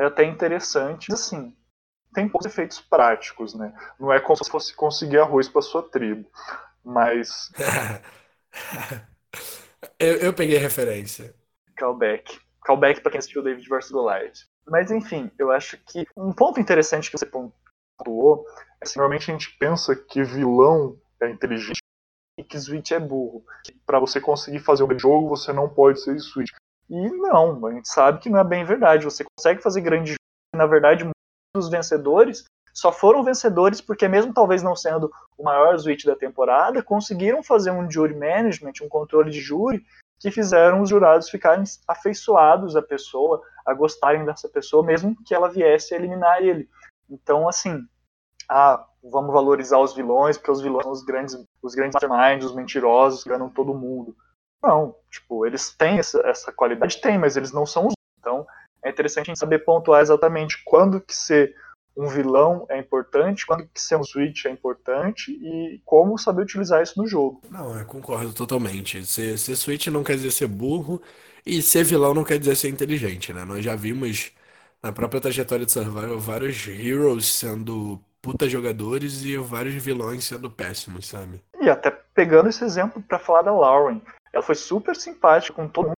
é 0.00 0.06
até 0.06 0.24
interessante. 0.24 1.12
Assim, 1.12 1.54
tem 2.14 2.28
poucos 2.28 2.46
efeitos 2.46 2.80
práticos, 2.80 3.54
né? 3.54 3.72
Não 3.98 4.12
é 4.12 4.18
como 4.18 4.42
se 4.42 4.50
fosse 4.50 4.74
conseguir 4.74 5.18
arroz 5.18 5.48
para 5.48 5.62
sua 5.62 5.82
tribo, 5.82 6.28
mas 6.82 7.52
eu, 9.98 10.16
eu 10.16 10.32
peguei 10.32 10.58
referência. 10.58 11.34
Callback. 11.76 12.40
Callback 12.62 13.00
para 13.00 13.12
quem 13.12 13.18
assistiu 13.18 13.42
David 13.42 13.68
vs 13.68 13.90
Goliath. 13.90 14.46
Mas 14.66 14.90
enfim, 14.90 15.30
eu 15.38 15.50
acho 15.50 15.76
que 15.78 16.06
um 16.16 16.32
ponto 16.32 16.60
interessante 16.60 17.10
que 17.10 17.18
você 17.18 17.26
pontuou 17.26 18.46
é 18.80 18.86
que 18.86 18.96
normalmente 18.96 19.30
a 19.30 19.34
gente 19.34 19.56
pensa 19.58 19.94
que 19.94 20.22
vilão 20.22 20.98
é 21.20 21.28
inteligente 21.28 21.80
e 22.38 22.44
que 22.44 22.58
Switch 22.58 22.90
é 22.90 22.98
burro. 22.98 23.44
Para 23.84 24.00
você 24.00 24.20
conseguir 24.20 24.60
fazer 24.60 24.84
um 24.84 24.98
jogo, 24.98 25.28
você 25.28 25.52
não 25.52 25.68
pode 25.68 26.00
ser 26.00 26.18
Switch. 26.18 26.50
E 26.90 27.10
não, 27.10 27.64
a 27.66 27.72
gente 27.72 27.88
sabe 27.88 28.18
que 28.18 28.28
não 28.28 28.40
é 28.40 28.44
bem 28.44 28.64
verdade. 28.64 29.04
Você 29.04 29.24
consegue 29.38 29.62
fazer 29.62 29.80
grandes 29.80 30.10
jogos, 30.10 30.56
na 30.56 30.66
verdade, 30.66 31.08
dos 31.54 31.68
vencedores 31.70 32.44
só 32.72 32.92
foram 32.92 33.22
vencedores 33.22 33.80
porque, 33.80 34.08
mesmo 34.08 34.32
talvez 34.32 34.62
não 34.62 34.76
sendo 34.76 35.10
o 35.36 35.44
maior 35.44 35.78
Switch 35.78 36.04
da 36.04 36.16
temporada, 36.16 36.82
conseguiram 36.82 37.42
fazer 37.42 37.70
um 37.70 37.90
jury 37.90 38.14
management, 38.14 38.72
um 38.82 38.88
controle 38.88 39.30
de 39.30 39.40
júri, 39.40 39.84
que 40.18 40.30
fizeram 40.30 40.80
os 40.80 40.88
jurados 40.88 41.30
ficarem 41.30 41.64
afeiçoados 41.88 42.76
à 42.76 42.82
pessoa, 42.82 43.42
a 43.64 43.72
gostarem 43.72 44.24
dessa 44.24 44.48
pessoa, 44.48 44.84
mesmo 44.84 45.16
que 45.24 45.34
ela 45.34 45.48
viesse 45.48 45.94
a 45.94 45.96
eliminar 45.96 46.42
ele. 46.42 46.68
Então, 47.08 47.48
assim, 47.48 47.82
ah, 48.48 48.84
vamos 49.02 49.32
valorizar 49.32 49.78
os 49.78 49.94
vilões, 49.94 50.36
porque 50.36 50.50
os 50.50 50.60
vilões 50.60 50.84
são 50.84 50.92
os 50.92 51.02
grandes, 51.02 51.36
os 51.62 51.74
grandes 51.74 51.94
masterminds, 51.94 52.46
os 52.46 52.54
mentirosos, 52.54 53.22
que 53.22 53.30
ganham 53.30 53.48
todo 53.48 53.74
mundo. 53.74 54.14
Não, 54.62 54.94
tipo, 55.10 55.46
eles 55.46 55.74
têm 55.74 55.98
essa, 55.98 56.20
essa 56.26 56.52
qualidade, 56.52 57.00
tem, 57.00 57.18
mas 57.18 57.36
eles 57.36 57.52
não 57.52 57.64
são 57.64 57.86
os. 57.86 57.94
Então, 58.18 58.46
é 58.84 58.90
interessante 58.90 59.26
a 59.26 59.30
gente 59.30 59.38
saber 59.38 59.60
pontuar 59.60 60.02
exatamente 60.02 60.62
quando 60.64 61.00
que 61.00 61.14
ser 61.14 61.54
um 61.96 62.06
vilão 62.06 62.66
é 62.68 62.78
importante, 62.78 63.46
quando 63.46 63.66
que 63.66 63.80
ser 63.80 63.96
um 63.96 64.04
switch 64.04 64.44
é 64.44 64.50
importante 64.50 65.32
e 65.32 65.80
como 65.84 66.16
saber 66.18 66.42
utilizar 66.42 66.82
isso 66.82 67.00
no 67.00 67.06
jogo. 67.06 67.42
Não, 67.50 67.78
eu 67.78 67.84
concordo 67.84 68.32
totalmente. 68.32 69.04
Ser, 69.04 69.38
ser 69.38 69.56
switch 69.56 69.88
não 69.88 70.04
quer 70.04 70.16
dizer 70.16 70.30
ser 70.30 70.46
burro 70.46 71.00
e 71.44 71.60
ser 71.60 71.84
vilão 71.84 72.14
não 72.14 72.24
quer 72.24 72.38
dizer 72.38 72.56
ser 72.56 72.68
inteligente, 72.68 73.32
né? 73.32 73.44
Nós 73.44 73.64
já 73.64 73.74
vimos 73.74 74.32
na 74.82 74.92
própria 74.92 75.20
trajetória 75.20 75.66
de 75.66 75.72
Survival 75.72 76.18
vários 76.18 76.66
heroes 76.68 77.26
sendo 77.26 78.00
puta 78.22 78.48
jogadores 78.48 79.24
e 79.24 79.36
vários 79.36 79.74
vilões 79.74 80.24
sendo 80.24 80.50
péssimos, 80.50 81.06
sabe? 81.06 81.42
E 81.60 81.68
até 81.68 81.90
pegando 82.14 82.48
esse 82.48 82.64
exemplo 82.64 83.02
para 83.02 83.18
falar 83.18 83.42
da 83.42 83.52
Lauren, 83.52 84.00
ela 84.32 84.42
foi 84.42 84.54
super 84.54 84.96
simpática 84.96 85.54
com 85.54 85.68
todo 85.68 85.86
mundo, 85.86 85.94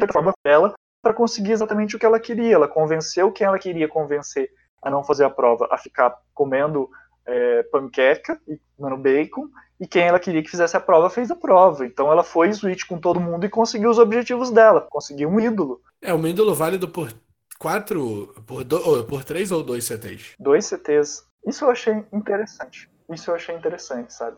da 0.00 0.12
forma 0.12 0.32
dela, 0.44 0.74
para 1.02 1.14
conseguir 1.14 1.52
exatamente 1.52 1.96
o 1.96 1.98
que 1.98 2.06
ela 2.06 2.20
queria. 2.20 2.54
Ela 2.54 2.68
convenceu 2.68 3.32
quem 3.32 3.46
ela 3.46 3.58
queria 3.58 3.88
convencer 3.88 4.50
a 4.82 4.90
não 4.90 5.04
fazer 5.04 5.24
a 5.24 5.30
prova, 5.30 5.68
a 5.70 5.78
ficar 5.78 6.16
comendo 6.34 6.90
é, 7.24 7.62
panqueca 7.64 8.40
e 8.48 8.58
comendo 8.76 8.96
bacon, 8.96 9.48
e 9.80 9.86
quem 9.86 10.02
ela 10.02 10.18
queria 10.18 10.42
que 10.42 10.50
fizesse 10.50 10.76
a 10.76 10.80
prova 10.80 11.08
fez 11.08 11.30
a 11.30 11.36
prova. 11.36 11.86
Então 11.86 12.10
ela 12.10 12.22
foi 12.22 12.52
switch 12.52 12.86
com 12.86 12.98
todo 12.98 13.20
mundo 13.20 13.46
e 13.46 13.48
conseguiu 13.48 13.90
os 13.90 13.98
objetivos 13.98 14.50
dela, 14.50 14.86
conseguiu 14.90 15.28
um 15.28 15.40
ídolo. 15.40 15.80
É, 16.00 16.12
um 16.12 16.26
ídolo 16.26 16.54
válido 16.54 16.88
por 16.88 17.12
quatro, 17.58 18.34
por, 18.46 18.64
do, 18.64 19.04
por 19.04 19.24
três 19.24 19.52
ou 19.52 19.62
dois 19.62 19.84
CTs? 19.84 20.34
Dois 20.38 20.66
CTs. 20.66 21.24
Isso 21.46 21.64
eu 21.64 21.70
achei 21.70 22.04
interessante. 22.12 22.90
Isso 23.10 23.30
eu 23.30 23.34
achei 23.34 23.54
interessante, 23.54 24.12
sabe? 24.12 24.36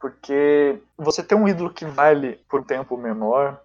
Porque 0.00 0.80
você 0.96 1.22
ter 1.22 1.34
um 1.34 1.48
ídolo 1.48 1.72
que 1.72 1.84
vale 1.84 2.36
por 2.48 2.64
tempo 2.64 2.96
menor 2.96 3.60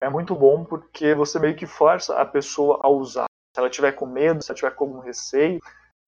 é 0.00 0.08
muito 0.08 0.34
bom 0.34 0.64
porque 0.64 1.14
você 1.14 1.38
meio 1.38 1.56
que 1.56 1.66
força 1.66 2.20
a 2.20 2.24
pessoa 2.24 2.80
a 2.82 2.88
usar. 2.88 3.26
Se 3.54 3.60
ela 3.60 3.70
tiver 3.70 3.92
com 3.92 4.06
medo, 4.06 4.42
se 4.42 4.50
ela 4.50 4.56
tiver 4.56 4.74
com 4.74 4.84
algum 4.84 5.00
receio, 5.00 5.60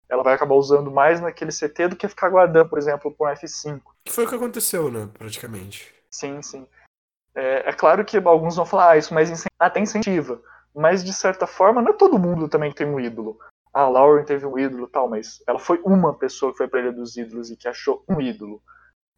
ela 0.09 0.22
vai 0.22 0.35
acabar 0.35 0.55
usando 0.55 0.90
mais 0.90 1.20
naquele 1.20 1.51
CT 1.51 1.88
do 1.88 1.96
que 1.96 2.09
ficar 2.09 2.29
guardando, 2.29 2.68
por 2.68 2.79
exemplo, 2.79 3.11
por 3.11 3.29
um 3.29 3.33
F5. 3.33 3.81
Que 4.05 4.12
foi 4.12 4.25
o 4.25 4.29
que 4.29 4.35
aconteceu, 4.35 4.90
né, 4.90 5.09
praticamente. 5.12 5.92
Sim, 6.11 6.42
sim. 6.42 6.66
É, 7.35 7.70
é 7.70 7.72
claro 7.72 8.05
que 8.05 8.16
alguns 8.18 8.57
vão 8.57 8.66
falar, 8.66 8.90
ah, 8.90 8.96
isso 8.96 9.14
mas 9.14 9.44
até 9.59 9.81
incentiva. 9.81 10.40
Mas, 10.75 11.05
de 11.05 11.12
certa 11.12 11.46
forma, 11.46 11.83
não 11.83 11.92
é 11.92 11.96
todo 11.96 12.18
mundo 12.18 12.48
também 12.48 12.70
que 12.70 12.77
tem 12.77 12.87
um 12.87 13.01
ídolo. 13.01 13.38
Ah, 13.72 13.83
a 13.83 13.88
Lauren 13.88 14.25
teve 14.25 14.44
um 14.46 14.59
ídolo 14.59 14.87
tal, 14.87 15.09
mas 15.09 15.42
ela 15.46 15.59
foi 15.59 15.81
uma 15.85 16.14
pessoa 16.14 16.53
que 16.53 16.59
foi 16.59 16.68
pra 16.68 16.81
Ilha 16.81 16.92
dos 16.92 17.16
Ídolos 17.16 17.51
e 17.51 17.57
que 17.57 17.68
achou 17.68 18.05
um 18.09 18.20
ídolo. 18.20 18.62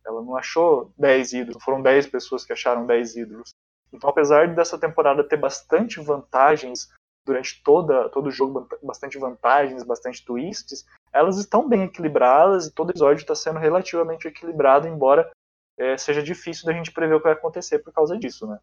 Ela 0.06 0.22
não 0.22 0.36
achou 0.36 0.92
10 0.98 1.32
ídolos, 1.32 1.62
foram 1.62 1.82
10 1.82 2.06
pessoas 2.08 2.44
que 2.44 2.52
acharam 2.52 2.86
10 2.86 3.16
ídolos. 3.16 3.54
Então, 3.92 4.10
apesar 4.10 4.54
dessa 4.54 4.78
temporada 4.78 5.26
ter 5.26 5.36
bastante 5.36 6.00
vantagens 6.00 6.88
durante 7.24 7.62
toda, 7.62 8.08
todo 8.10 8.26
o 8.26 8.30
jogo, 8.30 8.68
bastante 8.82 9.18
vantagens, 9.18 9.82
bastante 9.82 10.24
twists, 10.24 10.84
elas 11.12 11.38
estão 11.38 11.68
bem 11.68 11.84
equilibradas 11.84 12.66
e 12.66 12.74
todo 12.74 12.90
episódio 12.90 13.22
está 13.22 13.34
sendo 13.34 13.58
relativamente 13.58 14.28
equilibrado, 14.28 14.86
embora 14.86 15.30
é, 15.78 15.96
seja 15.96 16.22
difícil 16.22 16.66
da 16.66 16.72
gente 16.72 16.92
prever 16.92 17.14
o 17.14 17.18
que 17.18 17.24
vai 17.24 17.32
acontecer 17.32 17.78
por 17.78 17.92
causa 17.92 18.16
disso, 18.18 18.46
né? 18.46 18.58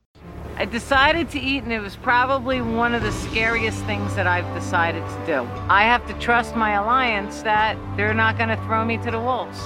I 0.59 0.65
decided 0.65 1.29
to 1.31 1.37
eat 1.37 1.63
and 1.63 1.71
it 1.71 1.81
was 1.81 1.95
probably 1.95 2.61
one 2.61 2.93
of 2.93 3.03
the 3.03 3.11
scariest 3.11 3.83
things 3.85 4.13
that 4.15 4.27
I've 4.27 4.47
decided 4.53 5.01
to 5.01 5.25
do. 5.25 5.47
I 5.69 5.83
have 5.83 6.05
to 6.07 6.13
trust 6.19 6.55
my 6.55 6.75
alliance 6.75 7.41
that 7.43 7.77
they're 7.95 8.13
not 8.13 8.37
going 8.37 8.49
to 8.49 8.61
throw 8.67 8.85
me 8.85 8.97
to 8.99 9.09
the 9.09 9.19
wolves. 9.19 9.57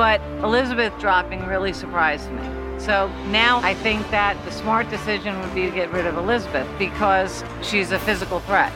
But 0.00 0.22
Elizabeth 0.42 0.98
dropping 0.98 1.44
really 1.44 1.74
surprised 1.74 2.30
me. 2.32 2.40
So 2.78 3.08
now 3.28 3.60
I 3.62 3.74
think 3.74 4.00
that 4.10 4.34
the 4.46 4.50
smart 4.50 4.88
decision 4.88 5.38
would 5.40 5.54
be 5.54 5.66
to 5.66 5.70
get 5.70 5.92
rid 5.92 6.06
of 6.06 6.16
Elizabeth 6.16 6.66
because 6.78 7.44
she's 7.60 7.92
a 7.92 7.98
physical 7.98 8.40
threat. 8.40 8.72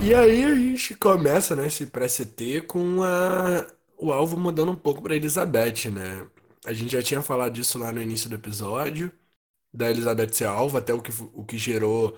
E 0.00 0.14
aí 0.14 0.44
a 0.44 0.54
gente 0.54 0.94
começa, 0.94 1.56
né, 1.56 1.66
esse 1.66 1.84
pré-CT 1.86 2.60
com 2.68 3.02
a, 3.02 3.66
o 3.96 4.12
alvo 4.12 4.36
mudando 4.36 4.70
um 4.70 4.76
pouco 4.76 5.02
para 5.02 5.16
Elizabeth, 5.16 5.90
né? 5.90 6.24
A 6.64 6.72
gente 6.72 6.92
já 6.92 7.02
tinha 7.02 7.20
falado 7.20 7.54
disso 7.54 7.76
lá 7.76 7.90
no 7.90 8.00
início 8.00 8.30
do 8.30 8.36
episódio, 8.36 9.10
da 9.74 9.90
Elizabeth 9.90 10.32
ser 10.32 10.44
alvo, 10.46 10.78
até 10.78 10.94
o 10.94 11.02
que, 11.02 11.10
o 11.34 11.44
que 11.44 11.58
gerou 11.58 12.16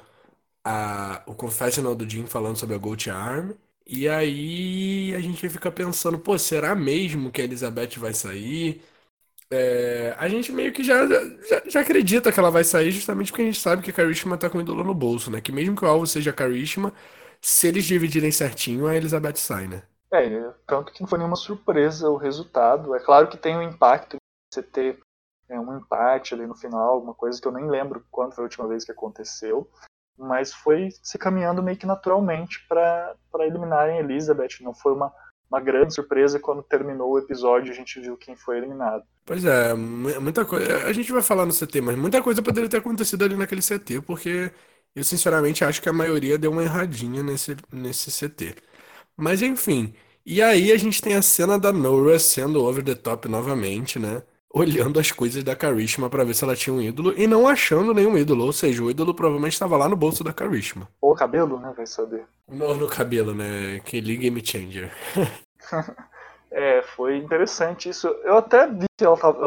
a, 0.64 1.22
o 1.26 1.34
confessional 1.34 1.94
do 1.94 2.08
Jim 2.08 2.26
falando 2.26 2.58
sobre 2.58 2.74
a 2.76 2.78
Gold 2.78 3.10
Arm. 3.10 3.52
E 3.92 4.08
aí 4.08 5.12
a 5.16 5.20
gente 5.20 5.48
fica 5.48 5.68
pensando, 5.70 6.16
pô, 6.16 6.38
será 6.38 6.76
mesmo 6.76 7.32
que 7.32 7.40
a 7.40 7.44
Elizabeth 7.44 7.98
vai 7.98 8.14
sair? 8.14 8.80
É, 9.50 10.14
a 10.16 10.28
gente 10.28 10.52
meio 10.52 10.72
que 10.72 10.84
já, 10.84 11.08
já, 11.08 11.62
já, 11.66 11.80
acredita 11.80 12.30
que 12.30 12.38
ela 12.38 12.52
vai 12.52 12.62
sair 12.62 12.92
justamente 12.92 13.32
porque 13.32 13.42
a 13.42 13.46
gente 13.46 13.58
sabe 13.58 13.82
que 13.82 13.90
a 13.90 13.92
Karishma 13.92 14.38
tá 14.38 14.48
com 14.48 14.58
o 14.58 14.60
ídolo 14.60 14.84
no 14.84 14.94
bolso, 14.94 15.28
né? 15.28 15.40
Que 15.40 15.50
mesmo 15.50 15.74
que 15.74 15.84
o 15.84 15.88
alvo 15.88 16.06
seja 16.06 16.30
a 16.30 16.32
Karishma, 16.32 16.92
se 17.40 17.66
eles 17.66 17.84
dividirem 17.84 18.30
certinho, 18.30 18.86
a 18.86 18.94
Elizabeth 18.94 19.34
sai, 19.38 19.66
né? 19.66 19.82
É, 20.12 20.52
tanto 20.68 20.92
que 20.92 21.00
não 21.00 21.08
foi 21.08 21.18
nenhuma 21.18 21.34
surpresa 21.34 22.08
o 22.08 22.16
resultado. 22.16 22.94
É 22.94 23.00
claro 23.00 23.26
que 23.26 23.36
tem 23.36 23.56
um 23.56 23.62
impacto 23.62 24.18
de 24.18 24.54
você 24.54 24.62
ter 24.62 25.00
é, 25.48 25.58
um 25.58 25.76
empate 25.76 26.32
ali 26.32 26.46
no 26.46 26.54
final, 26.54 27.02
uma 27.02 27.14
coisa 27.14 27.40
que 27.40 27.48
eu 27.48 27.52
nem 27.52 27.68
lembro 27.68 28.06
quando 28.08 28.36
foi 28.36 28.44
a 28.44 28.46
última 28.46 28.68
vez 28.68 28.84
que 28.84 28.92
aconteceu, 28.92 29.68
mas 30.20 30.52
foi 30.52 30.90
se 31.02 31.18
caminhando 31.18 31.62
meio 31.62 31.76
que 31.76 31.86
naturalmente 31.86 32.64
para 32.68 33.16
eliminarem 33.40 33.98
Elizabeth. 33.98 34.60
Não 34.60 34.74
foi 34.74 34.92
uma, 34.92 35.12
uma 35.50 35.60
grande 35.60 35.94
surpresa 35.94 36.38
quando 36.38 36.62
terminou 36.62 37.12
o 37.12 37.18
episódio 37.18 37.72
a 37.72 37.74
gente 37.74 37.98
viu 38.00 38.16
quem 38.16 38.36
foi 38.36 38.58
eliminado. 38.58 39.02
Pois 39.24 39.44
é, 39.44 39.74
muita 39.74 40.44
coisa. 40.44 40.86
A 40.86 40.92
gente 40.92 41.10
vai 41.12 41.22
falar 41.22 41.46
no 41.46 41.52
CT, 41.52 41.80
mas 41.80 41.96
muita 41.96 42.22
coisa 42.22 42.42
poderia 42.42 42.68
ter 42.68 42.78
acontecido 42.78 43.24
ali 43.24 43.36
naquele 43.36 43.62
CT, 43.62 44.02
porque 44.02 44.52
eu 44.94 45.04
sinceramente 45.04 45.64
acho 45.64 45.80
que 45.82 45.88
a 45.88 45.92
maioria 45.92 46.38
deu 46.38 46.50
uma 46.52 46.62
erradinha 46.62 47.22
nesse, 47.22 47.56
nesse 47.72 48.10
CT. 48.10 48.56
Mas 49.16 49.42
enfim. 49.42 49.94
E 50.24 50.42
aí 50.42 50.72
a 50.72 50.76
gente 50.76 51.00
tem 51.02 51.14
a 51.14 51.22
cena 51.22 51.58
da 51.58 51.72
Nora 51.72 52.18
sendo 52.18 52.62
over 52.64 52.84
the 52.84 52.94
top 52.94 53.28
novamente, 53.28 53.98
né? 53.98 54.22
Olhando 54.52 54.98
as 54.98 55.12
coisas 55.12 55.44
da 55.44 55.54
Karishma 55.54 56.10
para 56.10 56.24
ver 56.24 56.34
se 56.34 56.42
ela 56.42 56.56
tinha 56.56 56.74
um 56.74 56.80
ídolo 56.80 57.14
e 57.16 57.26
não 57.26 57.46
achando 57.46 57.94
nenhum 57.94 58.18
ídolo. 58.18 58.44
Ou 58.44 58.52
seja, 58.52 58.82
o 58.82 58.90
ídolo 58.90 59.14
provavelmente 59.14 59.52
estava 59.52 59.76
lá 59.76 59.88
no 59.88 59.96
bolso 59.96 60.24
da 60.24 60.32
Karishma. 60.32 60.88
Ou 61.00 61.14
cabelo, 61.14 61.60
né? 61.60 61.72
Vai 61.76 61.86
saber. 61.86 62.26
No, 62.48 62.74
no 62.74 62.88
cabelo, 62.88 63.32
né? 63.32 63.78
Que 63.84 64.00
Game 64.00 64.44
Changer. 64.44 64.92
é, 66.50 66.82
foi 66.82 67.16
interessante 67.16 67.88
isso. 67.88 68.08
Eu 68.24 68.38
até 68.38 68.66
vi 68.66 68.86
que 68.98 69.04
ela 69.04 69.16
tava 69.16 69.46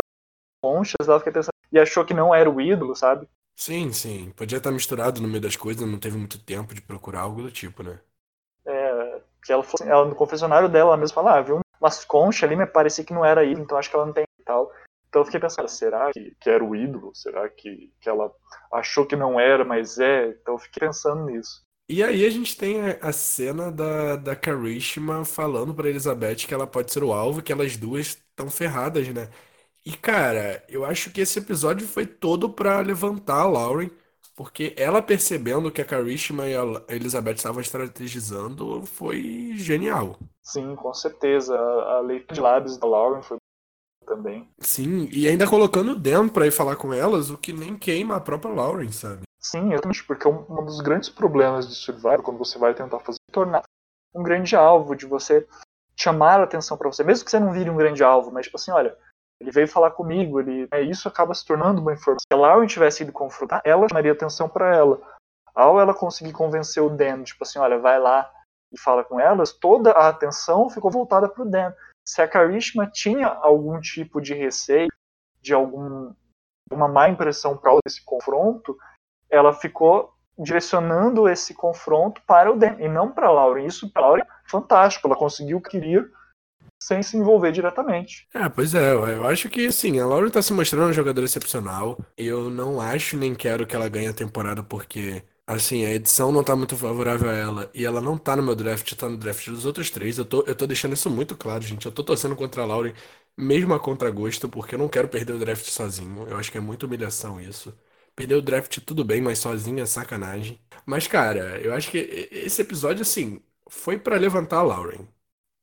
conchas, 0.63 1.07
ela 1.07 1.19
fiquei 1.19 1.33
pensando, 1.33 1.51
e 1.69 1.77
achou 1.77 2.05
que 2.05 2.13
não 2.13 2.33
era 2.33 2.49
o 2.49 2.61
ídolo, 2.61 2.95
sabe? 2.95 3.27
Sim, 3.55 3.91
sim. 3.91 4.31
Podia 4.31 4.57
estar 4.57 4.71
misturado 4.71 5.21
no 5.21 5.27
meio 5.27 5.41
das 5.41 5.57
coisas, 5.57 5.85
não 5.85 5.99
teve 5.99 6.17
muito 6.17 6.39
tempo 6.39 6.73
de 6.73 6.81
procurar 6.81 7.21
algo 7.21 7.41
do 7.41 7.51
tipo, 7.51 7.83
né? 7.83 7.99
É, 8.65 9.21
que 9.43 9.51
ela, 9.51 9.65
ela 9.85 10.05
no 10.05 10.15
confessionário 10.15 10.69
dela, 10.69 10.91
ela 10.91 10.97
mesma 10.97 11.15
falava, 11.15 11.39
ah, 11.39 11.41
viu 11.41 11.59
umas 11.79 12.05
conchas 12.05 12.43
ali, 12.43 12.55
me 12.55 12.65
parecia 12.65 13.03
que 13.03 13.13
não 13.13 13.25
era 13.25 13.43
ídolo, 13.43 13.65
então 13.65 13.77
acho 13.77 13.89
que 13.89 13.95
ela 13.95 14.05
não 14.05 14.13
tem 14.13 14.23
e 14.39 14.43
tal. 14.43 14.71
Então 15.13 15.21
eu 15.21 15.25
fiquei 15.27 15.39
pensando, 15.39 15.69
será 15.69 16.09
que, 16.11 16.35
que 16.41 16.49
era 16.49 16.65
o 16.65 16.75
ídolo? 16.75 17.11
Será 17.13 17.47
que, 17.47 17.93
que 18.01 18.09
ela 18.09 18.31
achou 18.71 19.05
que 19.05 19.15
não 19.15 19.39
era, 19.39 19.63
mas 19.63 19.99
é? 19.99 20.29
Então 20.29 20.55
eu 20.55 20.57
fiquei 20.57 20.87
pensando 20.87 21.25
nisso. 21.25 21.63
E 21.87 22.01
aí 22.01 22.25
a 22.25 22.29
gente 22.31 22.57
tem 22.57 22.79
a 22.99 23.11
cena 23.11 23.71
da, 23.71 24.15
da 24.15 24.35
Karishma 24.35 25.23
falando 25.23 25.71
pra 25.71 25.87
Elizabeth 25.87 26.47
que 26.47 26.53
ela 26.53 26.65
pode 26.65 26.91
ser 26.91 27.03
o 27.03 27.13
alvo, 27.13 27.43
que 27.43 27.51
elas 27.51 27.77
duas 27.77 28.07
estão 28.07 28.49
ferradas, 28.49 29.07
né? 29.09 29.29
E 29.85 29.95
cara, 29.95 30.63
eu 30.67 30.83
acho 30.83 31.11
que 31.11 31.21
esse 31.21 31.37
episódio 31.37 31.87
foi 31.87 32.07
todo 32.07 32.49
pra 32.49 32.79
levantar 32.79 33.41
a 33.41 33.45
Lauren, 33.45 33.91
porque 34.35 34.73
ela 34.75 34.99
percebendo 34.99 35.71
que 35.71 35.81
a 35.81 35.85
Karishma 35.85 36.47
e 36.47 36.55
a 36.55 36.63
Elizabeth 36.89 37.35
estavam 37.35 37.61
estrategizando 37.61 38.83
foi 38.87 39.51
genial. 39.57 40.17
Sim, 40.41 40.75
com 40.75 40.93
certeza. 40.93 41.55
A, 41.55 41.99
leitura 41.99 42.33
de 42.33 42.41
lábios 42.41 42.77
da 42.77 42.87
Lauren 42.87 43.21
foi 43.21 43.37
também. 44.03 44.49
Sim, 44.59 45.09
e 45.11 45.27
ainda 45.27 45.47
colocando 45.47 45.91
o 45.91 45.99
Dan 45.99 46.27
pra 46.29 46.47
ir 46.47 46.51
falar 46.51 46.75
com 46.75 46.93
elas, 46.93 47.29
o 47.29 47.37
que 47.37 47.51
nem 47.51 47.77
queima 47.77 48.15
a 48.15 48.21
própria 48.21 48.53
Lauren, 48.53 48.91
sabe? 48.91 49.23
Sim, 49.39 49.73
exatamente, 49.73 50.03
porque 50.05 50.27
um, 50.27 50.45
um 50.49 50.65
dos 50.65 50.79
grandes 50.79 51.09
problemas 51.09 51.67
de 51.67 51.75
Survivor, 51.75 52.21
quando 52.21 52.37
você 52.37 52.57
vai 52.57 52.73
tentar 52.73 52.99
fazer, 52.99 53.17
é 53.29 53.33
tornar 53.33 53.63
um 54.15 54.23
grande 54.23 54.55
alvo, 54.55 54.95
de 54.95 55.05
você 55.05 55.47
chamar 55.99 56.39
a 56.39 56.43
atenção 56.43 56.77
para 56.77 56.89
você, 56.89 57.03
mesmo 57.03 57.25
que 57.25 57.31
você 57.31 57.39
não 57.39 57.51
vire 57.51 57.69
um 57.69 57.77
grande 57.77 58.03
alvo, 58.03 58.31
mas 58.31 58.45
tipo 58.45 58.57
assim, 58.57 58.71
olha, 58.71 58.97
ele 59.39 59.51
veio 59.51 59.67
falar 59.67 59.91
comigo, 59.91 60.39
ele, 60.39 60.67
é, 60.71 60.81
isso 60.81 61.07
acaba 61.07 61.33
se 61.33 61.45
tornando 61.45 61.81
uma 61.81 61.93
informação. 61.93 62.25
Se 62.31 62.33
a 62.33 62.37
Lauren 62.37 62.67
tivesse 62.67 63.03
ido 63.03 63.11
confrontar, 63.11 63.61
ela 63.65 63.87
chamaria 63.89 64.11
atenção 64.11 64.47
para 64.47 64.73
ela. 64.73 65.01
Ao 65.53 65.79
ela 65.79 65.93
conseguir 65.93 66.31
convencer 66.31 66.81
o 66.81 66.89
Dan, 66.89 67.23
tipo 67.23 67.43
assim, 67.43 67.59
olha, 67.59 67.77
vai 67.77 67.99
lá 67.99 68.29
e 68.71 68.79
fala 68.79 69.03
com 69.03 69.19
elas, 69.19 69.51
toda 69.51 69.91
a 69.91 70.07
atenção 70.07 70.69
ficou 70.69 70.89
voltada 70.89 71.27
para 71.27 71.43
o 71.43 71.49
Dan. 71.49 71.73
Se 72.05 72.21
a 72.21 72.27
Karishma 72.27 72.87
tinha 72.87 73.27
algum 73.27 73.79
tipo 73.79 74.21
de 74.21 74.33
receio, 74.33 74.89
de 75.41 75.53
algum 75.53 76.13
uma 76.71 76.87
má 76.87 77.09
impressão 77.09 77.55
para 77.55 77.77
esse 77.85 78.03
confronto, 78.03 78.77
ela 79.29 79.53
ficou 79.53 80.13
direcionando 80.37 81.29
esse 81.29 81.53
confronto 81.53 82.21
para 82.25 82.51
o 82.51 82.57
Dan 82.57 82.75
e 82.79 82.87
não 82.87 83.11
para 83.11 83.27
a 83.27 83.31
Lauren. 83.31 83.65
Isso 83.65 83.91
para 83.91 84.03
a 84.03 84.07
Lauren 84.07 84.23
é 84.23 84.49
fantástico, 84.49 85.07
ela 85.07 85.15
conseguiu 85.15 85.57
o 85.57 85.61
que 85.61 85.71
queria 85.71 86.09
sem 86.81 87.01
se 87.01 87.15
envolver 87.15 87.51
diretamente. 87.51 88.27
É, 88.33 88.49
pois 88.49 88.75
é, 88.75 88.93
eu 88.93 89.25
acho 89.25 89.49
que 89.49 89.71
sim, 89.71 89.99
a 89.99 90.05
Lauren 90.05 90.27
está 90.27 90.41
se 90.41 90.51
mostrando 90.51 90.87
uma 90.87 90.93
jogadora 90.93 91.25
excepcional. 91.25 91.97
Eu 92.17 92.49
não 92.49 92.81
acho 92.81 93.15
nem 93.15 93.33
quero 93.33 93.65
que 93.65 93.75
ela 93.75 93.87
ganhe 93.87 94.07
a 94.07 94.13
temporada 94.13 94.61
porque 94.61 95.23
assim, 95.47 95.85
a 95.85 95.91
edição 95.93 96.31
não 96.31 96.43
tá 96.43 96.55
muito 96.55 96.75
favorável 96.77 97.29
a 97.29 97.33
ela 97.33 97.71
e 97.73 97.85
ela 97.85 98.01
não 98.01 98.17
tá 98.17 98.35
no 98.35 98.43
meu 98.43 98.55
draft, 98.55 98.93
tá 98.95 99.09
no 99.09 99.17
draft 99.17 99.47
dos 99.49 99.65
outros 99.65 99.89
três. 99.89 100.17
Eu 100.17 100.25
tô, 100.25 100.43
eu 100.43 100.55
tô 100.55 100.65
deixando 100.67 100.93
isso 100.93 101.09
muito 101.09 101.35
claro, 101.37 101.63
gente. 101.63 101.85
Eu 101.85 101.91
tô 101.91 102.03
torcendo 102.03 102.35
contra 102.35 102.61
a 102.63 102.65
Lauren, 102.65 102.93
mesmo 103.37 103.73
a 103.73 103.79
contragosto, 103.79 104.49
porque 104.49 104.75
eu 104.75 104.79
não 104.79 104.89
quero 104.89 105.07
perder 105.09 105.33
o 105.33 105.39
draft 105.39 105.65
sozinho. 105.69 106.27
Eu 106.27 106.37
acho 106.37 106.51
que 106.51 106.57
é 106.57 106.61
muita 106.61 106.85
humilhação 106.85 107.39
isso. 107.41 107.77
Perder 108.15 108.35
o 108.35 108.41
draft 108.41 108.79
tudo 108.85 109.03
bem, 109.03 109.21
mas 109.21 109.39
sozinho 109.39 109.79
é 109.81 109.85
sacanagem. 109.85 110.59
Mas, 110.85 111.07
cara, 111.07 111.59
eu 111.61 111.73
acho 111.73 111.89
que 111.91 111.97
esse 112.31 112.61
episódio, 112.61 113.01
assim, 113.01 113.41
foi 113.69 113.97
para 113.99 114.17
levantar 114.17 114.59
a 114.59 114.63
Lauren. 114.63 115.07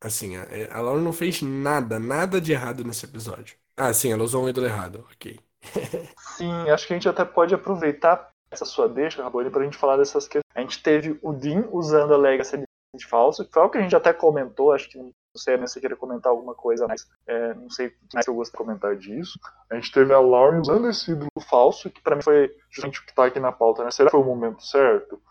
Assim, 0.01 0.35
a, 0.37 0.47
a 0.77 0.81
Lauren 0.81 1.03
não 1.03 1.13
fez 1.13 1.41
nada, 1.41 1.99
nada 1.99 2.41
de 2.41 2.51
errado 2.53 2.83
nesse 2.83 3.05
episódio. 3.05 3.57
Ah, 3.77 3.93
sim, 3.93 4.11
ela 4.11 4.23
usou 4.23 4.43
um 4.45 4.49
ídolo 4.49 4.67
errado, 4.67 5.05
ok. 5.11 5.39
sim, 6.15 6.69
acho 6.69 6.87
que 6.87 6.93
a 6.93 6.95
gente 6.95 7.09
até 7.09 7.25
pode 7.25 7.53
aproveitar 7.53 8.31
essa 8.51 8.65
sua 8.65 8.87
deixa, 8.87 9.23
Rabone, 9.23 9.49
pra 9.49 9.63
gente 9.63 9.77
falar 9.77 9.97
dessas 9.97 10.27
questões. 10.27 10.43
A 10.53 10.61
gente 10.61 10.83
teve 10.83 11.17
o 11.21 11.31
Dean 11.31 11.67
usando 11.71 12.13
a 12.13 12.17
Legacy 12.17 12.63
de 12.95 13.07
falso, 13.07 13.45
que 13.45 13.51
foi 13.53 13.61
algo 13.61 13.71
que 13.71 13.77
a 13.77 13.81
gente 13.81 13.95
até 13.95 14.11
comentou, 14.11 14.73
acho 14.73 14.89
que 14.89 14.97
não 14.97 15.13
sei 15.37 15.55
se 15.55 15.61
você 15.61 15.79
queria 15.79 15.95
comentar 15.95 16.29
alguma 16.29 16.53
coisa 16.53 16.85
mais. 16.87 17.09
É, 17.25 17.53
não 17.53 17.69
sei 17.69 17.95
mais 18.13 18.25
se 18.25 18.29
eu 18.29 18.35
gosto 18.35 18.51
de 18.51 18.57
comentar 18.57 18.95
disso. 18.97 19.39
A 19.69 19.75
gente 19.75 19.91
teve 19.91 20.13
a 20.13 20.19
Lauren 20.19 20.59
usando 20.59 20.89
esse 20.89 21.11
ídolo 21.11 21.29
falso, 21.49 21.89
que 21.89 22.01
para 22.01 22.17
mim 22.17 22.21
foi 22.21 22.53
justamente 22.69 22.99
o 22.99 23.05
que 23.05 23.15
tá 23.15 23.25
aqui 23.25 23.39
na 23.39 23.51
pauta, 23.51 23.83
né? 23.85 23.91
Será 23.91 24.09
que 24.09 24.11
foi 24.11 24.19
o 24.19 24.25
momento 24.25 24.61
certo? 24.61 25.21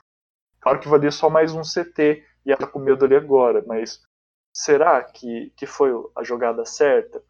Claro 0.58 0.80
que 0.80 0.88
valia 0.88 1.10
só 1.10 1.28
mais 1.28 1.54
um 1.54 1.60
CT 1.60 2.24
e 2.46 2.50
ela 2.50 2.60
tá 2.60 2.66
com 2.66 2.78
medo 2.78 3.04
ali 3.04 3.14
agora, 3.14 3.62
mas 3.66 4.02
será 4.56 5.02
que, 5.04 5.52
que 5.56 5.66
foi 5.66 5.90
a 6.16 6.22
jogada 6.22 6.64
certa? 6.64 7.22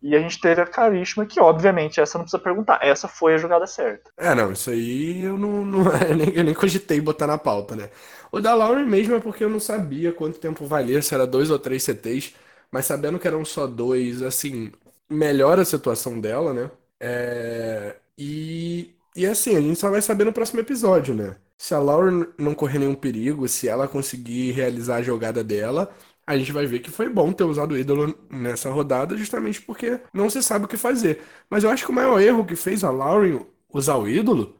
E 0.00 0.14
a 0.14 0.20
gente 0.20 0.40
teve 0.40 0.60
a 0.60 0.66
Karishma, 0.66 1.26
que 1.26 1.40
obviamente 1.40 2.00
essa 2.00 2.18
não 2.18 2.24
precisa 2.24 2.42
perguntar, 2.42 2.78
essa 2.82 3.08
foi 3.08 3.34
a 3.34 3.38
jogada 3.38 3.66
certa. 3.66 4.10
É, 4.16 4.34
não, 4.34 4.52
isso 4.52 4.70
aí 4.70 5.22
eu 5.24 5.36
não, 5.36 5.64
não 5.64 5.80
eu 6.08 6.16
nem, 6.16 6.28
eu 6.34 6.44
nem 6.44 6.54
cogitei 6.54 7.00
botar 7.00 7.26
na 7.26 7.36
pauta, 7.38 7.74
né? 7.74 7.90
O 8.30 8.40
da 8.40 8.54
Lauren 8.54 8.86
mesmo 8.86 9.14
é 9.16 9.20
porque 9.20 9.42
eu 9.42 9.50
não 9.50 9.58
sabia 9.60 10.12
quanto 10.12 10.38
tempo 10.38 10.66
valia, 10.66 11.02
se 11.02 11.14
era 11.14 11.26
dois 11.26 11.50
ou 11.50 11.58
três 11.58 11.82
CTs, 11.82 12.34
mas 12.70 12.86
sabendo 12.86 13.18
que 13.18 13.26
eram 13.26 13.44
só 13.44 13.66
dois, 13.66 14.22
assim, 14.22 14.70
melhora 15.08 15.62
a 15.62 15.64
situação 15.64 16.20
dela, 16.20 16.52
né? 16.52 16.70
É... 17.00 17.96
E, 18.16 18.94
e 19.16 19.26
assim, 19.26 19.56
a 19.56 19.60
gente 19.60 19.78
só 19.78 19.90
vai 19.90 20.02
saber 20.02 20.24
no 20.24 20.32
próximo 20.32 20.60
episódio, 20.60 21.14
né? 21.14 21.36
Se 21.56 21.74
a 21.74 21.78
Lauren 21.80 22.26
não 22.38 22.54
correr 22.54 22.78
nenhum 22.78 22.94
perigo, 22.94 23.48
se 23.48 23.68
ela 23.68 23.88
conseguir 23.88 24.52
realizar 24.52 24.96
a 24.96 25.02
jogada 25.02 25.42
dela, 25.42 25.92
a 26.28 26.36
gente 26.36 26.52
vai 26.52 26.66
ver 26.66 26.80
que 26.80 26.90
foi 26.90 27.08
bom 27.08 27.32
ter 27.32 27.44
usado 27.44 27.72
o 27.72 27.78
ídolo 27.78 28.14
nessa 28.30 28.70
rodada, 28.70 29.16
justamente 29.16 29.62
porque 29.62 29.98
não 30.12 30.28
se 30.28 30.42
sabe 30.42 30.66
o 30.66 30.68
que 30.68 30.76
fazer. 30.76 31.22
Mas 31.48 31.64
eu 31.64 31.70
acho 31.70 31.86
que 31.86 31.90
o 31.90 31.94
maior 31.94 32.20
erro 32.20 32.44
que 32.44 32.54
fez 32.54 32.84
a 32.84 32.90
Lauren 32.90 33.46
usar 33.72 33.96
o 33.96 34.06
ídolo 34.06 34.54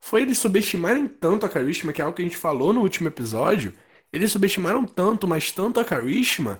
foi 0.00 0.22
eles 0.22 0.38
subestimarem 0.38 1.06
tanto 1.08 1.44
a 1.44 1.48
Karishma, 1.48 1.92
que 1.92 2.00
é 2.00 2.04
algo 2.04 2.16
que 2.16 2.22
a 2.22 2.24
gente 2.24 2.38
falou 2.38 2.72
no 2.72 2.80
último 2.80 3.08
episódio. 3.08 3.74
Eles 4.12 4.32
subestimaram 4.32 4.86
tanto, 4.86 5.28
mas 5.28 5.52
tanto 5.52 5.78
a 5.78 5.84
Karishma, 5.84 6.58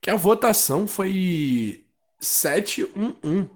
que 0.00 0.10
a 0.10 0.16
votação 0.16 0.86
foi 0.86 1.86
7-1-1. 2.20 3.48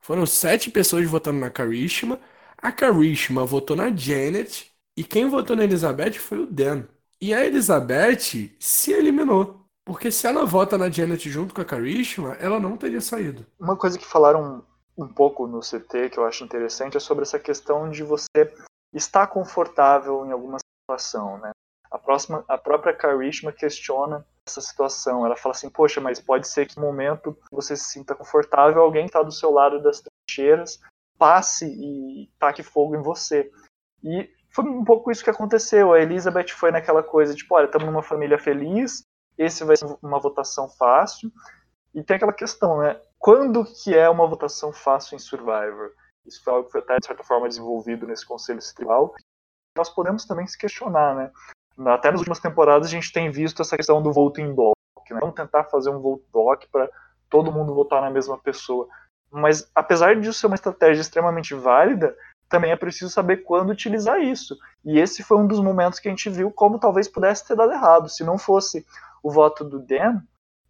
Foram 0.00 0.26
sete 0.26 0.70
pessoas 0.70 1.06
votando 1.08 1.40
na 1.40 1.50
Karishma. 1.50 2.20
A 2.58 2.70
Karishma 2.72 3.46
votou 3.46 3.76
na 3.76 3.90
Janet. 3.94 4.70
E 4.96 5.04
quem 5.04 5.28
votou 5.28 5.56
na 5.56 5.64
Elizabeth 5.64 6.14
foi 6.14 6.40
o 6.40 6.46
Dan. 6.46 6.84
E 7.20 7.32
a 7.32 7.44
Elizabeth 7.46 8.50
se 8.58 8.92
eliminou. 8.92 9.61
Porque 9.84 10.10
se 10.10 10.26
ela 10.26 10.44
vota 10.44 10.78
na 10.78 10.90
Janet 10.90 11.28
junto 11.28 11.54
com 11.54 11.60
a 11.60 11.64
Karishma, 11.64 12.34
ela 12.34 12.60
não 12.60 12.76
teria 12.76 13.00
saído. 13.00 13.46
Uma 13.58 13.76
coisa 13.76 13.98
que 13.98 14.04
falaram 14.04 14.64
um 14.96 15.08
pouco 15.08 15.46
no 15.46 15.60
CT 15.60 16.10
que 16.10 16.18
eu 16.18 16.24
acho 16.24 16.44
interessante 16.44 16.96
é 16.96 17.00
sobre 17.00 17.22
essa 17.22 17.38
questão 17.38 17.90
de 17.90 18.02
você 18.02 18.52
estar 18.94 19.26
confortável 19.26 20.24
em 20.26 20.32
alguma 20.32 20.58
situação, 20.58 21.38
né? 21.38 21.50
A, 21.90 21.98
próxima, 21.98 22.44
a 22.48 22.56
própria 22.56 22.94
Karishma 22.94 23.52
questiona 23.52 24.24
essa 24.48 24.60
situação. 24.60 25.26
Ela 25.26 25.36
fala 25.36 25.54
assim, 25.54 25.68
poxa, 25.68 26.00
mas 26.00 26.20
pode 26.20 26.46
ser 26.46 26.66
que 26.66 26.76
no 26.76 26.82
momento 26.82 27.36
você 27.50 27.76
se 27.76 27.84
sinta 27.84 28.14
confortável, 28.14 28.82
alguém 28.82 29.06
está 29.06 29.22
do 29.22 29.32
seu 29.32 29.50
lado 29.50 29.82
das 29.82 30.00
trincheiras 30.00 30.80
passe 31.22 31.66
e 31.66 32.28
taque 32.36 32.64
fogo 32.64 32.96
em 32.96 33.00
você. 33.00 33.48
E 34.02 34.28
foi 34.50 34.64
um 34.64 34.84
pouco 34.84 35.08
isso 35.08 35.22
que 35.22 35.30
aconteceu. 35.30 35.92
A 35.92 36.00
Elizabeth 36.00 36.48
foi 36.48 36.72
naquela 36.72 37.00
coisa, 37.00 37.32
tipo, 37.32 37.54
olha, 37.54 37.66
estamos 37.66 37.86
numa 37.86 38.02
família 38.02 38.36
feliz, 38.36 39.04
esse 39.36 39.64
vai 39.64 39.76
ser 39.76 39.86
uma 40.02 40.18
votação 40.18 40.68
fácil. 40.68 41.30
E 41.94 42.02
tem 42.02 42.16
aquela 42.16 42.32
questão, 42.32 42.78
né? 42.78 43.00
Quando 43.18 43.64
que 43.64 43.94
é 43.94 44.08
uma 44.08 44.26
votação 44.26 44.72
fácil 44.72 45.16
em 45.16 45.18
Survivor? 45.18 45.92
Isso 46.26 46.42
foi 46.42 46.52
algo 46.52 46.66
que 46.66 46.72
foi 46.72 46.80
até, 46.80 46.96
de 46.98 47.06
certa 47.06 47.22
forma, 47.22 47.48
desenvolvido 47.48 48.06
nesse 48.06 48.24
conselho 48.24 48.60
tribal. 48.74 49.14
Nós 49.76 49.90
podemos 49.90 50.24
também 50.24 50.46
se 50.46 50.56
questionar, 50.56 51.14
né? 51.14 51.30
Até 51.86 52.10
nas 52.10 52.20
últimas 52.20 52.40
temporadas 52.40 52.88
a 52.88 52.90
gente 52.90 53.12
tem 53.12 53.30
visto 53.30 53.62
essa 53.62 53.76
questão 53.76 54.02
do 54.02 54.12
voto 54.12 54.40
em 54.40 54.54
bloco. 54.54 54.76
Né? 55.10 55.18
Vamos 55.20 55.34
tentar 55.34 55.64
fazer 55.64 55.90
um 55.90 56.00
voto 56.00 56.24
block 56.32 56.68
para 56.68 56.88
todo 57.28 57.52
mundo 57.52 57.74
votar 57.74 58.02
na 58.02 58.10
mesma 58.10 58.38
pessoa. 58.38 58.86
Mas 59.30 59.70
apesar 59.74 60.20
disso 60.20 60.38
ser 60.38 60.46
uma 60.46 60.54
estratégia 60.54 61.00
extremamente 61.00 61.54
válida, 61.54 62.14
também 62.48 62.70
é 62.70 62.76
preciso 62.76 63.10
saber 63.10 63.38
quando 63.38 63.70
utilizar 63.70 64.20
isso. 64.20 64.56
E 64.84 64.98
esse 64.98 65.22
foi 65.22 65.38
um 65.38 65.46
dos 65.46 65.58
momentos 65.60 65.98
que 65.98 66.08
a 66.08 66.10
gente 66.10 66.28
viu 66.28 66.50
como 66.50 66.78
talvez 66.78 67.08
pudesse 67.08 67.46
ter 67.48 67.56
dado 67.56 67.72
errado. 67.72 68.10
Se 68.10 68.22
não 68.22 68.36
fosse 68.36 68.84
o 69.22 69.30
voto 69.30 69.64
do 69.64 69.78
Dan, 69.78 70.20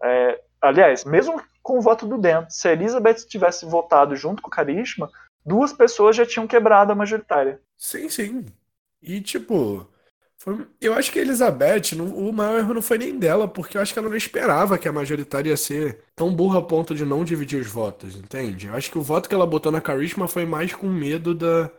é, 0.02 0.40
aliás, 0.60 1.04
mesmo 1.04 1.40
com 1.62 1.78
o 1.78 1.80
voto 1.80 2.06
do 2.06 2.18
Dan, 2.18 2.46
se 2.48 2.68
a 2.68 2.72
Elizabeth 2.72 3.26
tivesse 3.28 3.64
votado 3.64 4.16
junto 4.16 4.42
com 4.42 4.48
o 4.48 4.50
Karishma, 4.50 5.10
duas 5.44 5.72
pessoas 5.72 6.16
já 6.16 6.26
tinham 6.26 6.46
quebrado 6.46 6.92
a 6.92 6.94
majoritária. 6.94 7.60
Sim, 7.78 8.08
sim. 8.08 8.46
E 9.00 9.20
tipo, 9.20 9.88
foi... 10.36 10.66
eu 10.80 10.94
acho 10.94 11.10
que 11.10 11.18
a 11.18 11.22
Elizabeth, 11.22 11.96
não... 11.96 12.06
o 12.06 12.32
maior 12.32 12.58
erro 12.58 12.74
não 12.74 12.82
foi 12.82 12.98
nem 12.98 13.18
dela, 13.18 13.48
porque 13.48 13.76
eu 13.76 13.82
acho 13.82 13.92
que 13.92 13.98
ela 13.98 14.08
não 14.08 14.16
esperava 14.16 14.78
que 14.78 14.88
a 14.88 14.92
majoritária 14.92 15.50
ia 15.50 15.56
ser 15.56 16.04
tão 16.14 16.34
burra 16.34 16.58
a 16.58 16.62
ponto 16.62 16.94
de 16.94 17.04
não 17.04 17.24
dividir 17.24 17.60
os 17.60 17.68
votos, 17.68 18.16
entende? 18.16 18.66
Eu 18.66 18.74
acho 18.74 18.90
que 18.90 18.98
o 18.98 19.02
voto 19.02 19.28
que 19.28 19.34
ela 19.34 19.46
botou 19.46 19.72
na 19.72 19.80
Karishma 19.80 20.28
foi 20.28 20.44
mais 20.44 20.74
com 20.74 20.86
medo 20.86 21.34
da, 21.34 21.70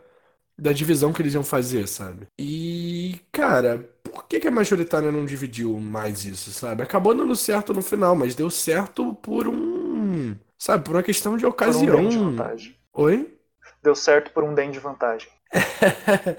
da 0.56 0.72
divisão 0.72 1.12
que 1.12 1.20
eles 1.20 1.34
iam 1.34 1.44
fazer, 1.44 1.86
sabe? 1.88 2.26
E, 2.38 3.20
cara, 3.32 3.88
por 4.02 4.26
que, 4.26 4.40
que 4.40 4.48
a 4.48 4.50
majoritária 4.50 5.10
não 5.10 5.24
dividiu 5.24 5.78
mais 5.78 6.24
isso, 6.24 6.52
sabe? 6.52 6.82
Acabou 6.82 7.14
dando 7.14 7.34
certo 7.34 7.74
no 7.74 7.82
final, 7.82 8.14
mas 8.14 8.34
deu 8.34 8.48
certo 8.50 9.14
por 9.16 9.48
um. 9.48 10.36
Sabe, 10.56 10.84
por 10.84 10.94
uma 10.94 11.02
questão 11.02 11.36
de 11.36 11.44
ocasião. 11.44 11.96
Por 11.96 12.04
um 12.04 12.08
de 12.08 12.18
vantagem. 12.18 12.76
Oi? 12.92 13.34
Deu 13.82 13.94
certo 13.94 14.30
por 14.30 14.44
um 14.44 14.54
den 14.54 14.70
de 14.70 14.78
vantagem. 14.78 15.28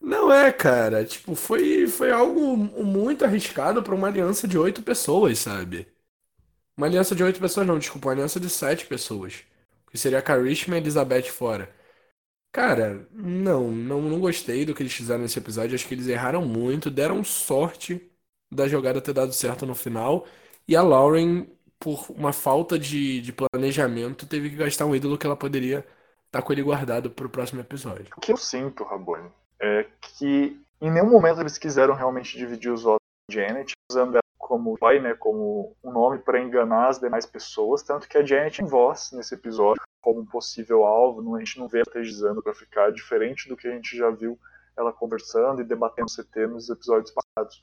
Não 0.00 0.32
é, 0.32 0.52
cara. 0.52 1.04
Tipo, 1.04 1.34
foi, 1.34 1.86
foi 1.86 2.10
algo 2.10 2.56
muito 2.56 3.24
arriscado 3.24 3.82
para 3.82 3.94
uma 3.94 4.08
aliança 4.08 4.48
de 4.48 4.58
oito 4.58 4.82
pessoas, 4.82 5.38
sabe? 5.38 5.86
Uma 6.76 6.86
aliança 6.86 7.14
de 7.14 7.22
oito 7.22 7.40
pessoas, 7.40 7.66
não, 7.66 7.78
desculpa, 7.78 8.08
uma 8.08 8.14
aliança 8.14 8.40
de 8.40 8.50
sete 8.50 8.86
pessoas. 8.86 9.44
Que 9.90 9.98
seria 9.98 10.18
a 10.18 10.22
Karishma 10.22 10.74
e 10.74 10.78
a 10.78 10.80
Elizabeth 10.80 11.24
fora. 11.30 11.70
Cara, 12.52 13.08
não, 13.10 13.70
não, 13.70 14.02
não 14.02 14.20
gostei 14.20 14.66
do 14.66 14.74
que 14.74 14.82
eles 14.82 14.92
fizeram 14.92 15.22
nesse 15.22 15.38
episódio. 15.38 15.74
Acho 15.74 15.88
que 15.88 15.94
eles 15.94 16.06
erraram 16.06 16.44
muito, 16.44 16.90
deram 16.90 17.24
sorte 17.24 18.10
da 18.50 18.68
jogada 18.68 19.00
ter 19.00 19.14
dado 19.14 19.32
certo 19.32 19.64
no 19.64 19.74
final. 19.74 20.26
E 20.68 20.76
a 20.76 20.82
Lauren, 20.82 21.46
por 21.80 22.04
uma 22.10 22.32
falta 22.32 22.78
de, 22.78 23.22
de 23.22 23.32
planejamento, 23.32 24.26
teve 24.26 24.50
que 24.50 24.56
gastar 24.56 24.84
um 24.84 24.94
ídolo 24.94 25.16
que 25.16 25.26
ela 25.26 25.36
poderia 25.36 25.78
estar 25.78 26.40
tá 26.40 26.42
com 26.42 26.52
ele 26.52 26.62
guardado 26.62 27.10
para 27.10 27.26
o 27.26 27.30
próximo 27.30 27.62
episódio. 27.62 28.12
O 28.16 28.20
que 28.20 28.32
eu 28.32 28.36
sinto, 28.36 28.84
Rabone, 28.84 29.30
é 29.58 29.86
que 30.00 30.60
em 30.78 30.90
nenhum 30.90 31.10
momento 31.10 31.40
eles 31.40 31.56
quiseram 31.56 31.94
realmente 31.94 32.36
dividir 32.36 32.70
os 32.70 32.82
votos 32.82 33.01
Janet, 33.32 33.72
usando 33.90 34.14
ela 34.14 34.22
como 34.38 34.76
pai, 34.78 35.00
né, 35.00 35.14
como 35.14 35.74
um 35.82 35.92
nome 35.92 36.18
para 36.18 36.40
enganar 36.40 36.88
as 36.88 36.98
demais 36.98 37.24
pessoas, 37.24 37.82
tanto 37.82 38.08
que 38.08 38.18
a 38.18 38.24
Janet 38.24 38.60
em 38.60 38.66
voz 38.66 39.10
nesse 39.12 39.34
episódio 39.34 39.82
como 40.02 40.20
um 40.20 40.26
possível 40.26 40.84
alvo, 40.84 41.36
a 41.36 41.38
gente 41.38 41.58
não 41.58 41.68
vê 41.68 41.78
ela 41.78 41.84
strategizando 41.84 42.42
para 42.42 42.52
ficar 42.52 42.92
diferente 42.92 43.48
do 43.48 43.56
que 43.56 43.68
a 43.68 43.70
gente 43.70 43.96
já 43.96 44.10
viu 44.10 44.38
ela 44.76 44.92
conversando 44.92 45.60
e 45.60 45.64
debatendo 45.64 46.10
CT 46.10 46.48
nos 46.48 46.68
episódios 46.68 47.12
passados. 47.12 47.62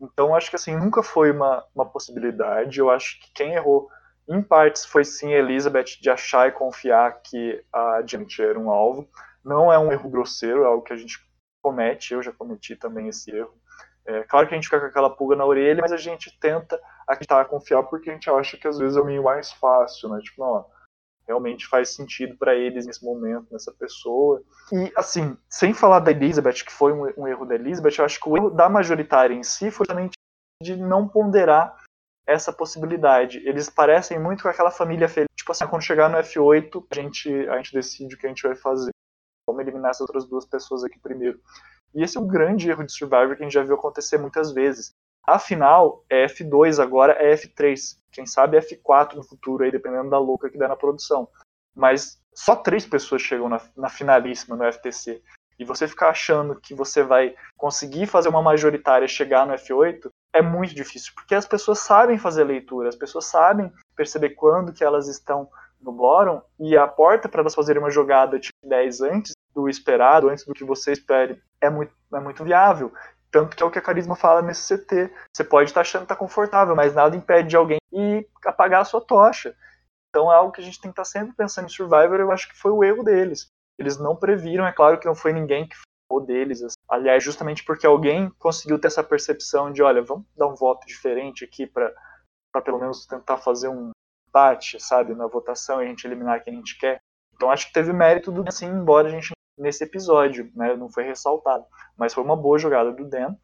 Então 0.00 0.34
acho 0.34 0.50
que 0.50 0.56
assim 0.56 0.74
nunca 0.74 1.02
foi 1.02 1.30
uma, 1.30 1.64
uma 1.74 1.84
possibilidade. 1.84 2.80
Eu 2.80 2.90
acho 2.90 3.20
que 3.20 3.32
quem 3.32 3.52
errou 3.52 3.88
em 4.28 4.42
partes 4.42 4.84
foi 4.84 5.04
sim 5.04 5.32
Elizabeth 5.32 6.00
de 6.00 6.10
achar 6.10 6.48
e 6.48 6.52
confiar 6.52 7.20
que 7.22 7.62
a 7.72 8.02
Janet 8.06 8.42
era 8.42 8.58
um 8.58 8.70
alvo. 8.70 9.08
Não 9.44 9.72
é 9.72 9.78
um 9.78 9.92
erro 9.92 10.08
grosseiro, 10.08 10.62
é 10.62 10.66
algo 10.66 10.82
que 10.82 10.92
a 10.92 10.96
gente 10.96 11.18
comete, 11.62 12.14
eu 12.14 12.22
já 12.22 12.32
cometi 12.32 12.76
também 12.76 13.08
esse 13.08 13.30
erro. 13.30 13.54
É, 14.06 14.22
claro 14.24 14.46
que 14.46 14.54
a 14.54 14.56
gente 14.56 14.66
fica 14.66 14.80
com 14.80 14.86
aquela 14.86 15.08
pulga 15.08 15.34
na 15.34 15.46
orelha, 15.46 15.80
mas 15.80 15.92
a 15.92 15.96
gente 15.96 16.38
tenta 16.38 16.80
acreditar, 17.06 17.44
confiar, 17.46 17.82
porque 17.84 18.10
a 18.10 18.12
gente 18.12 18.28
acha 18.28 18.56
que 18.56 18.68
às 18.68 18.78
vezes 18.78 18.96
é 18.96 19.00
o 19.00 19.04
meio 19.04 19.22
mais 19.22 19.52
fácil, 19.52 20.10
né? 20.10 20.20
Tipo, 20.20 20.42
não, 20.42 20.66
realmente 21.26 21.66
faz 21.66 21.94
sentido 21.94 22.36
para 22.36 22.54
eles 22.54 22.86
nesse 22.86 23.04
momento, 23.04 23.46
nessa 23.50 23.72
pessoa. 23.72 24.42
E, 24.72 24.92
assim, 24.96 25.36
sem 25.48 25.72
falar 25.72 26.00
da 26.00 26.10
Elizabeth, 26.10 26.64
que 26.64 26.72
foi 26.72 26.92
um, 26.92 27.12
um, 27.16 27.26
erro 27.26 27.46
da 27.46 27.54
Elizabeth, 27.54 27.94
eu 27.98 28.04
acho 28.04 28.20
que 28.20 28.28
o 28.28 28.36
erro 28.36 28.50
da 28.50 28.68
majoritária 28.68 29.34
em 29.34 29.42
si 29.42 29.70
foi 29.70 29.86
justamente 29.86 30.12
de 30.62 30.76
não 30.76 31.08
ponderar 31.08 31.82
essa 32.26 32.52
possibilidade. 32.52 33.38
Eles 33.46 33.68
parecem 33.68 34.18
muito 34.18 34.42
com 34.42 34.48
aquela 34.48 34.70
família 34.70 35.08
feliz. 35.08 35.28
Tipo 35.36 35.52
assim, 35.52 35.66
quando 35.66 35.82
chegar 35.82 36.08
no 36.08 36.18
F8, 36.18 36.86
a 36.90 36.94
gente, 36.94 37.48
a 37.48 37.56
gente 37.56 37.72
decide 37.72 38.14
o 38.14 38.18
que 38.18 38.26
a 38.26 38.28
gente 38.28 38.42
vai 38.42 38.56
fazer. 38.56 38.90
Vamos 39.46 39.62
eliminar 39.62 39.90
essas 39.90 40.02
outras 40.02 40.26
duas 40.26 40.46
pessoas 40.46 40.84
aqui 40.84 40.98
primeiro. 40.98 41.38
E 41.94 42.02
esse 42.02 42.16
é 42.16 42.20
um 42.20 42.26
grande 42.26 42.68
erro 42.68 42.84
de 42.84 42.92
Survivor 42.92 43.36
que 43.36 43.42
a 43.42 43.44
gente 43.44 43.54
já 43.54 43.62
viu 43.62 43.74
acontecer 43.74 44.18
muitas 44.18 44.52
vezes. 44.52 44.92
Afinal, 45.26 46.04
é 46.10 46.26
F2 46.26 46.82
agora, 46.82 47.12
é 47.12 47.34
F3. 47.34 47.98
Quem 48.10 48.26
sabe 48.26 48.56
é 48.56 48.60
F4 48.60 49.14
no 49.14 49.22
futuro, 49.22 49.64
aí, 49.64 49.70
dependendo 49.70 50.10
da 50.10 50.18
louca 50.18 50.50
que 50.50 50.58
der 50.58 50.68
na 50.68 50.76
produção. 50.76 51.28
Mas 51.74 52.20
só 52.34 52.56
três 52.56 52.84
pessoas 52.84 53.22
chegam 53.22 53.48
na, 53.48 53.60
na 53.76 53.88
finalíssima 53.88 54.56
no 54.56 54.70
FTC. 54.70 55.22
E 55.58 55.64
você 55.64 55.86
ficar 55.86 56.08
achando 56.08 56.60
que 56.60 56.74
você 56.74 57.02
vai 57.02 57.34
conseguir 57.56 58.06
fazer 58.06 58.28
uma 58.28 58.42
majoritária 58.42 59.06
chegar 59.06 59.46
no 59.46 59.54
F8 59.54 60.10
é 60.32 60.42
muito 60.42 60.74
difícil, 60.74 61.12
porque 61.14 61.32
as 61.32 61.46
pessoas 61.46 61.78
sabem 61.78 62.18
fazer 62.18 62.42
leitura, 62.42 62.88
as 62.88 62.96
pessoas 62.96 63.26
sabem 63.26 63.72
perceber 63.94 64.30
quando 64.30 64.72
que 64.72 64.82
elas 64.82 65.06
estão 65.06 65.48
no 65.84 65.92
bottom 65.92 66.42
e 66.58 66.76
a 66.76 66.86
porta 66.88 67.28
para 67.28 67.40
elas 67.40 67.54
fazerem 67.54 67.82
uma 67.82 67.90
jogada 67.90 68.38
tipo 68.38 68.58
10 68.64 69.00
antes 69.02 69.32
do 69.54 69.68
esperado, 69.68 70.28
antes 70.28 70.44
do 70.44 70.54
que 70.54 70.64
você 70.64 70.92
espere, 70.92 71.40
é 71.60 71.70
muito, 71.70 71.92
é 72.12 72.20
muito 72.20 72.42
viável. 72.42 72.92
Tanto 73.30 73.56
que 73.56 73.62
é 73.62 73.66
o 73.66 73.70
que 73.70 73.78
a 73.78 73.82
Carisma 73.82 74.14
fala 74.14 74.42
nesse 74.42 74.76
CT. 74.76 75.12
Você 75.32 75.42
pode 75.42 75.70
estar 75.70 75.80
achando 75.80 76.02
que 76.02 76.12
está 76.12 76.16
confortável, 76.16 76.76
mas 76.76 76.94
nada 76.94 77.16
impede 77.16 77.48
de 77.48 77.56
alguém 77.56 77.78
ir 77.92 78.28
apagar 78.44 78.82
a 78.82 78.84
sua 78.84 79.00
tocha. 79.00 79.56
Então 80.08 80.32
é 80.32 80.36
algo 80.36 80.52
que 80.52 80.60
a 80.60 80.64
gente 80.64 80.80
tem 80.80 80.90
que 80.90 81.00
estar 81.00 81.04
sempre 81.04 81.34
pensando 81.34 81.66
em 81.66 81.68
Survivor. 81.68 82.20
Eu 82.20 82.30
acho 82.30 82.48
que 82.48 82.56
foi 82.56 82.70
o 82.70 82.84
erro 82.84 83.02
deles. 83.02 83.48
Eles 83.76 83.98
não 83.98 84.14
previram, 84.14 84.64
é 84.64 84.72
claro 84.72 84.98
que 84.98 85.06
não 85.06 85.16
foi 85.16 85.32
ninguém 85.32 85.66
que 85.66 85.74
falou 86.08 86.24
deles. 86.24 86.62
Assim. 86.62 86.76
Aliás, 86.88 87.24
justamente 87.24 87.64
porque 87.64 87.86
alguém 87.86 88.30
conseguiu 88.38 88.78
ter 88.78 88.86
essa 88.86 89.02
percepção 89.02 89.72
de: 89.72 89.82
olha, 89.82 90.00
vamos 90.00 90.24
dar 90.36 90.46
um 90.46 90.54
voto 90.54 90.86
diferente 90.86 91.44
aqui 91.44 91.66
para 91.66 91.92
pelo 92.64 92.78
menos 92.78 93.04
tentar 93.04 93.38
fazer 93.38 93.68
um 93.68 93.90
empate, 94.34 94.80
sabe, 94.80 95.14
na 95.14 95.28
votação 95.28 95.80
e 95.80 95.84
a 95.84 95.88
gente 95.88 96.04
eliminar 96.04 96.42
quem 96.42 96.54
a 96.54 96.56
gente 96.56 96.76
quer. 96.76 97.00
Então 97.34 97.50
acho 97.50 97.68
que 97.68 97.72
teve 97.72 97.92
mérito 97.92 98.32
do 98.32 98.44
assim, 98.48 98.66
embora 98.66 99.08
a 99.08 99.10
gente 99.10 99.30
nesse 99.56 99.84
episódio, 99.84 100.50
né? 100.54 100.74
Não 100.74 100.90
foi 100.90 101.04
ressaltado. 101.04 101.64
Mas 101.96 102.12
foi 102.12 102.24
uma 102.24 102.36
boa 102.36 102.58
jogada 102.58 102.90
do 102.90 103.08
Dan. 103.08 103.36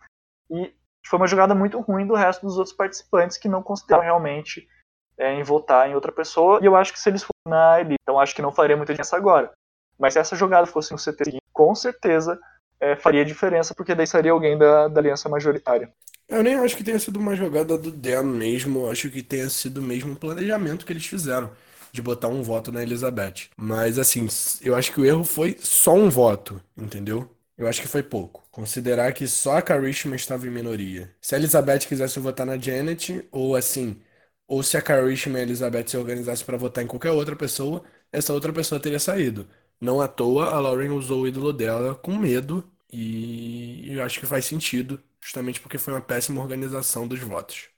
E 0.51 0.74
foi 1.07 1.18
uma 1.18 1.28
jogada 1.28 1.55
muito 1.55 1.78
ruim 1.80 2.07
do 2.07 2.14
resto 2.14 2.45
dos 2.45 2.59
outros 2.59 2.74
participantes 2.74 3.36
que 3.36 3.49
não 3.49 3.62
consideraram 3.62 4.05
realmente 4.05 4.68
é, 5.16 5.32
em 5.32 5.43
votar 5.43 5.88
em 5.88 5.95
outra 5.95 6.11
pessoa. 6.11 6.59
E 6.61 6.66
eu 6.66 6.74
acho 6.74 6.93
que 6.93 6.99
se 6.99 7.09
eles 7.09 7.22
fossem 7.22 7.30
na 7.47 7.80
elite, 7.80 8.01
então 8.03 8.18
acho 8.18 8.34
que 8.34 8.43
não 8.43 8.53
faria 8.53 8.76
muita 8.76 8.93
diferença 8.93 9.16
agora. 9.16 9.53
Mas 9.99 10.14
se 10.14 10.18
essa 10.18 10.34
jogada 10.34 10.66
fosse 10.66 10.93
no 10.93 10.99
CT, 10.99 11.38
com 11.53 11.74
certeza 11.74 12.41
é, 12.80 12.97
faria 12.97 13.24
diferença, 13.24 13.74
porque 13.74 13.95
daí 13.95 14.07
seria 14.07 14.32
alguém 14.32 14.59
da, 14.59 14.88
da 14.88 15.01
aliança 15.01 15.28
majoritária. 15.28 15.93
Eu 16.31 16.43
nem 16.45 16.55
acho 16.55 16.76
que 16.76 16.85
tenha 16.85 16.99
sido 16.99 17.18
uma 17.18 17.35
jogada 17.35 17.76
do 17.76 17.91
Dan 17.91 18.22
mesmo, 18.22 18.89
acho 18.89 19.11
que 19.11 19.22
tenha 19.22 19.51
sido 19.51 19.83
mesmo 19.83 20.12
um 20.12 20.14
planejamento 20.14 20.87
que 20.87 20.93
eles 20.93 21.05
fizeram 21.07 21.51
de 21.93 22.01
botar 22.01 22.28
um 22.28 22.43
voto 22.43 22.70
na 22.70 22.83
Elizabeth. 22.83 23.49
Mas 23.57 23.99
assim, 23.99 24.26
eu 24.62 24.76
acho 24.76 24.93
que 24.93 25.01
o 25.01 25.05
erro 25.05 25.24
foi 25.24 25.57
só 25.61 25.93
um 25.95 26.09
voto, 26.09 26.62
entendeu? 26.76 27.28
Eu 27.59 27.66
acho 27.66 27.83
que 27.83 27.89
foi 27.89 28.03
pouco. 28.03 28.45
Considerar 28.51 29.12
que 29.12 29.26
só 29.26 29.57
a 29.59 29.62
Karishma 29.62 30.14
estava 30.16 30.47
em 30.47 30.51
minoria. 30.51 31.12
Se 31.20 31.35
a 31.35 31.39
Elizabeth 31.39 31.81
quisesse 31.81 32.20
votar 32.20 32.47
na 32.47 32.57
Janet, 32.57 33.26
ou 33.33 33.57
assim, 33.57 34.01
ou 34.47 34.62
se 34.62 34.76
a 34.76 34.83
Karishma 34.83 35.39
e 35.39 35.41
a 35.43 35.45
Elizabeth 35.45 35.89
se 35.89 35.97
organizassem 35.97 36.47
para 36.47 36.57
votar 36.57 36.85
em 36.85 36.87
qualquer 36.87 37.11
outra 37.11 37.37
pessoa, 37.37 37.83
essa 38.12 38.33
outra 38.33 38.53
pessoa 38.53 38.81
teria 38.81 38.99
saído. 39.01 39.49
Não 39.81 40.01
à 40.01 40.09
toa, 40.09 40.47
a 40.51 40.61
Lauren 40.61 40.91
usou 40.91 41.22
o 41.22 41.28
ídolo 41.28 41.53
dela 41.53 41.95
com 41.95 42.16
medo, 42.16 42.64
e 42.93 43.93
eu 43.93 44.03
acho 44.05 44.20
que 44.20 44.26
faz 44.26 44.45
sentido, 44.45 45.01
justamente 45.21 45.61
porque 45.61 45.79
foi 45.79 45.95
uma 45.95 46.01
péssima 46.01 46.41
organização 46.41 47.07
dos 47.07 47.21
votos. 47.21 47.68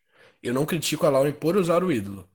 Eu 0.42 0.54
não 0.54 0.66
critico 0.66 1.06
a 1.06 1.10
Lauren 1.10 1.32
por 1.32 1.56
usar 1.56 1.84
o 1.84 1.92
ídolo. 1.92 2.28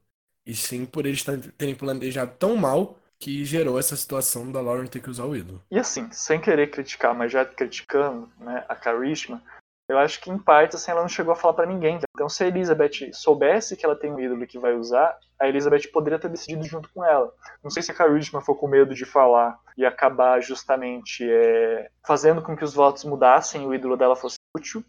E 0.46 0.56
sim 0.56 0.86
por 0.86 1.06
eles 1.06 1.24
terem 1.58 1.76
planejado 1.76 2.34
tão 2.40 2.56
mal 2.56 2.98
que 3.20 3.44
gerou 3.44 3.80
essa 3.80 3.96
situação 3.96 4.52
da 4.52 4.62
Lauren 4.62 4.88
ter 4.88 5.02
que 5.02 5.10
usar 5.10 5.26
o 5.26 5.36
ídolo. 5.36 5.62
E 5.70 5.80
assim, 5.80 6.10
sem 6.12 6.40
querer 6.40 6.70
criticar, 6.70 7.14
mas 7.16 7.32
já 7.32 7.44
criticando 7.44 8.30
né, 8.40 8.64
a 8.70 8.76
Karishma, 8.76 9.42
eu 9.90 9.98
acho 9.98 10.20
que 10.22 10.30
em 10.30 10.38
parte 10.38 10.76
assim, 10.76 10.92
ela 10.92 11.02
não 11.02 11.10
chegou 11.10 11.34
a 11.34 11.36
falar 11.36 11.54
para 11.54 11.66
ninguém. 11.66 12.00
Então 12.14 12.30
se 12.30 12.44
a 12.44 12.48
Elizabeth 12.48 13.12
soubesse 13.14 13.76
que 13.76 13.86
ela 13.86 13.96
tem 13.96 14.12
um 14.12 14.20
ídolo 14.20 14.46
que 14.46 14.60
vai 14.60 14.74
usar, 14.74 15.18
a 15.40 15.48
Elizabeth 15.48 15.90
poderia 15.92 16.20
ter 16.20 16.30
decidido 16.30 16.64
junto 16.66 16.90
com 16.94 17.04
ela. 17.04 17.34
Não 17.64 17.72
sei 17.72 17.82
se 17.82 17.92
a 17.92 17.96
Karishma 17.96 18.42
ficou 18.42 18.56
com 18.56 18.68
medo 18.68 18.94
de 18.94 19.06
falar 19.06 19.58
e 19.78 19.86
acabar 19.86 20.42
justamente 20.42 21.28
é, 21.30 21.90
fazendo 22.06 22.42
com 22.42 22.56
que 22.56 22.64
os 22.64 22.74
votos 22.74 23.04
mudassem 23.04 23.64
e 23.64 23.66
o 23.66 23.74
ídolo 23.74 23.96
dela 23.96 24.16
fosse 24.16 24.36
útil, 24.56 24.84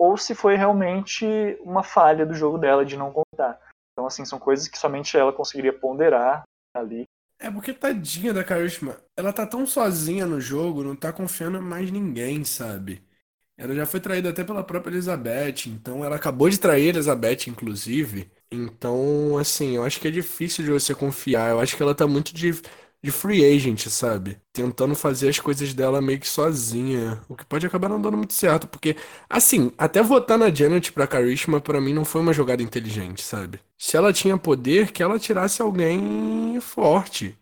ou 0.00 0.16
se 0.16 0.34
foi 0.34 0.56
realmente 0.56 1.26
uma 1.60 1.82
falha 1.82 2.24
do 2.24 2.32
jogo 2.32 2.56
dela 2.56 2.86
de 2.86 2.96
não 2.96 3.12
contar. 3.12 3.60
Então, 3.92 4.06
assim, 4.06 4.24
são 4.24 4.38
coisas 4.38 4.66
que 4.66 4.78
somente 4.78 5.14
ela 5.14 5.30
conseguiria 5.30 5.74
ponderar 5.74 6.42
ali. 6.74 7.04
É 7.38 7.50
porque 7.50 7.74
tadinha 7.74 8.32
da 8.32 8.42
Karishma, 8.42 8.96
ela 9.14 9.30
tá 9.30 9.46
tão 9.46 9.66
sozinha 9.66 10.24
no 10.24 10.40
jogo, 10.40 10.82
não 10.82 10.96
tá 10.96 11.12
confiando 11.12 11.58
em 11.58 11.60
mais 11.60 11.90
ninguém, 11.90 12.46
sabe? 12.46 13.04
Ela 13.58 13.74
já 13.74 13.84
foi 13.84 14.00
traída 14.00 14.30
até 14.30 14.42
pela 14.42 14.64
própria 14.64 14.90
Elizabeth, 14.90 15.66
então 15.66 16.02
ela 16.02 16.16
acabou 16.16 16.48
de 16.48 16.58
trair 16.58 16.86
a 16.86 16.88
Elizabeth, 16.88 17.48
inclusive. 17.48 18.30
Então, 18.50 19.36
assim, 19.36 19.76
eu 19.76 19.84
acho 19.84 20.00
que 20.00 20.08
é 20.08 20.10
difícil 20.10 20.64
de 20.64 20.70
você 20.70 20.94
confiar. 20.94 21.50
Eu 21.50 21.60
acho 21.60 21.76
que 21.76 21.82
ela 21.82 21.94
tá 21.94 22.06
muito 22.06 22.34
de, 22.34 22.52
de 23.02 23.10
free 23.10 23.44
agent, 23.44 23.86
sabe? 23.88 24.38
Tentando 24.52 24.94
fazer 24.94 25.28
as 25.28 25.38
coisas 25.40 25.72
dela 25.74 26.00
meio 26.02 26.20
que 26.20 26.28
sozinha. 26.28 27.20
O 27.28 27.34
que 27.36 27.44
pode 27.44 27.66
acabar 27.66 27.88
não 27.88 28.00
dando 28.00 28.16
muito 28.16 28.34
certo. 28.34 28.68
Porque, 28.68 28.96
assim, 29.28 29.72
até 29.78 30.02
votar 30.02 30.38
na 30.38 30.52
Janet 30.54 30.92
pra 30.92 31.06
Karishma, 31.06 31.60
pra 31.60 31.80
mim, 31.80 31.94
não 31.94 32.04
foi 32.04 32.20
uma 32.20 32.32
jogada 32.32 32.62
inteligente, 32.62 33.22
sabe? 33.22 33.60
Se 33.78 33.96
ela 33.96 34.12
tinha 34.12 34.36
poder, 34.36 34.92
que 34.92 35.02
ela 35.02 35.18
tirasse 35.18 35.62
alguém 35.62 36.60
forte. 36.60 37.38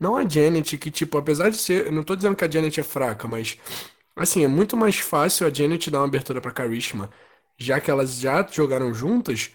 Não 0.00 0.16
a 0.16 0.28
Janet, 0.28 0.76
que, 0.78 0.90
tipo, 0.90 1.18
apesar 1.18 1.50
de 1.50 1.56
ser. 1.58 1.90
Não 1.92 2.02
tô 2.04 2.16
dizendo 2.16 2.36
que 2.36 2.44
a 2.44 2.50
Janet 2.50 2.80
é 2.80 2.82
fraca, 2.82 3.28
mas. 3.28 3.58
Assim, 4.16 4.44
é 4.44 4.48
muito 4.48 4.76
mais 4.76 4.96
fácil 4.98 5.46
a 5.46 5.50
Janet 5.52 5.90
dar 5.90 6.00
uma 6.00 6.06
abertura 6.06 6.40
pra 6.40 6.50
Karishma, 6.52 7.10
já 7.58 7.80
que 7.80 7.90
elas 7.90 8.18
já 8.18 8.46
jogaram 8.50 8.92
juntas, 8.94 9.50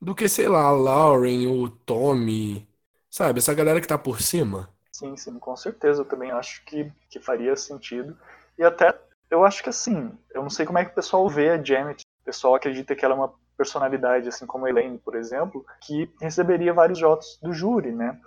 do 0.00 0.14
que, 0.14 0.28
sei 0.28 0.48
lá, 0.48 0.62
a 0.64 0.70
Lauren, 0.72 1.46
o 1.48 1.68
Tommy. 1.68 2.66
Sabe? 3.10 3.38
Essa 3.38 3.54
galera 3.54 3.80
que 3.80 3.86
tá 3.88 3.98
por 3.98 4.20
cima. 4.22 4.70
Sim, 4.96 5.14
sim, 5.14 5.38
com 5.38 5.54
certeza. 5.54 6.00
Eu 6.00 6.06
também 6.06 6.30
acho 6.30 6.64
que, 6.64 6.90
que 7.10 7.20
faria 7.20 7.54
sentido. 7.54 8.16
E 8.58 8.64
até, 8.64 8.98
eu 9.30 9.44
acho 9.44 9.62
que 9.62 9.68
assim, 9.68 10.10
eu 10.30 10.42
não 10.42 10.48
sei 10.48 10.64
como 10.64 10.78
é 10.78 10.84
que 10.84 10.92
o 10.92 10.94
pessoal 10.94 11.28
vê 11.28 11.50
a 11.50 11.62
Janet. 11.62 12.02
O 12.22 12.24
pessoal 12.24 12.54
acredita 12.54 12.94
que 12.96 13.04
ela 13.04 13.14
é 13.14 13.18
uma 13.18 13.34
personalidade, 13.58 14.28
assim 14.28 14.46
como 14.46 14.64
a 14.64 14.70
Elaine, 14.70 14.98
por 14.98 15.14
exemplo, 15.14 15.64
que 15.82 16.10
receberia 16.20 16.72
vários 16.72 17.00
votos 17.00 17.38
do 17.42 17.52
júri, 17.52 17.92
né? 17.92 18.18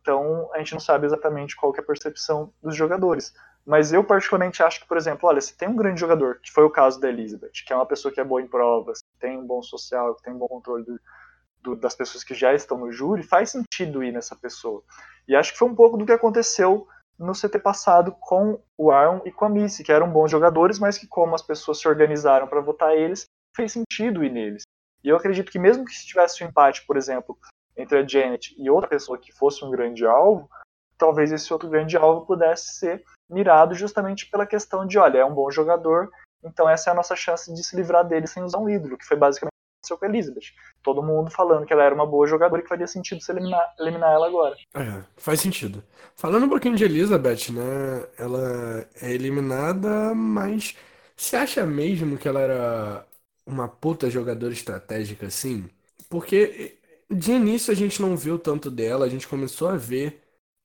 Então, 0.00 0.50
a 0.54 0.58
gente 0.58 0.72
não 0.72 0.80
sabe 0.80 1.06
exatamente 1.06 1.56
qual 1.56 1.74
é 1.76 1.80
a 1.80 1.84
percepção 1.84 2.52
dos 2.62 2.74
jogadores. 2.74 3.32
Mas 3.64 3.92
eu 3.92 4.02
particularmente 4.02 4.62
acho 4.62 4.80
que, 4.80 4.88
por 4.88 4.96
exemplo, 4.96 5.28
olha, 5.28 5.40
se 5.40 5.56
tem 5.56 5.68
um 5.68 5.76
grande 5.76 6.00
jogador, 6.00 6.40
que 6.40 6.50
foi 6.50 6.64
o 6.64 6.70
caso 6.70 7.00
da 7.00 7.08
Elizabeth, 7.08 7.52
que 7.66 7.72
é 7.72 7.76
uma 7.76 7.86
pessoa 7.86 8.12
que 8.12 8.20
é 8.20 8.24
boa 8.24 8.42
em 8.42 8.48
provas, 8.48 8.98
que 9.00 9.20
tem 9.20 9.38
um 9.38 9.46
bom 9.46 9.62
social, 9.62 10.14
que 10.16 10.22
tem 10.22 10.32
um 10.32 10.38
bom 10.38 10.48
controle 10.48 10.84
do, 10.84 11.00
do, 11.62 11.76
das 11.76 11.94
pessoas 11.94 12.24
que 12.24 12.34
já 12.34 12.54
estão 12.54 12.78
no 12.78 12.90
júri, 12.90 13.22
faz 13.22 13.50
sentido 13.50 14.02
ir 14.02 14.12
nessa 14.12 14.34
pessoa. 14.34 14.82
E 15.30 15.36
acho 15.36 15.52
que 15.52 15.58
foi 15.58 15.68
um 15.68 15.76
pouco 15.76 15.96
do 15.96 16.04
que 16.04 16.10
aconteceu 16.10 16.88
no 17.16 17.34
CT 17.34 17.60
passado 17.60 18.10
com 18.18 18.60
o 18.76 18.90
Aaron 18.90 19.22
e 19.24 19.30
com 19.30 19.44
a 19.44 19.48
Missy, 19.48 19.84
que 19.84 19.92
eram 19.92 20.10
bons 20.10 20.28
jogadores, 20.28 20.80
mas 20.80 20.98
que 20.98 21.06
como 21.06 21.36
as 21.36 21.42
pessoas 21.42 21.78
se 21.78 21.86
organizaram 21.86 22.48
para 22.48 22.60
votar 22.60 22.96
eles, 22.96 23.26
fez 23.54 23.70
sentido 23.70 24.24
ir 24.24 24.32
neles. 24.32 24.64
E 25.04 25.08
eu 25.08 25.16
acredito 25.16 25.52
que 25.52 25.58
mesmo 25.58 25.84
que 25.84 25.94
se 25.94 26.04
tivesse 26.04 26.42
um 26.42 26.48
empate, 26.48 26.84
por 26.84 26.96
exemplo, 26.96 27.38
entre 27.76 27.98
a 27.98 28.04
Janet 28.04 28.56
e 28.58 28.68
outra 28.68 28.90
pessoa 28.90 29.16
que 29.16 29.30
fosse 29.30 29.64
um 29.64 29.70
grande 29.70 30.04
alvo, 30.04 30.50
talvez 30.98 31.30
esse 31.30 31.52
outro 31.52 31.68
grande 31.68 31.96
alvo 31.96 32.26
pudesse 32.26 32.74
ser 32.74 33.04
mirado 33.30 33.72
justamente 33.76 34.28
pela 34.28 34.44
questão 34.44 34.84
de, 34.84 34.98
olha, 34.98 35.18
é 35.18 35.24
um 35.24 35.32
bom 35.32 35.48
jogador, 35.48 36.10
então 36.42 36.68
essa 36.68 36.90
é 36.90 36.92
a 36.92 36.96
nossa 36.96 37.14
chance 37.14 37.54
de 37.54 37.62
se 37.62 37.76
livrar 37.76 38.04
dele 38.04 38.26
sem 38.26 38.42
usar 38.42 38.58
um 38.58 38.68
ídolo, 38.68 38.98
que 38.98 39.06
foi 39.06 39.16
basicamente 39.16 39.49
aconteceu 39.90 39.98
com 39.98 40.04
a 40.04 40.08
Elizabeth. 40.08 40.52
Todo 40.82 41.02
mundo 41.02 41.30
falando 41.30 41.66
que 41.66 41.72
ela 41.72 41.82
era 41.84 41.94
uma 41.94 42.06
boa 42.06 42.26
jogadora 42.26 42.60
e 42.60 42.62
que 42.62 42.68
faria 42.68 42.86
sentido 42.86 43.20
se 43.20 43.30
eliminar, 43.32 43.74
eliminar 43.78 44.12
ela 44.12 44.26
agora. 44.26 44.56
É, 44.74 45.04
faz 45.16 45.40
sentido. 45.40 45.82
Falando 46.16 46.46
um 46.46 46.48
pouquinho 46.48 46.76
de 46.76 46.84
Elizabeth, 46.84 47.50
né? 47.52 48.06
Ela 48.18 48.88
é 49.00 49.12
eliminada, 49.12 50.14
mas 50.14 50.76
você 51.16 51.36
acha 51.36 51.66
mesmo 51.66 52.16
que 52.18 52.28
ela 52.28 52.40
era 52.40 53.06
uma 53.46 53.68
puta 53.68 54.08
jogadora 54.10 54.52
estratégica 54.52 55.26
assim? 55.26 55.68
Porque 56.08 56.78
de 57.10 57.32
início 57.32 57.72
a 57.72 57.74
gente 57.76 58.00
não 58.00 58.16
viu 58.16 58.38
tanto 58.38 58.70
dela, 58.70 59.04
a 59.06 59.08
gente 59.08 59.28
começou 59.28 59.68
a 59.68 59.76
ver 59.76 60.22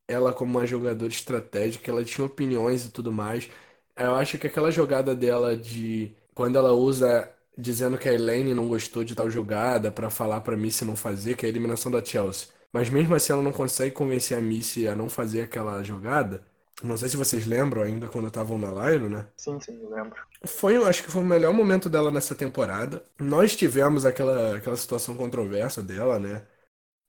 ela 0.08 0.34
como 0.34 0.58
uma 0.60 0.66
jogadora 0.68 1.12
estratégica, 1.12 1.90
ela 1.92 2.04
tinha 2.06 2.26
opiniões 2.26 2.86
e 2.86 2.92
tudo 2.92 3.12
mais. 3.12 3.50
Eu 3.96 4.16
acho 4.16 4.38
que 4.38 4.48
aquela 4.48 4.72
jogada 4.72 5.16
dela 5.16 5.56
de 5.58 6.16
quando 6.34 6.58
ela 6.58 6.74
usa 6.74 7.32
dizendo 7.58 7.98
que 7.98 8.10
a 8.10 8.14
Elaine 8.14 8.54
não 8.54 8.68
gostou 8.68 9.04
de 9.04 9.16
tal 9.16 9.30
jogada 9.30 9.92
pra 9.92 10.10
falar 10.10 10.42
pra 10.42 10.58
Missy 10.58 10.86
não 10.86 10.96
fazer, 10.96 11.36
que 11.36 11.46
é 11.46 11.48
a 11.48 11.50
eliminação 11.50 11.92
da 11.92 12.04
Chelsea. 12.04 12.48
Mas 12.72 12.90
mesmo 12.90 13.16
assim 13.16 13.34
ela 13.34 13.42
não 13.42 13.52
consegue 13.54 13.92
convencer 13.96 14.38
a 14.38 14.42
Missy 14.42 14.88
a 14.88 14.96
não 14.96 15.10
fazer 15.10 15.42
aquela 15.44 15.82
jogada. 15.84 16.46
Não 16.84 16.98
sei 16.98 17.10
se 17.10 17.18
vocês 17.18 17.46
lembram 17.48 17.82
ainda 17.84 18.08
quando 18.08 18.28
estavam 18.28 18.58
na 18.58 18.70
Lyro, 18.90 19.10
né? 19.10 19.28
Sim, 19.38 19.60
sim, 19.60 19.82
eu 19.82 19.90
lembro. 19.90 20.22
Foi, 20.46 20.76
acho 20.88 21.04
que 21.04 21.12
foi 21.12 21.22
o 21.22 21.26
melhor 21.26 21.54
momento 21.54 21.90
dela 21.90 22.12
nessa 22.12 22.36
temporada. 22.36 23.04
Nós 23.20 23.56
tivemos 23.56 24.06
aquela, 24.06 24.58
aquela 24.58 24.78
situação 24.78 25.16
controversa 25.16 25.82
dela, 25.82 26.20
né? 26.20 26.46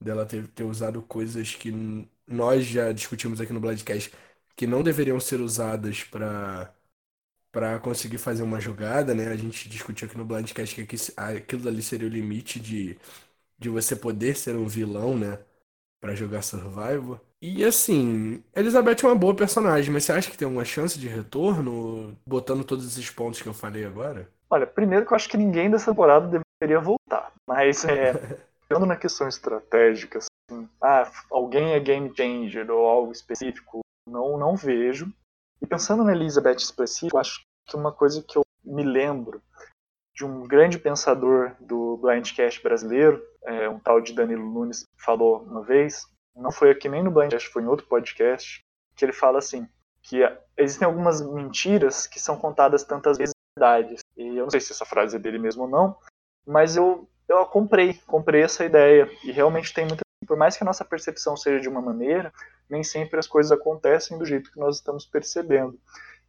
Dela 0.00 0.26
ter, 0.26 0.46
ter 0.48 0.64
usado 0.64 1.02
coisas 1.02 1.54
que 1.54 1.72
nós 2.26 2.66
já 2.66 2.92
discutimos 2.92 3.40
aqui 3.40 3.52
no 3.52 3.60
Bloodcast 3.60 4.12
que 4.56 4.66
não 4.66 4.82
deveriam 4.82 5.20
ser 5.20 5.40
usadas 5.40 6.04
pra 6.04 6.74
para 7.56 7.78
conseguir 7.80 8.18
fazer 8.18 8.42
uma 8.42 8.60
jogada, 8.60 9.14
né? 9.14 9.28
A 9.28 9.36
gente 9.36 9.66
discutiu 9.66 10.06
aqui 10.06 10.18
no 10.18 10.26
Blindcast 10.26 10.74
que 10.74 10.82
aqui- 10.82 10.96
aquilo 11.16 11.66
ali 11.68 11.82
seria 11.82 12.06
o 12.06 12.10
limite 12.10 12.60
de, 12.60 12.98
de 13.58 13.68
você 13.70 13.96
poder 13.96 14.36
ser 14.36 14.56
um 14.56 14.66
vilão, 14.68 15.16
né? 15.18 15.38
Pra 16.00 16.14
jogar 16.14 16.42
Survival. 16.42 17.20
E 17.42 17.64
assim, 17.64 18.44
Elizabeth 18.54 18.98
é 19.04 19.06
uma 19.06 19.16
boa 19.16 19.34
personagem, 19.36 19.92
mas 19.92 20.04
você 20.04 20.12
acha 20.12 20.30
que 20.30 20.38
tem 20.38 20.48
uma 20.48 20.64
chance 20.64 20.98
de 20.98 21.08
retorno, 21.08 22.16
botando 22.26 22.64
todos 22.64 22.86
esses 22.86 23.10
pontos 23.10 23.42
que 23.42 23.48
eu 23.48 23.54
falei 23.54 23.84
agora? 23.86 24.30
Olha, 24.50 24.66
primeiro 24.66 25.06
que 25.06 25.12
eu 25.12 25.16
acho 25.16 25.28
que 25.28 25.36
ninguém 25.36 25.70
dessa 25.70 25.90
temporada 25.90 26.42
deveria 26.60 26.80
voltar. 26.80 27.32
Mas, 27.46 27.84
é, 27.84 28.14
pensando 28.68 28.86
na 28.86 28.96
questão 28.96 29.28
estratégica, 29.28 30.18
assim, 30.18 30.68
ah, 30.82 31.10
alguém 31.30 31.72
é 31.72 31.80
game 31.80 32.12
changer 32.16 32.70
ou 32.70 32.86
algo 32.86 33.12
específico, 33.12 33.80
não, 34.08 34.38
não 34.38 34.56
vejo. 34.56 35.12
E 35.60 35.66
pensando 35.66 36.04
na 36.04 36.12
Elizabeth 36.12 36.56
específico, 36.56 37.18
acho 37.18 37.40
uma 37.74 37.92
coisa 37.92 38.22
que 38.22 38.36
eu 38.36 38.42
me 38.64 38.82
lembro 38.82 39.42
de 40.14 40.24
um 40.24 40.46
grande 40.46 40.78
pensador 40.78 41.54
do 41.60 41.96
Blindcast 41.98 42.62
brasileiro, 42.62 43.22
é, 43.44 43.68
um 43.68 43.78
tal 43.78 44.00
de 44.00 44.14
Danilo 44.14 44.48
Nunes, 44.48 44.84
falou 44.96 45.42
uma 45.42 45.62
vez, 45.62 46.06
não 46.34 46.50
foi 46.50 46.70
aqui 46.70 46.88
nem 46.88 47.02
no 47.02 47.10
Blindcast, 47.10 47.48
foi 47.50 47.62
em 47.62 47.66
outro 47.66 47.86
podcast, 47.86 48.60
que 48.94 49.04
ele 49.04 49.12
fala 49.12 49.38
assim, 49.38 49.68
que 50.02 50.20
existem 50.56 50.86
algumas 50.86 51.20
mentiras 51.20 52.06
que 52.06 52.20
são 52.20 52.38
contadas 52.38 52.84
tantas 52.84 53.18
vezes 53.18 53.34
verdades. 53.58 54.00
E 54.16 54.36
eu 54.36 54.44
não 54.44 54.50
sei 54.50 54.60
se 54.60 54.72
essa 54.72 54.84
frase 54.84 55.16
é 55.16 55.18
dele 55.18 55.38
mesmo 55.38 55.64
ou 55.64 55.68
não, 55.68 55.96
mas 56.46 56.76
eu, 56.76 57.08
eu 57.28 57.44
comprei, 57.46 57.94
comprei 58.06 58.42
essa 58.42 58.64
ideia. 58.64 59.10
E 59.24 59.32
realmente 59.32 59.74
tem 59.74 59.84
muita. 59.84 60.00
Por 60.26 60.36
mais 60.36 60.56
que 60.56 60.64
a 60.64 60.66
nossa 60.66 60.84
percepção 60.84 61.36
seja 61.36 61.60
de 61.60 61.68
uma 61.68 61.80
maneira, 61.80 62.32
nem 62.68 62.82
sempre 62.82 63.18
as 63.18 63.26
coisas 63.26 63.52
acontecem 63.52 64.18
do 64.18 64.24
jeito 64.24 64.50
que 64.50 64.58
nós 64.58 64.76
estamos 64.76 65.04
percebendo. 65.04 65.78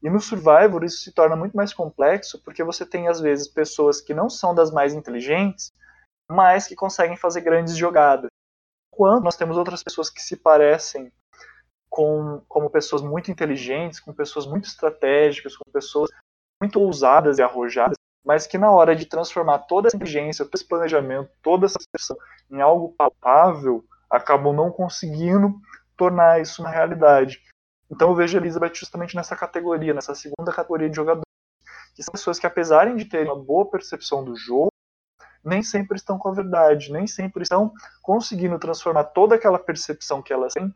E 0.01 0.09
no 0.09 0.19
Survivor 0.19 0.83
isso 0.83 0.99
se 0.99 1.11
torna 1.11 1.35
muito 1.35 1.55
mais 1.55 1.73
complexo 1.73 2.41
porque 2.43 2.63
você 2.63 2.85
tem 2.85 3.07
às 3.07 3.19
vezes 3.19 3.47
pessoas 3.47 3.99
que 3.99 4.13
não 4.13 4.29
são 4.29 4.53
das 4.53 4.71
mais 4.71 4.93
inteligentes, 4.93 5.71
mas 6.29 6.67
que 6.67 6.75
conseguem 6.75 7.17
fazer 7.17 7.41
grandes 7.41 7.75
jogadas. 7.75 8.29
Quando 8.91 9.23
nós 9.23 9.35
temos 9.35 9.57
outras 9.57 9.83
pessoas 9.83 10.09
que 10.09 10.21
se 10.21 10.35
parecem 10.37 11.11
com, 11.89 12.41
como 12.47 12.69
pessoas 12.69 13.01
muito 13.01 13.31
inteligentes, 13.31 13.99
com 13.99 14.13
pessoas 14.13 14.45
muito 14.45 14.65
estratégicas, 14.65 15.55
com 15.55 15.69
pessoas 15.71 16.09
muito 16.61 16.79
ousadas 16.79 17.37
e 17.37 17.41
arrojadas, 17.41 17.97
mas 18.25 18.45
que 18.45 18.57
na 18.57 18.69
hora 18.71 18.95
de 18.95 19.05
transformar 19.05 19.59
toda 19.59 19.87
essa 19.87 19.95
inteligência, 19.95 20.43
todo 20.43 20.55
esse 20.55 20.67
planejamento, 20.67 21.29
toda 21.41 21.65
essa 21.65 21.79
percepção 21.79 22.17
em 22.51 22.61
algo 22.61 22.93
palpável, 22.93 23.85
acabam 24.09 24.53
não 24.53 24.71
conseguindo 24.71 25.55
tornar 25.95 26.41
isso 26.41 26.61
uma 26.61 26.69
realidade. 26.69 27.41
Então 27.89 28.09
eu 28.09 28.15
vejo 28.15 28.37
a 28.37 28.41
Elizabeth 28.41 28.75
justamente 28.75 29.15
nessa 29.15 29.35
categoria, 29.35 29.93
nessa 29.93 30.13
segunda 30.13 30.51
categoria 30.51 30.89
de 30.89 30.95
jogadores, 30.95 31.23
que 31.95 32.03
são 32.03 32.11
pessoas 32.11 32.39
que 32.39 32.47
apesar 32.47 32.93
de 32.93 33.05
terem 33.05 33.31
uma 33.31 33.41
boa 33.41 33.69
percepção 33.69 34.23
do 34.23 34.35
jogo, 34.35 34.71
nem 35.43 35.63
sempre 35.63 35.97
estão 35.97 36.17
com 36.17 36.29
a 36.29 36.33
verdade, 36.33 36.91
nem 36.91 37.07
sempre 37.07 37.43
estão 37.43 37.71
conseguindo 38.01 38.59
transformar 38.59 39.05
toda 39.05 39.35
aquela 39.35 39.57
percepção 39.57 40.21
que 40.21 40.33
elas 40.33 40.53
têm 40.53 40.73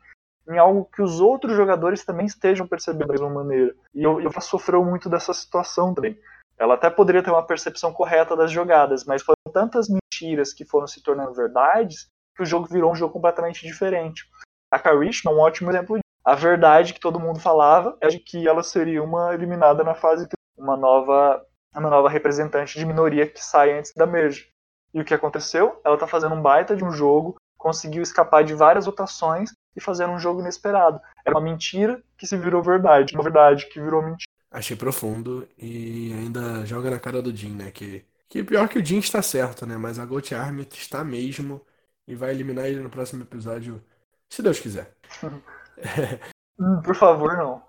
em 0.48 0.58
algo 0.58 0.88
que 0.92 1.02
os 1.02 1.20
outros 1.20 1.54
jogadores 1.54 2.04
também 2.04 2.26
estejam 2.26 2.66
percebendo 2.66 3.06
da 3.06 3.12
mesma 3.12 3.30
maneira. 3.30 3.74
E 3.94 4.02
eu, 4.02 4.20
eu 4.20 4.32
sofreu 4.40 4.84
muito 4.84 5.08
dessa 5.08 5.32
situação 5.32 5.94
também. 5.94 6.18
Ela 6.58 6.74
até 6.74 6.90
poderia 6.90 7.22
ter 7.22 7.30
uma 7.30 7.46
percepção 7.46 7.92
correta 7.92 8.36
das 8.36 8.50
jogadas, 8.50 9.04
mas 9.04 9.22
foram 9.22 9.52
tantas 9.52 9.88
mentiras 9.88 10.52
que 10.52 10.64
foram 10.64 10.86
se 10.86 11.02
tornando 11.02 11.34
verdades 11.34 12.08
que 12.34 12.42
o 12.42 12.46
jogo 12.46 12.66
virou 12.66 12.90
um 12.90 12.94
jogo 12.94 13.12
completamente 13.12 13.66
diferente. 13.66 14.24
A 14.70 14.78
Karishma 14.78 15.30
é 15.30 15.34
um 15.34 15.38
ótimo 15.38 15.70
exemplo. 15.70 15.98
A 16.24 16.34
verdade 16.34 16.94
que 16.94 17.00
todo 17.00 17.18
mundo 17.18 17.40
falava 17.40 17.96
é 18.00 18.08
de 18.08 18.18
que 18.18 18.46
ela 18.46 18.62
seria 18.62 19.02
uma 19.02 19.34
eliminada 19.34 19.82
na 19.82 19.94
fase 19.94 20.28
3, 20.28 20.36
uma 20.56 20.76
nova, 20.76 21.44
uma 21.74 21.90
nova 21.90 22.08
representante 22.08 22.78
de 22.78 22.86
minoria 22.86 23.26
que 23.26 23.44
sai 23.44 23.76
antes 23.76 23.92
da 23.94 24.06
merge. 24.06 24.48
E 24.94 25.00
o 25.00 25.04
que 25.04 25.14
aconteceu? 25.14 25.80
Ela 25.84 25.94
está 25.94 26.06
fazendo 26.06 26.34
um 26.34 26.42
baita 26.42 26.76
de 26.76 26.84
um 26.84 26.92
jogo, 26.92 27.36
conseguiu 27.58 28.02
escapar 28.02 28.44
de 28.44 28.54
várias 28.54 28.86
votações 28.86 29.50
e 29.74 29.80
fazer 29.80 30.06
um 30.06 30.18
jogo 30.18 30.40
inesperado. 30.40 31.00
É 31.24 31.30
uma 31.30 31.40
mentira 31.40 32.02
que 32.16 32.26
se 32.26 32.36
virou 32.36 32.62
verdade, 32.62 33.14
uma 33.14 33.22
verdade 33.22 33.66
que 33.68 33.80
virou 33.80 34.02
mentira. 34.02 34.30
Achei 34.50 34.76
profundo 34.76 35.48
e 35.56 36.12
ainda 36.12 36.64
joga 36.66 36.90
na 36.90 37.00
cara 37.00 37.22
do 37.22 37.34
Jin, 37.34 37.54
né? 37.54 37.70
Que, 37.70 38.04
que 38.28 38.44
pior 38.44 38.68
que 38.68 38.78
o 38.78 38.84
Jin 38.84 38.98
está 38.98 39.22
certo, 39.22 39.64
né? 39.66 39.76
Mas 39.78 39.98
a 39.98 40.04
Gold 40.04 40.34
Army 40.34 40.68
está 40.70 41.02
mesmo 41.02 41.60
e 42.06 42.14
vai 42.14 42.30
eliminar 42.30 42.66
ele 42.66 42.80
no 42.80 42.90
próximo 42.90 43.22
episódio, 43.22 43.82
se 44.28 44.42
Deus 44.42 44.60
quiser. 44.60 44.94
Por 46.84 46.94
favor, 46.94 47.36
não. 47.36 47.62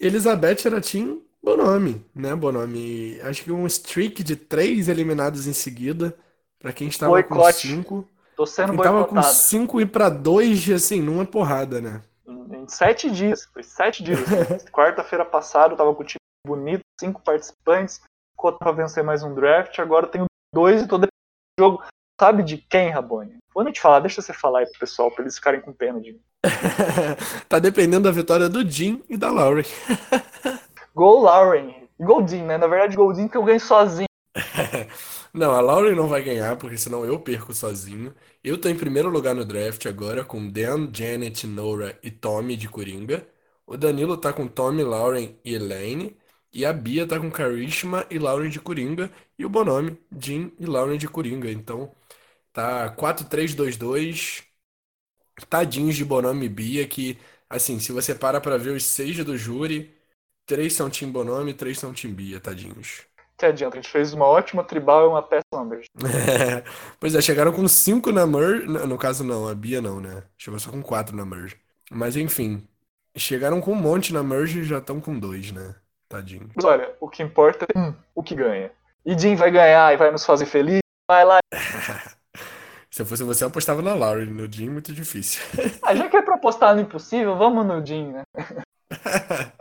Elizabeth 0.00 0.66
era 0.66 0.80
Team 0.80 1.22
Bonomi, 1.42 2.04
né, 2.14 2.34
Bonomi? 2.34 3.20
Acho 3.20 3.44
que 3.44 3.52
um 3.52 3.66
streak 3.66 4.22
de 4.22 4.36
três 4.36 4.88
eliminados 4.88 5.46
em 5.46 5.52
seguida, 5.52 6.16
pra 6.58 6.72
quem 6.72 6.88
estava 6.88 7.22
com 7.22 7.34
Boicote. 7.34 7.68
cinco. 7.68 8.08
Tô 8.36 8.46
sendo 8.46 8.72
boicotado. 8.72 9.06
tava 9.06 9.22
com 9.22 9.22
5 9.22 9.80
e 9.80 9.86
pra 9.86 10.08
2, 10.08 10.70
assim, 10.70 11.00
numa 11.00 11.24
porrada, 11.24 11.80
né? 11.80 12.02
Em, 12.26 12.68
sete 12.68 13.10
dias. 13.10 13.44
Foi 13.46 13.62
sete 13.62 14.02
dias. 14.02 14.18
Quarta-feira 14.72 15.24
passada 15.24 15.74
eu 15.74 15.76
tava 15.76 15.94
com 15.94 16.02
o 16.02 16.06
time 16.06 16.18
bonito, 16.46 16.80
cinco 17.00 17.20
participantes. 17.22 18.00
Cota 18.36 18.58
pra 18.58 18.72
vencer 18.72 19.04
mais 19.04 19.22
um 19.22 19.34
draft. 19.34 19.78
Agora 19.78 20.06
eu 20.06 20.10
tenho 20.10 20.24
dois 20.52 20.82
e 20.82 20.88
tô 20.88 20.98
dependendo 20.98 21.12
do 21.58 21.62
jogo. 21.62 21.84
Sabe 22.18 22.42
de 22.42 22.58
quem, 22.58 22.90
Rabone? 22.90 23.38
Vou 23.52 23.64
nem 23.64 23.72
te 23.72 23.80
falar, 23.80 24.00
deixa 24.00 24.22
você 24.22 24.32
falar 24.32 24.60
aí 24.60 24.66
pro 24.66 24.80
pessoal, 24.80 25.10
pra 25.10 25.22
eles 25.22 25.36
ficarem 25.36 25.60
com 25.60 25.72
pena 25.72 26.00
de 26.00 26.12
mim. 26.12 26.20
tá 27.48 27.58
dependendo 27.58 28.04
da 28.04 28.10
vitória 28.10 28.48
do 28.48 28.68
Jim 28.68 29.02
e 29.08 29.16
da 29.16 29.30
Lauren. 29.30 29.64
Gol 30.94 31.22
Lauren. 31.22 31.74
Goldin, 31.98 32.42
né? 32.42 32.58
Na 32.58 32.66
verdade, 32.66 32.96
Goldin 32.96 33.28
que 33.28 33.36
eu 33.36 33.42
ganho 33.44 33.60
sozinho. 33.60 34.06
Não, 35.32 35.52
a 35.52 35.60
Lauren 35.60 35.96
não 35.96 36.06
vai 36.06 36.22
ganhar, 36.22 36.56
porque 36.56 36.76
senão 36.78 37.04
eu 37.04 37.18
perco 37.18 37.52
sozinho. 37.52 38.14
Eu 38.42 38.60
tô 38.60 38.68
em 38.68 38.76
primeiro 38.76 39.08
lugar 39.08 39.34
no 39.34 39.44
draft 39.44 39.84
agora, 39.86 40.24
com 40.24 40.48
Dan, 40.48 40.88
Janet, 40.92 41.46
Nora 41.46 41.98
e 42.02 42.10
Tommy 42.10 42.56
de 42.56 42.68
Coringa. 42.68 43.26
O 43.66 43.76
Danilo 43.76 44.16
tá 44.16 44.32
com 44.32 44.46
Tommy, 44.46 44.84
Lauren 44.84 45.36
e 45.44 45.54
Elaine. 45.54 46.16
E 46.52 46.64
a 46.64 46.72
Bia 46.72 47.06
tá 47.06 47.18
com 47.18 47.30
Karishma 47.30 48.06
e 48.10 48.18
Lauren 48.18 48.48
de 48.48 48.60
Coringa. 48.60 49.10
E 49.38 49.44
o 49.44 49.48
Bonome, 49.48 49.98
Jim 50.16 50.52
e 50.58 50.66
Lauren 50.66 50.96
de 50.98 51.08
Coringa. 51.08 51.50
Então, 51.50 51.92
tá 52.54 52.90
4-3-2-2. 52.90 54.44
Tadinhos 55.50 55.96
de 55.96 56.04
Bonome 56.04 56.46
e 56.46 56.48
Bia, 56.48 56.86
que, 56.88 57.18
assim, 57.50 57.80
se 57.80 57.92
você 57.92 58.14
para 58.14 58.40
pra 58.40 58.56
ver 58.56 58.70
os 58.70 58.84
seis 58.84 59.22
do 59.24 59.36
júri, 59.36 59.92
três 60.46 60.74
são 60.74 60.88
Team 60.88 61.10
Bonome 61.10 61.50
e 61.50 61.54
três 61.54 61.78
são 61.78 61.92
Team 61.92 62.14
Bia, 62.14 62.40
tadinhos. 62.40 63.02
Que 63.36 63.46
adianta, 63.46 63.76
a 63.76 63.80
gente 63.82 63.90
fez 63.90 64.12
uma 64.12 64.26
ótima 64.26 64.62
tribal 64.62 65.04
e 65.04 65.08
uma 65.08 65.22
peça 65.22 65.44
Lambert. 65.52 65.86
Pois 67.00 67.14
é, 67.16 67.20
chegaram 67.20 67.52
com 67.52 67.66
cinco 67.66 68.12
na 68.12 68.26
merge. 68.26 68.64
No 68.66 68.86
no 68.86 68.98
caso, 68.98 69.24
não, 69.24 69.48
a 69.48 69.54
Bia 69.54 69.80
não, 69.80 70.00
né? 70.00 70.22
Chegou 70.38 70.58
só 70.60 70.70
com 70.70 70.82
quatro 70.82 71.16
na 71.16 71.26
merge. 71.26 71.56
Mas 71.90 72.16
enfim, 72.16 72.66
chegaram 73.16 73.60
com 73.60 73.72
um 73.72 73.76
monte 73.76 74.12
na 74.12 74.22
merge 74.22 74.60
e 74.60 74.64
já 74.64 74.78
estão 74.78 75.00
com 75.00 75.18
dois, 75.18 75.50
né? 75.50 75.74
Tadinho. 76.08 76.48
Mas 76.54 76.64
olha, 76.64 76.94
o 77.00 77.08
que 77.08 77.22
importa 77.22 77.66
é 77.74 77.78
hum, 77.78 77.92
o 78.14 78.22
que 78.22 78.36
ganha. 78.36 78.70
E 79.04 79.18
Jim 79.18 79.34
vai 79.34 79.50
ganhar 79.50 79.92
e 79.92 79.96
vai 79.96 80.12
nos 80.12 80.24
fazer 80.24 80.46
feliz. 80.46 80.78
Vai 81.08 81.24
lá. 81.24 81.38
Se 82.94 83.02
eu 83.02 83.06
fosse 83.06 83.24
você, 83.24 83.42
eu 83.42 83.48
apostava 83.48 83.82
na 83.82 83.92
Lauren. 83.92 84.26
No 84.26 84.46
Jim, 84.48 84.70
muito 84.70 84.92
difícil. 84.92 85.42
Ah, 85.82 85.96
já 85.96 86.08
que 86.08 86.16
é 86.16 86.22
pra 86.22 86.36
apostar 86.36 86.76
no 86.76 86.80
impossível, 86.80 87.36
vamos 87.36 87.66
no 87.66 87.84
Jim, 87.84 88.12
né? 88.12 88.22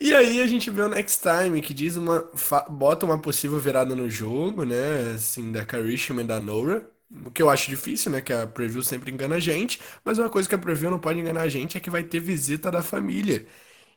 E 0.00 0.14
aí 0.14 0.40
a 0.40 0.46
gente 0.46 0.70
vê 0.70 0.82
o 0.82 0.88
Next 0.88 1.20
Time, 1.20 1.60
que 1.60 1.74
diz 1.74 1.96
uma. 1.96 2.30
bota 2.70 3.04
uma 3.04 3.18
possível 3.20 3.58
virada 3.58 3.96
no 3.96 4.08
jogo, 4.08 4.62
né? 4.62 5.14
Assim, 5.16 5.50
da 5.50 5.66
Karishma 5.66 6.22
e 6.22 6.24
da 6.24 6.40
Nora. 6.40 6.88
O 7.26 7.32
que 7.32 7.42
eu 7.42 7.50
acho 7.50 7.68
difícil, 7.68 8.12
né? 8.12 8.20
Que 8.20 8.32
a 8.32 8.46
preview 8.46 8.84
sempre 8.84 9.10
engana 9.10 9.34
a 9.34 9.40
gente. 9.40 9.80
Mas 10.04 10.16
uma 10.20 10.30
coisa 10.30 10.48
que 10.48 10.54
a 10.54 10.58
preview 10.58 10.88
não 10.92 11.00
pode 11.00 11.18
enganar 11.18 11.42
a 11.42 11.48
gente 11.48 11.76
é 11.76 11.80
que 11.80 11.90
vai 11.90 12.04
ter 12.04 12.20
visita 12.20 12.70
da 12.70 12.80
família. 12.80 13.44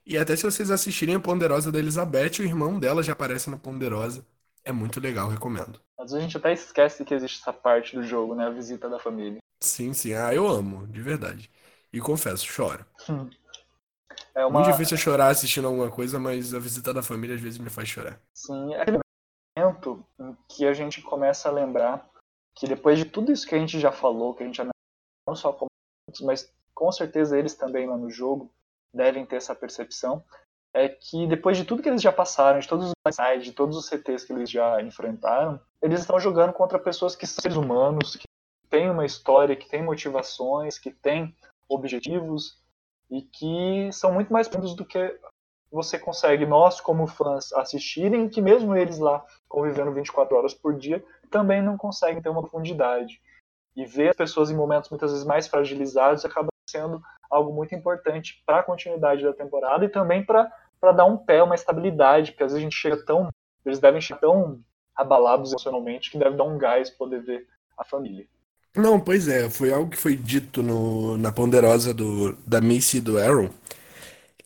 E 0.03 0.17
até 0.17 0.35
se 0.35 0.41
vocês 0.43 0.71
assistirem 0.71 1.13
a 1.15 1.19
Ponderosa 1.19 1.71
da 1.71 1.77
Elizabeth, 1.77 2.39
o 2.39 2.43
irmão 2.43 2.79
dela 2.79 3.03
já 3.03 3.13
aparece 3.13 3.51
na 3.51 3.57
Ponderosa. 3.57 4.25
É 4.63 4.71
muito 4.71 4.99
legal, 4.99 5.27
recomendo. 5.29 5.79
Às 5.97 6.11
vezes 6.11 6.17
a 6.17 6.21
gente 6.21 6.37
até 6.37 6.53
esquece 6.53 7.05
que 7.05 7.13
existe 7.13 7.41
essa 7.41 7.53
parte 7.53 7.95
do 7.95 8.03
jogo, 8.03 8.35
né? 8.35 8.45
A 8.45 8.49
visita 8.49 8.89
da 8.89 8.99
família. 8.99 9.39
Sim, 9.61 9.93
sim. 9.93 10.13
Ah, 10.13 10.33
eu 10.33 10.47
amo, 10.47 10.87
de 10.87 11.01
verdade. 11.01 11.49
E 11.93 11.99
confesso, 11.99 12.45
choro. 12.45 12.85
É 14.33 14.45
uma. 14.45 14.59
Muito 14.59 14.71
difícil 14.71 14.97
chorar 14.97 15.27
assistindo 15.27 15.67
alguma 15.67 15.89
coisa, 15.89 16.19
mas 16.19 16.53
a 16.53 16.59
visita 16.59 16.93
da 16.93 17.03
família 17.03 17.35
às 17.35 17.41
vezes 17.41 17.59
me 17.59 17.69
faz 17.69 17.89
chorar. 17.89 18.19
Sim, 18.33 18.73
é 18.73 18.81
aquele 18.81 18.99
momento 19.57 20.05
em 20.19 20.37
que 20.47 20.65
a 20.65 20.73
gente 20.73 21.01
começa 21.01 21.49
a 21.49 21.51
lembrar 21.51 22.09
que 22.55 22.67
depois 22.67 22.97
de 22.97 23.05
tudo 23.05 23.31
isso 23.31 23.47
que 23.47 23.55
a 23.55 23.59
gente 23.59 23.79
já 23.79 23.91
falou, 23.91 24.33
que 24.33 24.43
a 24.43 24.45
gente 24.45 24.57
já 24.57 24.65
não 25.27 25.35
só 25.35 25.53
como 25.53 25.69
mas 26.23 26.51
com 26.73 26.91
certeza 26.91 27.37
eles 27.37 27.55
também 27.55 27.87
lá 27.87 27.95
no 27.95 28.09
jogo 28.09 28.51
devem 28.93 29.25
ter 29.25 29.37
essa 29.37 29.55
percepção, 29.55 30.23
é 30.73 30.87
que 30.87 31.27
depois 31.27 31.57
de 31.57 31.65
tudo 31.65 31.81
que 31.81 31.89
eles 31.89 32.01
já 32.01 32.11
passaram, 32.11 32.59
de 32.59 32.67
todos 32.67 32.87
os 32.87 33.15
sides, 33.15 33.45
de 33.45 33.51
todos 33.51 33.75
os 33.75 33.87
CTs 33.87 34.23
que 34.23 34.33
eles 34.33 34.49
já 34.49 34.81
enfrentaram, 34.81 35.59
eles 35.81 35.99
estão 35.99 36.19
jogando 36.19 36.53
contra 36.53 36.79
pessoas 36.79 37.15
que 37.15 37.27
são 37.27 37.41
seres 37.41 37.57
humanos, 37.57 38.15
que 38.15 38.25
têm 38.69 38.89
uma 38.89 39.05
história, 39.05 39.55
que 39.55 39.67
têm 39.67 39.83
motivações, 39.83 40.79
que 40.79 40.91
têm 40.91 41.35
objetivos 41.67 42.57
e 43.09 43.21
que 43.21 43.91
são 43.91 44.13
muito 44.13 44.31
mais 44.31 44.47
profundos 44.47 44.75
do 44.75 44.85
que 44.85 45.19
você 45.69 45.97
consegue, 45.97 46.45
nós 46.45 46.81
como 46.81 47.07
fãs, 47.07 47.51
assistirem, 47.53 48.27
que 48.27 48.41
mesmo 48.41 48.75
eles 48.75 48.99
lá 48.99 49.25
convivendo 49.47 49.93
24 49.93 50.35
horas 50.35 50.53
por 50.53 50.75
dia, 50.75 51.03
também 51.29 51.61
não 51.61 51.77
conseguem 51.77 52.21
ter 52.21 52.29
uma 52.29 52.41
profundidade. 52.41 53.21
E 53.73 53.85
ver 53.85 54.09
as 54.09 54.15
pessoas 54.17 54.51
em 54.51 54.55
momentos 54.55 54.89
muitas 54.89 55.11
vezes 55.11 55.25
mais 55.25 55.47
fragilizados 55.47 56.25
acaba 56.25 56.49
sendo 56.69 57.01
algo 57.29 57.53
muito 57.53 57.73
importante 57.73 58.43
para 58.45 58.59
a 58.59 58.63
continuidade 58.63 59.23
da 59.23 59.33
temporada 59.33 59.85
e 59.85 59.89
também 59.89 60.25
para 60.25 60.51
dar 60.81 61.05
um 61.05 61.17
pé, 61.17 61.43
uma 61.43 61.55
estabilidade, 61.55 62.31
porque 62.31 62.43
às 62.43 62.51
vezes 62.51 62.61
a 62.61 62.63
gente 62.63 62.75
chega 62.75 62.97
tão. 63.05 63.29
Eles 63.65 63.79
devem 63.79 64.01
chegar 64.01 64.21
tão 64.21 64.59
abalados 64.95 65.51
emocionalmente 65.51 66.11
que 66.11 66.17
deve 66.17 66.35
dar 66.35 66.43
um 66.43 66.57
gás 66.57 66.89
poder 66.89 67.21
ver 67.21 67.47
a 67.77 67.85
família. 67.85 68.27
Não, 68.75 68.99
pois 68.99 69.27
é, 69.27 69.49
foi 69.49 69.71
algo 69.73 69.89
que 69.91 69.97
foi 69.97 70.15
dito 70.15 70.63
no, 70.63 71.17
na 71.17 71.31
ponderosa 71.31 71.93
do, 71.93 72.33
da 72.47 72.61
Missy 72.61 72.97
e 72.97 73.01
do 73.01 73.17
Aaron, 73.17 73.49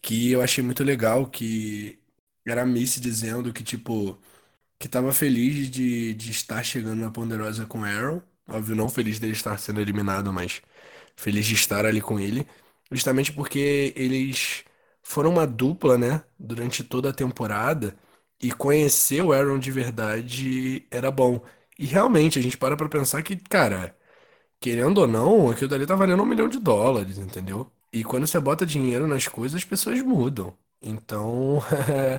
que 0.01 0.31
eu 0.31 0.41
achei 0.41 0.63
muito 0.63 0.83
legal, 0.83 1.25
que 1.27 1.99
era 2.45 2.63
a 2.63 2.65
Missy 2.65 2.99
dizendo 2.99 3.53
que, 3.53 3.63
tipo, 3.63 4.17
que 4.79 4.87
tava 4.89 5.13
feliz 5.13 5.69
de, 5.69 6.13
de 6.15 6.31
estar 6.31 6.63
chegando 6.63 7.01
na 7.01 7.11
ponderosa 7.11 7.65
com 7.65 7.81
o 7.81 7.85
Aaron, 7.85 8.21
óbvio, 8.49 8.75
não 8.75 8.89
feliz 8.89 9.19
dele 9.19 9.33
estar 9.33 9.57
sendo 9.59 9.81
eliminado, 9.81 10.33
mas 10.33 10.61
feliz 11.15 11.45
de 11.45 11.55
estar 11.55 11.85
ali 11.85 12.01
com 12.01 12.19
ele, 12.19 12.47
justamente 12.91 13.33
porque 13.33 13.93
eles 13.95 14.65
foram 15.05 15.31
uma 15.31 15.47
dupla, 15.47 15.97
né, 15.99 16.23
durante 16.39 16.83
toda 16.83 17.11
a 17.11 17.13
temporada, 17.13 17.97
e 18.41 18.51
conhecer 18.53 19.23
o 19.23 19.33
Aaron 19.33 19.59
de 19.59 19.71
verdade 19.71 20.87
era 20.91 21.11
bom. 21.11 21.41
E 21.79 21.85
realmente, 21.87 22.39
a 22.39 22.43
gente 22.43 22.57
para 22.57 22.77
pra 22.77 22.89
pensar 22.89 23.23
que, 23.23 23.37
cara, 23.37 23.95
querendo 24.59 24.99
ou 24.99 25.07
não, 25.07 25.49
aquilo 25.51 25.69
dali 25.69 25.85
tá 25.85 25.95
valendo 25.95 26.23
um 26.23 26.25
milhão 26.25 26.49
de 26.49 26.59
dólares, 26.59 27.17
entendeu? 27.17 27.71
E 27.93 28.03
quando 28.03 28.27
você 28.27 28.39
bota 28.39 28.65
dinheiro 28.65 29.07
nas 29.07 29.27
coisas, 29.27 29.57
as 29.57 29.65
pessoas 29.65 30.01
mudam. 30.01 30.57
Então, 30.81 31.61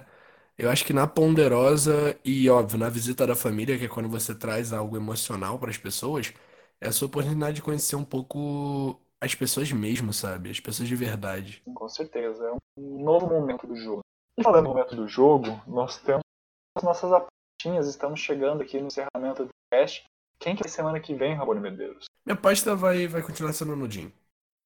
eu 0.58 0.70
acho 0.70 0.84
que 0.84 0.92
na 0.92 1.06
ponderosa 1.06 2.18
e, 2.24 2.48
óbvio, 2.48 2.78
na 2.78 2.88
visita 2.88 3.26
da 3.26 3.34
família, 3.36 3.78
que 3.78 3.84
é 3.84 3.88
quando 3.88 4.08
você 4.08 4.34
traz 4.34 4.72
algo 4.72 4.96
emocional 4.96 5.58
para 5.58 5.70
as 5.70 5.76
pessoas, 5.78 6.32
é 6.80 6.88
a 6.88 7.04
oportunidade 7.04 7.56
de 7.56 7.62
conhecer 7.62 7.96
um 7.96 8.04
pouco 8.04 9.00
as 9.22 9.34
pessoas 9.34 9.70
mesmo, 9.72 10.12
sabe? 10.12 10.50
As 10.50 10.60
pessoas 10.60 10.88
de 10.88 10.96
verdade. 10.96 11.62
Com 11.74 11.88
certeza, 11.88 12.44
é 12.46 12.52
um 12.80 13.02
novo 13.02 13.26
momento 13.26 13.66
do 13.66 13.76
jogo. 13.76 14.00
E 14.38 14.42
falando 14.42 14.64
no 14.64 14.70
momento 14.70 14.94
do 14.94 15.08
jogo, 15.08 15.60
nós 15.66 15.98
temos 15.98 16.22
as 16.76 16.82
nossas 16.84 17.10
apostinhas, 17.12 17.88
estamos 17.88 18.20
chegando 18.20 18.62
aqui 18.62 18.78
no 18.80 18.88
encerramento 18.88 19.44
do 19.44 19.50
teste. 19.70 20.04
Quem 20.38 20.54
que 20.54 20.66
é 20.66 20.68
semana 20.68 21.00
que 21.00 21.14
vem, 21.14 21.34
Rabone 21.34 21.60
Medeiros? 21.60 22.04
Minha 22.26 22.34
aposta 22.34 22.76
vai, 22.76 23.06
vai 23.06 23.22
continuar 23.22 23.52
sendo 23.54 23.74
no 23.74 23.90
Jim. 23.90 24.12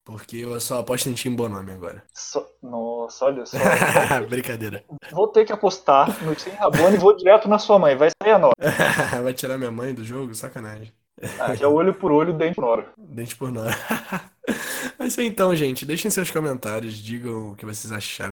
Porque 0.04 0.38
eu 0.38 0.58
só 0.60 0.80
aposto 0.80 1.08
em 1.08 1.14
Tim 1.14 1.36
Bonome 1.36 1.70
agora. 1.70 2.02
Só- 2.12 2.44
Nossa, 2.60 3.26
olha 3.26 3.46
só. 3.46 3.56
Brincadeira. 4.28 4.84
vou 5.12 5.28
ter 5.28 5.44
que 5.44 5.52
apostar 5.52 6.08
no 6.24 6.34
Tim 6.34 6.50
Rabone 6.50 6.96
e 6.96 6.98
vou 6.98 7.14
direto 7.16 7.46
na 7.48 7.58
sua 7.60 7.78
mãe. 7.78 7.94
Vai 7.96 8.08
sair 8.20 8.32
a 8.32 8.38
nota. 8.38 8.54
Vai 9.22 9.32
tirar 9.34 9.56
minha 9.58 9.70
mãe 9.70 9.94
do 9.94 10.02
jogo? 10.02 10.34
Sacanagem. 10.34 10.92
Ah, 11.38 11.54
é 11.54 11.66
olho 11.66 11.94
por 11.94 12.12
olho, 12.12 12.32
dente 12.32 12.54
por 12.54 12.64
hora. 12.64 12.94
Dente 12.96 13.36
por 13.36 13.50
isso 15.06 15.20
aí 15.20 15.26
então, 15.26 15.54
gente. 15.54 15.84
Deixem 15.86 16.10
seus 16.10 16.30
comentários, 16.30 16.96
digam 16.98 17.52
o 17.52 17.56
que 17.56 17.64
vocês 17.66 17.92
acharam 17.92 18.30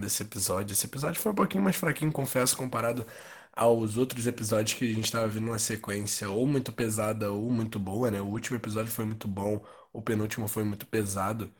desse 0.00 0.22
episódio. 0.22 0.72
Esse 0.74 0.86
episódio 0.86 1.20
foi 1.20 1.32
um 1.32 1.34
pouquinho 1.34 1.64
mais 1.64 1.76
fraquinho, 1.76 2.12
confesso, 2.12 2.56
comparado 2.56 3.06
aos 3.52 3.96
outros 3.96 4.26
episódios 4.26 4.78
que 4.78 4.84
a 4.90 4.94
gente 4.94 5.04
estava 5.06 5.28
vendo 5.28 5.48
uma 5.48 5.58
sequência 5.58 6.30
ou 6.30 6.46
muito 6.46 6.72
pesada 6.72 7.32
ou 7.32 7.50
muito 7.50 7.78
boa, 7.78 8.10
né? 8.10 8.20
O 8.20 8.26
último 8.26 8.56
episódio 8.58 8.92
foi 8.92 9.04
muito 9.04 9.28
bom, 9.28 9.64
o 9.92 10.02
penúltimo 10.02 10.48
foi 10.48 10.64
muito 10.64 10.86
pesado. 10.86 11.52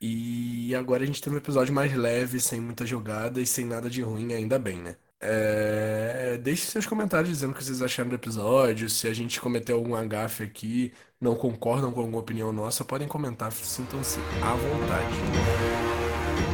E 0.00 0.74
agora 0.74 1.02
a 1.02 1.06
gente 1.06 1.20
tem 1.22 1.32
um 1.32 1.36
episódio 1.36 1.74
mais 1.74 1.94
leve, 1.94 2.40
sem 2.40 2.60
muita 2.60 2.84
jogada 2.86 3.40
e 3.40 3.46
sem 3.46 3.64
nada 3.66 3.88
de 3.90 4.02
ruim, 4.02 4.32
ainda 4.34 4.58
bem, 4.58 4.78
né? 4.80 4.96
É... 5.20 6.38
Deixe 6.42 6.66
seus 6.66 6.86
comentários 6.86 7.28
dizendo 7.30 7.52
o 7.52 7.54
que 7.54 7.64
vocês 7.64 7.80
acharam 7.82 8.10
do 8.10 8.14
episódio, 8.14 8.88
se 8.90 9.08
a 9.08 9.14
gente 9.14 9.40
cometeu 9.40 9.76
algum 9.76 9.94
agafe 9.94 10.42
aqui, 10.44 10.92
não 11.20 11.34
concordam 11.34 11.90
com 11.90 12.00
alguma 12.00 12.18
opinião 12.20 12.52
nossa, 12.52 12.84
podem 12.84 13.08
comentar, 13.08 13.50
sintam-se 13.52 14.18
à 14.42 14.52
vontade. 14.54 15.16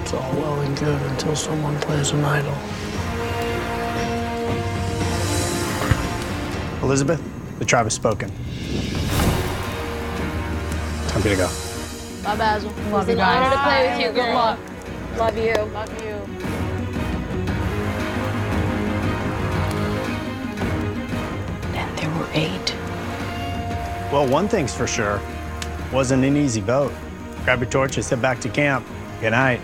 It's 0.03 0.13
all 0.15 0.33
well 0.35 0.61
and 0.61 0.75
good 0.77 1.11
until 1.13 1.35
someone 1.37 1.77
plays 1.81 2.13
an 2.13 2.21
idol. 2.25 2.55
Elizabeth, 6.83 7.21
the 7.59 7.65
tribe 7.65 7.85
has 7.87 7.95
spoken. 7.95 8.29
Time 11.09 11.23
for 11.23 11.29
you 11.29 11.37
to 11.37 11.43
go. 11.43 11.49
Bye, 12.25 12.37
Basil. 12.37 12.71
Love 12.91 13.09
It's 13.09 13.17
you 13.19 13.21
an 13.21 13.21
honor 13.21 13.51
guys. 13.51 13.53
to 13.53 13.63
play 13.63 13.91
with 13.91 14.01
you. 14.01 14.13
Good 14.13 14.35
luck. 14.35 14.59
Love 15.19 15.37
you. 15.37 15.55
Love 15.73 16.05
you. 16.05 16.22
Eight. 22.35 22.75
Well, 24.13 24.27
one 24.29 24.49
thing's 24.49 24.75
for 24.75 24.87
sure. 24.87 25.21
Wasn't 25.93 26.25
an 26.25 26.37
easy 26.37 26.61
boat. 26.61 26.93
Grab 27.45 27.61
your 27.61 27.71
torches, 27.71 28.09
head 28.09 28.23
back 28.23 28.41
to 28.41 28.49
camp. 28.49 28.87
Good 29.21 29.31
night. 29.31 29.61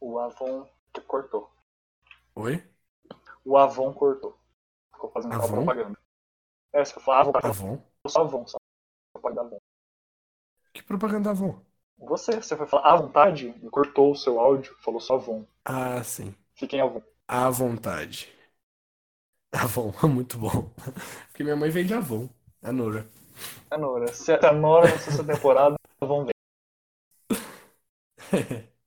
O 0.00 0.18
Avon 0.18 0.66
cortou. 1.06 1.48
Oi? 2.36 2.62
O 3.44 3.56
Avon 3.56 3.92
cortou. 3.94 4.39
Ficou 5.00 5.10
fazendo 5.12 5.32
Avon? 5.34 5.64
propaganda. 5.64 5.98
É, 6.74 6.84
você 6.84 7.00
falou 7.00 7.20
Avon, 7.20 7.32
Avon? 7.42 7.82
só 8.06 8.20
Avon, 8.20 8.46
só 8.46 8.58
propaganda 9.14 9.42
Avon. 9.48 9.58
Que 10.72 10.82
propaganda 10.82 11.30
Avon? 11.30 11.54
Você, 11.98 12.36
você 12.36 12.54
foi 12.54 12.66
falar 12.66 12.92
à 12.92 12.96
vontade 12.96 13.54
cortou 13.70 14.12
o 14.12 14.16
seu 14.16 14.38
áudio, 14.38 14.76
falou 14.84 15.00
só 15.00 15.14
Avon. 15.14 15.46
Ah, 15.64 16.02
sim. 16.04 16.34
Fiquem 16.54 16.80
Avon. 16.82 17.02
À 17.26 17.48
vontade. 17.50 18.28
Avon, 19.52 19.92
muito 20.08 20.38
bom. 20.38 20.70
Porque 21.28 21.44
minha 21.44 21.56
mãe 21.56 21.70
vem 21.70 21.86
de 21.86 21.94
Avon. 21.94 22.28
A 22.62 22.72
Nora. 22.72 23.06
A 23.72 23.76
Nora. 23.76 24.06
Se 24.12 24.32
a 24.32 24.52
Nora 24.52 24.88
na 24.88 24.98
sexta 24.98 25.24
temporada, 25.24 25.74
vão 26.00 26.24
ver. 26.24 26.32